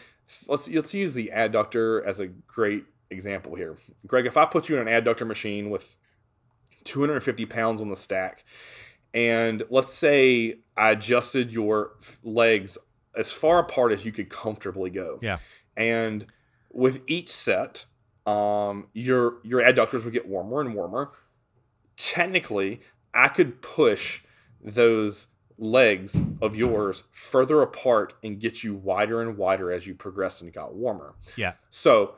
let's 0.48 0.68
let's 0.68 0.94
use 0.94 1.14
the 1.14 1.32
adductor 1.34 2.04
as 2.06 2.20
a 2.20 2.28
great 2.28 2.86
example 3.10 3.56
here. 3.56 3.78
Greg, 4.06 4.26
if 4.26 4.38
I 4.38 4.46
put 4.46 4.70
you 4.70 4.78
in 4.78 4.88
an 4.88 5.04
adductor 5.04 5.26
machine 5.26 5.70
with 5.70 5.96
250 6.84 7.46
pounds 7.46 7.82
on 7.82 7.90
the 7.90 7.96
stack, 7.96 8.46
and 9.14 9.64
let's 9.70 9.94
say 9.94 10.60
I 10.76 10.92
adjusted 10.92 11.52
your 11.52 11.92
legs 12.24 12.78
as 13.16 13.32
far 13.32 13.60
apart 13.60 13.92
as 13.92 14.06
you 14.06 14.12
could 14.12 14.30
comfortably 14.30 14.90
go. 14.90 15.20
Yeah. 15.22 15.40
And 15.76 16.28
with 16.72 17.02
each 17.08 17.30
set, 17.30 17.86
um, 18.26 18.88
your 18.94 19.38
your 19.44 19.62
adductors 19.62 20.04
would 20.04 20.14
get 20.14 20.28
warmer 20.28 20.62
and 20.62 20.76
warmer. 20.76 21.12
Technically, 21.96 22.82
I 23.14 23.30
could 23.30 23.62
push 23.62 24.22
those 24.62 25.28
legs 25.58 26.22
of 26.42 26.56
yours 26.56 27.04
further 27.12 27.62
apart 27.62 28.14
and 28.24 28.40
get 28.40 28.64
you 28.64 28.76
wider 28.76 29.22
and 29.22 29.38
wider 29.38 29.72
as 29.72 29.88
you 29.88 29.96
progressed 29.96 30.42
and 30.42 30.54
got 30.54 30.76
warmer. 30.76 31.16
yeah 31.36 31.54
So, 31.72 32.16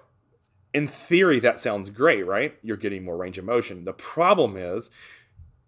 in 0.73 0.87
theory, 0.87 1.39
that 1.39 1.59
sounds 1.59 1.89
great, 1.89 2.25
right? 2.25 2.57
You're 2.61 2.77
getting 2.77 3.03
more 3.03 3.17
range 3.17 3.37
of 3.37 3.45
motion. 3.45 3.85
The 3.85 3.93
problem 3.93 4.55
is, 4.57 4.89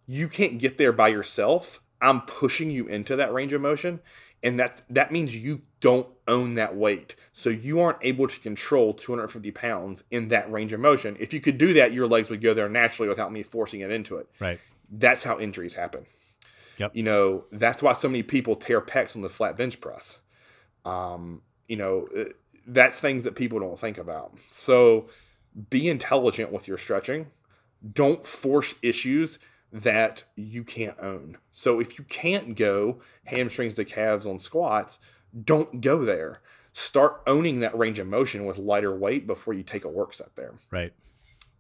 you 0.08 0.28
can't 0.28 0.60
get 0.60 0.78
there 0.78 0.92
by 0.92 1.08
yourself. 1.08 1.82
I'm 2.02 2.22
pushing 2.22 2.72
you 2.72 2.88
into 2.88 3.16
that 3.16 3.34
range 3.34 3.54
of 3.54 3.62
motion, 3.62 4.00
and 4.44 4.60
that's 4.60 4.82
that 4.90 5.12
means 5.12 5.36
you 5.36 5.62
don't 5.80 6.08
own 6.28 6.56
that 6.56 6.76
weight. 6.76 7.16
So 7.32 7.50
you 7.50 7.80
aren't 7.80 8.00
able 8.02 8.28
to 8.28 8.40
control 8.40 8.94
250 8.94 9.52
pounds 9.52 10.04
in 10.12 10.30
that 10.30 10.52
range 10.52 10.74
of 10.74 10.80
motion. 10.80 11.16
If 11.20 11.34
you 11.34 11.40
could 11.40 11.58
do 11.58 11.74
that, 11.74 11.94
your 11.94 12.08
legs 12.08 12.30
would 12.30 12.42
go 12.42 12.54
there 12.54 12.70
naturally 12.70 13.10
without 13.10 13.32
me 13.32 13.44
forcing 13.44 13.82
it 13.82 13.92
into 13.92 14.18
it. 14.18 14.28
right 14.40 14.60
That's 14.90 15.24
how 15.24 15.40
injuries 15.40 15.76
happen. 15.76 16.06
Yep. 16.78 16.96
You 16.96 17.04
know, 17.04 17.46
that's 17.52 17.84
why 17.84 17.94
so 17.94 18.08
many 18.08 18.24
people 18.24 18.56
tear 18.56 18.82
pecs 18.82 19.16
on 19.16 19.22
the 19.22 19.30
flat 19.30 19.56
bench 19.56 19.80
press. 19.80 20.18
Um, 20.84 21.44
you 21.68 21.76
know, 21.76 22.08
uh, 22.18 22.24
that's 22.66 23.00
things 23.00 23.24
that 23.24 23.36
people 23.36 23.60
don't 23.60 23.80
think 23.80 23.98
about. 23.98 24.38
So 24.50 25.08
be 25.70 25.90
intelligent 25.90 26.52
with 26.52 26.68
your 26.68 26.78
stretching. 26.78 27.28
Don't 27.94 28.26
force 28.26 28.76
issues 28.82 29.40
that 29.72 30.24
you 30.36 30.64
can't 30.64 31.00
own. 31.00 31.38
So 31.52 31.80
if 31.80 31.98
you 31.98 32.06
can't 32.06 32.56
go 32.56 33.02
hamstrings 33.26 33.76
to 33.76 33.86
calves 33.86 34.28
on 34.28 34.40
squats, 34.40 35.00
don't 35.44 35.82
go 35.82 36.04
there. 36.04 36.42
Start 36.74 37.22
owning 37.26 37.60
that 37.62 37.78
range 37.78 38.00
of 38.00 38.08
motion 38.08 38.46
with 38.46 38.58
lighter 38.58 38.96
weight 38.96 39.26
before 39.28 39.54
you 39.54 39.64
take 39.64 39.86
a 39.86 39.90
work 39.90 40.14
set 40.14 40.36
there. 40.36 40.56
right 40.70 40.94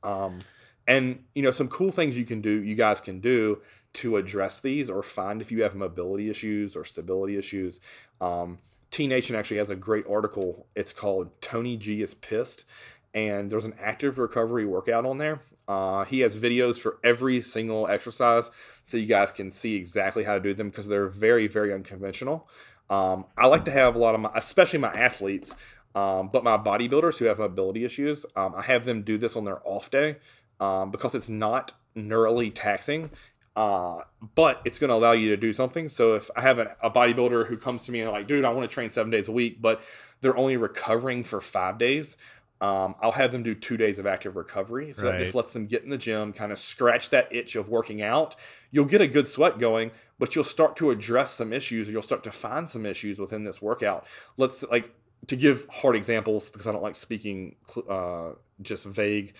Um, 0.04 0.40
and 0.88 1.24
you 1.34 1.42
know, 1.42 1.52
some 1.52 1.68
cool 1.68 1.92
things 1.92 2.18
you 2.18 2.26
can 2.26 2.42
do, 2.42 2.62
you 2.62 2.76
guys 2.76 3.00
can 3.00 3.20
do 3.20 3.62
to 3.94 4.18
address 4.18 4.60
these 4.60 4.90
or 4.90 5.04
find 5.04 5.42
if 5.42 5.52
you 5.52 5.64
have 5.64 5.76
mobility 5.76 6.30
issues 6.30 6.76
or 6.76 6.86
stability 6.86 7.38
issues. 7.38 7.80
Um, 8.20 8.60
T 8.92 9.08
Nation 9.08 9.36
actually 9.36 9.58
has 9.58 9.70
a 9.70 9.76
great 9.76 10.06
article. 10.10 10.68
It's 10.76 10.94
called 10.94 11.42
Tony 11.42 11.78
G 11.78 12.02
is 12.02 12.14
Pissed. 12.14 12.66
And 13.14 13.52
there's 13.52 13.66
an 13.66 13.76
active 13.82 14.20
recovery 14.20 14.66
workout 14.66 15.06
on 15.06 15.18
there. 15.18 15.42
Uh, 15.68 16.04
he 16.06 16.20
has 16.20 16.36
videos 16.36 16.78
for 16.78 16.98
every 17.04 17.40
single 17.40 17.88
exercise 17.88 18.52
so 18.84 18.98
you 18.98 19.06
guys 19.06 19.32
can 19.32 19.52
see 19.52 19.76
exactly 19.76 20.24
how 20.24 20.34
to 20.34 20.40
do 20.40 20.54
them 20.54 20.70
because 20.70 20.88
they're 20.88 21.08
very, 21.08 21.48
very 21.48 21.74
unconventional. 21.74 22.48
Um, 22.90 23.26
I 23.38 23.48
like 23.48 23.64
to 23.66 23.72
have 23.72 23.96
a 23.96 24.00
lot 24.00 24.16
of 24.16 24.22
my, 24.22 24.32
especially 24.36 24.80
my 24.80 24.94
athletes, 24.94 25.56
um, 25.96 26.30
but 26.32 26.44
my 26.44 26.58
bodybuilders 26.58 27.18
who 27.18 27.26
have 27.26 27.40
mobility 27.40 27.86
issues, 27.86 28.26
um, 28.36 28.54
I 28.56 28.64
have 28.64 28.84
them 28.86 29.04
do 29.04 29.18
this 29.18 29.36
on 29.36 29.46
their 29.46 29.66
off 29.66 29.90
day 29.90 30.18
um, 30.60 30.92
because 30.92 31.16
it's 31.16 31.30
not 31.30 31.74
neurally 31.96 32.52
taxing. 32.54 33.12
Uh, 33.56 34.02
but 34.36 34.62
it's 34.64 34.80
going 34.80 34.90
to 34.90 34.96
allow 34.96 35.12
you 35.12 35.30
to 35.30 35.38
do 35.38 35.52
something. 35.52 35.90
So 35.90 36.16
if 36.16 36.30
I 36.36 36.42
have 36.42 36.58
a, 36.58 36.76
a 36.82 36.90
bodybuilder 36.90 37.48
who 37.48 37.58
comes 37.58 37.84
to 37.86 37.92
me 37.92 38.02
and 38.02 38.12
like, 38.12 38.28
dude, 38.28 38.46
I 38.46 38.52
want 38.52 38.70
to 38.70 38.74
train 38.74 38.90
seven 38.90 39.12
days 39.12 39.28
a 39.28 39.32
week, 39.32 39.62
but 39.62 39.82
they're 40.22 40.38
only 40.38 40.56
recovering 40.56 41.24
for 41.24 41.42
five 41.42 41.78
days, 41.78 42.16
um, 42.62 42.96
I'll 43.02 43.14
have 43.14 43.32
them 43.32 43.44
do 43.44 43.56
two 43.56 43.76
days 43.76 43.98
of 43.98 44.06
active 44.06 44.36
recovery. 44.36 44.94
So 44.94 45.04
right. 45.04 45.14
that 45.14 45.24
just 45.24 45.36
lets 45.36 45.52
them 45.52 45.66
get 45.66 45.84
in 45.84 45.90
the 45.90 45.98
gym, 45.98 46.32
kind 46.32 46.52
of 46.52 46.60
scratch 46.60 47.10
that 47.10 47.28
itch 47.34 47.56
of 47.56 47.68
working 47.68 48.02
out. 48.02 48.36
You'll 48.70 48.86
get 48.86 49.02
a 49.02 49.08
good 49.08 49.28
sweat 49.28 49.60
going, 49.60 49.92
but 50.20 50.36
you'll 50.36 50.44
start 50.44 50.76
to 50.78 50.92
address 50.92 51.32
some 51.32 51.52
issues 51.52 51.90
or 51.90 51.92
you'll 51.92 52.04
start 52.04 52.24
to 52.24 52.32
find 52.32 52.70
some 52.70 52.86
issues 52.86 53.20
within 53.20 53.44
this 53.44 53.62
workout. 53.62 54.06
Let's 54.38 54.64
like 54.64 54.94
to 55.28 55.36
give 55.36 55.68
hard 55.70 55.96
examples 55.96 56.50
because 56.50 56.68
I 56.68 56.72
don't 56.72 56.84
like 56.84 56.96
speaking 56.96 57.56
uh, 57.90 58.34
just 58.62 58.86
vague 58.86 59.34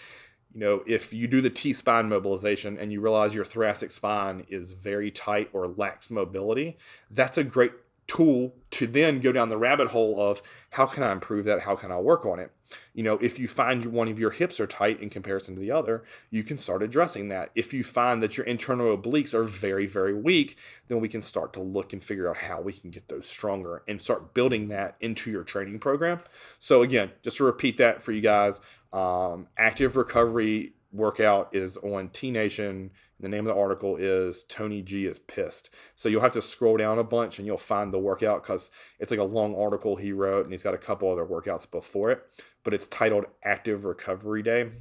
you 0.54 0.60
know, 0.60 0.84
if 0.86 1.14
you 1.14 1.28
do 1.28 1.42
the 1.42 1.50
T 1.50 1.74
spine 1.74 2.10
mobilization 2.10 2.78
and 2.78 2.92
you 2.92 3.02
realize 3.02 3.34
your 3.34 3.46
thoracic 3.46 3.92
spine 3.92 4.46
is 4.50 4.74
very 4.74 5.12
tight 5.12 5.50
or 5.54 5.68
lacks 5.68 6.10
mobility, 6.10 6.78
that's 7.10 7.38
a 7.38 7.44
great 7.44 7.72
tool 8.08 8.54
to 8.72 8.86
then 8.88 9.22
go 9.22 9.32
down 9.32 9.48
the 9.48 9.58
rabbit 9.58 9.90
hole 9.90 10.20
of 10.20 10.42
how 10.72 10.86
can 10.86 11.04
I 11.04 11.14
improve 11.14 11.46
that? 11.46 11.62
How 11.62 11.78
can 11.78 11.92
I 11.92 12.00
work 12.00 12.26
on 12.26 12.40
it? 12.40 12.52
You 12.94 13.04
know, 13.04 13.18
if 13.20 13.40
you 13.40 13.48
find 13.48 13.86
one 13.86 14.10
of 14.10 14.20
your 14.20 14.32
hips 14.32 14.60
are 14.60 14.68
tight 14.68 15.02
in 15.02 15.10
comparison 15.10 15.56
to 15.56 15.62
the 15.62 15.72
other, 15.72 16.04
you 16.30 16.44
can 16.44 16.58
start 16.58 16.84
addressing 16.84 17.30
that. 17.30 17.52
If 17.56 17.74
you 17.74 17.84
find 17.86 18.22
that 18.22 18.36
your 18.36 18.46
internal 18.46 18.98
obliques 18.98 19.34
are 19.34 19.46
very, 19.46 19.86
very 19.86 20.14
weak, 20.14 20.58
then 20.90 21.00
we 21.00 21.08
can 21.08 21.22
start 21.22 21.54
to 21.54 21.62
look 21.62 21.94
and 21.94 22.04
figure 22.04 22.30
out 22.30 22.38
how 22.38 22.60
we 22.60 22.74
can 22.74 22.92
get 22.92 23.08
those 23.08 23.28
stronger 23.28 23.84
and 23.88 24.02
start 24.02 24.34
building 24.34 24.68
that 24.70 24.96
into 25.00 25.32
your 25.32 25.44
training 25.44 25.80
program. 25.80 26.20
So, 26.60 26.82
again, 26.82 27.12
just 27.24 27.38
to 27.38 27.46
repeat 27.46 27.78
that 27.78 28.04
for 28.04 28.12
you 28.12 28.22
guys, 28.22 28.60
um, 28.94 29.48
active 29.58 29.96
recovery 29.96 30.74
workout 30.92 31.50
is 31.54 31.78
on 31.78 32.10
T 32.10 32.32
Nation. 32.32 32.92
The 33.20 33.30
name 33.30 33.48
of 33.48 33.54
the 33.54 33.62
article 33.62 33.98
is 33.98 34.44
Tony 34.44 34.82
G 34.82 35.06
is 35.06 35.20
pissed. 35.20 35.70
So 35.96 36.10
you'll 36.10 36.22
have 36.22 36.32
to 36.32 36.42
scroll 36.42 36.78
down 36.78 36.98
a 36.98 37.04
bunch 37.04 37.38
and 37.38 37.46
you'll 37.46 37.58
find 37.58 37.94
the 37.94 38.00
workout 38.00 38.42
because 38.42 38.72
it's 39.00 39.12
like 39.12 39.20
a 39.20 39.24
long 39.24 39.56
article 39.56 39.96
he 39.96 40.12
wrote 40.12 40.44
and 40.44 40.52
he's 40.52 40.64
got 40.64 40.74
a 40.74 40.80
couple 40.80 41.12
other 41.12 41.26
workouts 41.26 41.70
before 41.70 42.12
it. 42.12 42.24
But 42.64 42.74
it's 42.74 42.88
titled 42.88 43.26
Active 43.44 43.86
Recovery 43.86 44.42
Day. 44.42 44.72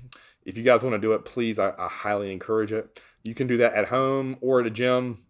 If 0.44 0.56
you 0.56 0.64
guys 0.64 0.82
want 0.82 0.94
to 0.94 0.98
do 0.98 1.12
it, 1.12 1.26
please, 1.26 1.58
I, 1.58 1.74
I 1.78 1.88
highly 1.88 2.32
encourage 2.32 2.72
it. 2.72 2.98
You 3.22 3.34
can 3.34 3.46
do 3.46 3.58
that 3.58 3.74
at 3.74 3.88
home 3.88 4.38
or 4.40 4.60
at 4.60 4.66
a 4.66 4.70
gym. 4.70 5.24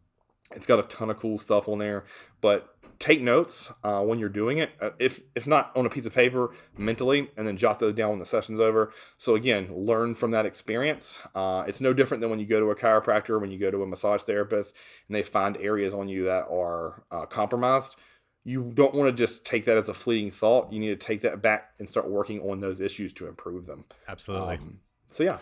It's 0.53 0.67
got 0.67 0.79
a 0.79 0.85
ton 0.85 1.11
of 1.11 1.19
cool 1.19 1.39
stuff 1.39 1.69
on 1.69 1.79
there. 1.79 2.05
But 2.41 2.77
take 3.01 3.23
notes 3.23 3.73
uh, 3.83 4.03
when 4.03 4.19
you're 4.19 4.29
doing 4.29 4.59
it, 4.59 4.71
uh, 4.81 4.91
if 4.99 5.21
if 5.35 5.47
not 5.47 5.73
on 5.75 5.87
a 5.87 5.91
piece 5.91 6.07
of 6.07 6.15
paper, 6.15 6.51
mentally, 6.77 7.31
and 7.37 7.49
then 7.49 7.57
jot 7.57 7.81
those 7.81 7.95
down 7.95 8.11
when 8.11 8.19
the 8.21 8.27
session's 8.27 8.61
over. 8.61 8.93
So 9.17 9.35
again, 9.35 9.69
learn 9.75 10.15
from 10.15 10.31
that 10.31 10.47
experience. 10.47 11.19
Uh, 11.35 11.65
it's 11.67 11.81
no 11.81 11.93
different 11.93 12.21
than 12.21 12.31
when 12.31 12.39
you 12.39 12.47
go 12.47 12.61
to 12.61 12.67
a 12.67 12.77
chiropractor, 12.77 13.41
when 13.41 13.51
you 13.51 13.59
go 13.59 13.71
to 13.71 13.83
a 13.83 13.87
massage 13.87 14.23
therapist, 14.23 14.77
and 15.09 15.17
they 15.17 15.23
find 15.23 15.57
areas 15.57 15.93
on 15.93 16.09
you 16.09 16.25
that 16.27 16.47
are 16.49 17.03
uh, 17.11 17.27
compromised. 17.27 17.97
You 18.45 18.71
don't 18.75 18.95
want 18.95 19.15
to 19.15 19.17
just 19.17 19.45
take 19.45 19.65
that 19.65 19.77
as 19.77 19.89
a 19.89 19.95
fleeting 19.95 20.31
thought. 20.31 20.73
You 20.73 20.79
need 20.79 20.89
to 20.89 21.07
take 21.07 21.23
that 21.23 21.43
back 21.43 21.73
and 21.79 21.89
start 21.89 22.09
working 22.09 22.41
on 22.41 22.61
those 22.61 22.81
issues 22.81 23.13
to 23.15 23.27
improve 23.27 23.67
them. 23.67 23.85
Absolutely. 24.09 24.57
Um, 24.57 24.81
so 25.11 25.25
yeah, 25.25 25.39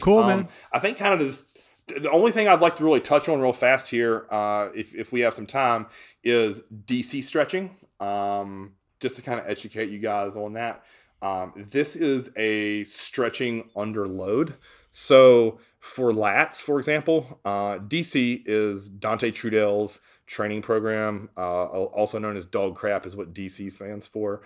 cool, 0.00 0.18
um, 0.18 0.26
man. 0.26 0.48
I 0.72 0.78
think 0.80 0.98
kind 0.98 1.14
of 1.14 1.26
just 1.26 1.77
the 1.88 2.10
only 2.10 2.32
thing 2.32 2.48
I'd 2.48 2.60
like 2.60 2.76
to 2.76 2.84
really 2.84 3.00
touch 3.00 3.28
on 3.28 3.40
real 3.40 3.52
fast 3.52 3.88
here, 3.88 4.26
uh, 4.30 4.68
if 4.74 4.94
if 4.94 5.12
we 5.12 5.20
have 5.20 5.34
some 5.34 5.46
time, 5.46 5.86
is 6.22 6.62
DC 6.86 7.24
stretching. 7.24 7.76
Um, 8.00 8.74
just 9.00 9.16
to 9.16 9.22
kind 9.22 9.40
of 9.40 9.46
educate 9.46 9.90
you 9.90 9.98
guys 9.98 10.36
on 10.36 10.54
that. 10.54 10.84
Um, 11.20 11.52
this 11.70 11.96
is 11.96 12.30
a 12.36 12.84
stretching 12.84 13.70
under 13.76 14.06
load. 14.06 14.54
So 14.90 15.58
for 15.78 16.12
lats, 16.12 16.56
for 16.56 16.78
example, 16.78 17.40
uh, 17.44 17.78
DC 17.78 18.42
is 18.46 18.88
Dante 18.88 19.30
Trudell's 19.30 20.00
training 20.26 20.62
program, 20.62 21.30
uh, 21.36 21.64
also 21.64 22.18
known 22.18 22.36
as 22.36 22.46
dog 22.46 22.76
crap, 22.76 23.06
is 23.06 23.16
what 23.16 23.34
DC 23.34 23.72
stands 23.72 24.06
for. 24.06 24.42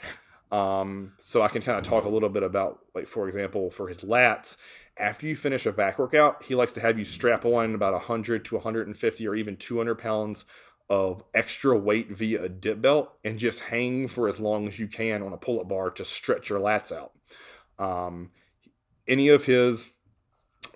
Um, 0.51 1.13
so 1.19 1.43
I 1.43 1.49
can 1.49 1.63
kind 1.63 1.79
of 1.79 1.85
talk 1.85 2.05
a 2.05 2.09
little 2.09 2.29
bit 2.29 2.43
about, 2.43 2.81
like, 2.95 3.09
for 3.09 3.27
example, 3.27 3.71
for 3.71 3.89
his 3.89 4.01
lats, 4.01 4.57
after 4.99 5.27
you 5.27 5.37
finish 5.37 5.67
a 5.67 5.73
back 5.73 5.99
workout, 5.99 6.45
he 6.45 6.55
likes 6.55 6.73
to 6.75 6.81
have 6.81 6.99
you 6.99 7.05
strap 7.05 7.45
on 7.45 7.75
about 7.75 7.93
100 7.95 8.45
to 8.47 8.57
150 8.57 9.27
or 9.27 9.35
even 9.35 9.57
200 9.57 9.97
pounds 9.97 10.45
of 10.91 11.25
extra 11.33 11.77
weight 11.77 12.11
via 12.11 12.43
a 12.43 12.49
dip 12.49 12.83
belt 12.83 13.13
and 13.25 13.39
just 13.39 13.61
hang 13.61 14.09
for 14.09 14.29
as 14.29 14.39
long 14.39 14.69
as 14.69 14.79
you 14.79 14.87
can 14.87 15.23
on 15.23 15.33
a 15.33 15.39
pull 15.39 15.61
up 15.61 15.69
bar 15.69 15.91
to 15.91 16.05
stretch 16.05 16.51
your 16.51 16.61
lats 16.61 16.93
out. 16.93 17.13
Um, 17.79 18.31
any 19.09 19.29
of 19.29 19.47
his 19.47 19.89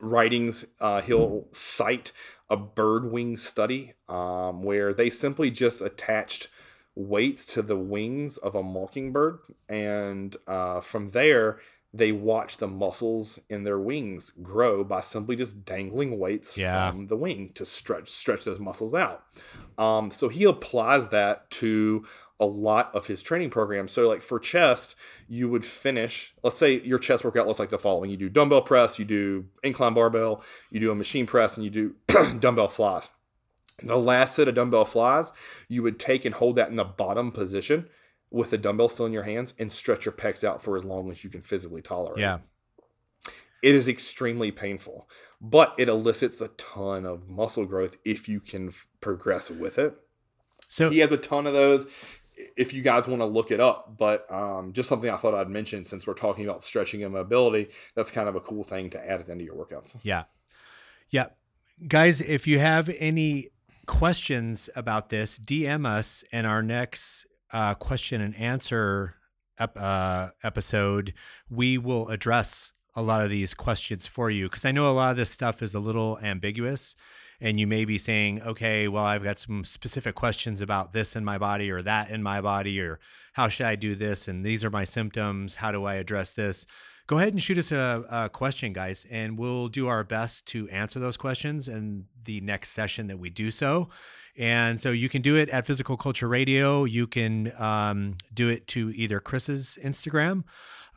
writings, 0.00 0.64
uh, 0.80 1.02
he'll 1.02 1.46
cite 1.52 2.12
a 2.48 2.56
bird 2.56 3.10
wing 3.10 3.36
study 3.36 3.94
um, 4.08 4.62
where 4.62 4.94
they 4.94 5.10
simply 5.10 5.50
just 5.50 5.80
attached 5.82 6.48
weights 6.94 7.44
to 7.44 7.60
the 7.60 7.76
wings 7.76 8.38
of 8.38 8.54
a 8.54 8.62
mockingbird. 8.62 9.38
And 9.68 10.34
uh, 10.46 10.80
from 10.80 11.10
there, 11.10 11.58
they 11.96 12.12
watch 12.12 12.58
the 12.58 12.66
muscles 12.66 13.38
in 13.48 13.64
their 13.64 13.78
wings 13.78 14.32
grow 14.42 14.84
by 14.84 15.00
simply 15.00 15.36
just 15.36 15.64
dangling 15.64 16.18
weights 16.18 16.56
yeah. 16.56 16.90
from 16.90 17.06
the 17.06 17.16
wing 17.16 17.50
to 17.54 17.64
stretch 17.64 18.08
stretch 18.08 18.44
those 18.44 18.58
muscles 18.58 18.94
out. 18.94 19.24
Um, 19.78 20.10
so 20.10 20.28
he 20.28 20.44
applies 20.44 21.08
that 21.08 21.50
to 21.52 22.04
a 22.38 22.44
lot 22.44 22.94
of 22.94 23.06
his 23.06 23.22
training 23.22 23.50
programs. 23.50 23.92
So 23.92 24.08
like 24.08 24.22
for 24.22 24.38
chest, 24.38 24.94
you 25.26 25.48
would 25.48 25.64
finish, 25.64 26.34
let's 26.42 26.58
say 26.58 26.80
your 26.80 26.98
chest 26.98 27.24
workout 27.24 27.46
looks 27.46 27.58
like 27.58 27.70
the 27.70 27.78
following. 27.78 28.10
You 28.10 28.16
do 28.16 28.28
dumbbell 28.28 28.62
press, 28.62 28.98
you 28.98 29.04
do 29.04 29.46
incline 29.62 29.94
barbell, 29.94 30.42
you 30.70 30.80
do 30.80 30.90
a 30.90 30.94
machine 30.94 31.26
press, 31.26 31.56
and 31.56 31.64
you 31.64 31.70
do 31.70 31.94
dumbbell 32.38 32.68
flies. 32.68 33.10
The 33.82 33.96
last 33.96 34.36
set 34.36 34.48
of 34.48 34.54
dumbbell 34.54 34.86
flies, 34.86 35.32
you 35.68 35.82
would 35.82 35.98
take 35.98 36.24
and 36.24 36.34
hold 36.34 36.56
that 36.56 36.70
in 36.70 36.76
the 36.76 36.84
bottom 36.84 37.30
position 37.30 37.88
with 38.30 38.50
the 38.50 38.58
dumbbell 38.58 38.88
still 38.88 39.06
in 39.06 39.12
your 39.12 39.22
hands 39.22 39.54
and 39.58 39.70
stretch 39.70 40.04
your 40.04 40.12
pecs 40.12 40.42
out 40.42 40.62
for 40.62 40.76
as 40.76 40.84
long 40.84 41.10
as 41.10 41.24
you 41.24 41.30
can 41.30 41.42
physically 41.42 41.82
tolerate. 41.82 42.18
Yeah. 42.18 42.38
It 43.62 43.74
is 43.74 43.88
extremely 43.88 44.50
painful, 44.50 45.08
but 45.40 45.74
it 45.78 45.88
elicits 45.88 46.40
a 46.40 46.48
ton 46.48 47.06
of 47.06 47.28
muscle 47.28 47.66
growth 47.66 47.96
if 48.04 48.28
you 48.28 48.40
can 48.40 48.68
f- 48.68 48.86
progress 49.00 49.50
with 49.50 49.78
it. 49.78 49.96
So 50.68 50.90
he 50.90 50.98
has 50.98 51.12
a 51.12 51.16
ton 51.16 51.46
of 51.46 51.52
those. 51.52 51.86
If 52.56 52.74
you 52.74 52.82
guys 52.82 53.08
want 53.08 53.22
to 53.22 53.26
look 53.26 53.50
it 53.50 53.60
up, 53.60 53.96
but 53.96 54.30
um, 54.30 54.72
just 54.72 54.88
something 54.88 55.08
I 55.08 55.16
thought 55.16 55.34
I'd 55.34 55.48
mention 55.48 55.84
since 55.84 56.06
we're 56.06 56.14
talking 56.14 56.44
about 56.44 56.62
stretching 56.62 57.02
and 57.02 57.14
mobility, 57.14 57.68
that's 57.94 58.10
kind 58.10 58.28
of 58.28 58.36
a 58.36 58.40
cool 58.40 58.62
thing 58.62 58.90
to 58.90 58.98
add 58.98 59.20
at 59.20 59.26
the 59.26 59.32
end 59.32 59.40
of 59.40 59.46
your 59.46 59.56
workouts. 59.56 59.96
Yeah. 60.02 60.24
Yeah. 61.08 61.28
Guys, 61.88 62.20
if 62.20 62.46
you 62.46 62.58
have 62.58 62.90
any 62.98 63.48
questions 63.86 64.68
about 64.76 65.08
this, 65.08 65.38
DM 65.38 65.86
us 65.86 66.24
and 66.30 66.46
our 66.46 66.62
next 66.62 67.26
uh, 67.52 67.74
question 67.74 68.20
and 68.20 68.34
answer 68.36 69.14
ep- 69.58 69.76
uh, 69.78 70.30
episode, 70.42 71.14
we 71.50 71.78
will 71.78 72.08
address 72.08 72.72
a 72.94 73.02
lot 73.02 73.22
of 73.22 73.30
these 73.30 73.54
questions 73.54 74.06
for 74.06 74.30
you 74.30 74.48
because 74.48 74.64
I 74.64 74.72
know 74.72 74.90
a 74.90 74.92
lot 74.92 75.10
of 75.10 75.16
this 75.16 75.30
stuff 75.30 75.62
is 75.62 75.74
a 75.74 75.80
little 75.80 76.18
ambiguous. 76.22 76.96
And 77.38 77.60
you 77.60 77.66
may 77.66 77.84
be 77.84 77.98
saying, 77.98 78.40
okay, 78.42 78.88
well, 78.88 79.04
I've 79.04 79.22
got 79.22 79.38
some 79.38 79.62
specific 79.62 80.14
questions 80.14 80.62
about 80.62 80.92
this 80.92 81.14
in 81.14 81.22
my 81.22 81.36
body 81.36 81.70
or 81.70 81.82
that 81.82 82.08
in 82.08 82.22
my 82.22 82.40
body, 82.40 82.80
or 82.80 82.98
how 83.34 83.48
should 83.48 83.66
I 83.66 83.76
do 83.76 83.94
this? 83.94 84.26
And 84.26 84.42
these 84.42 84.64
are 84.64 84.70
my 84.70 84.84
symptoms. 84.84 85.56
How 85.56 85.70
do 85.70 85.84
I 85.84 85.96
address 85.96 86.32
this? 86.32 86.64
Go 87.06 87.18
ahead 87.18 87.34
and 87.34 87.42
shoot 87.42 87.58
us 87.58 87.70
a, 87.70 88.04
a 88.10 88.28
question, 88.30 88.72
guys, 88.72 89.06
and 89.10 89.38
we'll 89.38 89.68
do 89.68 89.86
our 89.86 90.02
best 90.02 90.46
to 90.46 90.68
answer 90.70 90.98
those 90.98 91.16
questions 91.16 91.68
in 91.68 92.06
the 92.24 92.40
next 92.40 92.70
session 92.70 93.06
that 93.08 93.18
we 93.18 93.30
do 93.30 93.50
so. 93.50 93.90
And 94.38 94.80
so 94.80 94.90
you 94.90 95.08
can 95.08 95.22
do 95.22 95.36
it 95.36 95.48
at 95.50 95.66
Physical 95.66 95.96
Culture 95.96 96.28
Radio. 96.28 96.84
You 96.84 97.06
can 97.06 97.52
um, 97.58 98.16
do 98.32 98.48
it 98.48 98.66
to 98.68 98.90
either 98.94 99.20
Chris's 99.20 99.78
Instagram, 99.82 100.44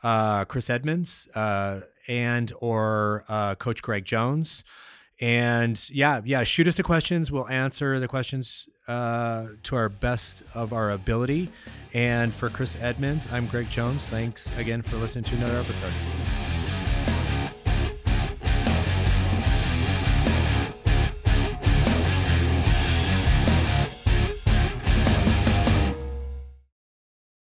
uh, 0.02 0.44
Chris 0.44 0.68
Edmonds, 0.68 1.28
uh, 1.34 1.80
and 2.06 2.52
or 2.60 3.24
uh, 3.28 3.54
Coach 3.54 3.82
Greg 3.82 4.04
Jones. 4.04 4.64
And 5.20 5.88
yeah, 5.90 6.22
yeah, 6.24 6.44
shoot 6.44 6.66
us 6.66 6.76
the 6.76 6.82
questions. 6.82 7.30
We'll 7.30 7.48
answer 7.48 8.00
the 8.00 8.08
questions 8.08 8.68
uh, 8.88 9.48
to 9.64 9.76
our 9.76 9.88
best 9.88 10.42
of 10.54 10.72
our 10.72 10.90
ability. 10.90 11.50
And 11.92 12.32
for 12.32 12.48
Chris 12.48 12.76
Edmonds, 12.80 13.30
I'm 13.32 13.46
Greg 13.46 13.68
Jones. 13.68 14.06
Thanks 14.06 14.50
again 14.56 14.82
for 14.82 14.96
listening 14.96 15.24
to 15.24 15.36
another 15.36 15.58
episode. 15.58 16.49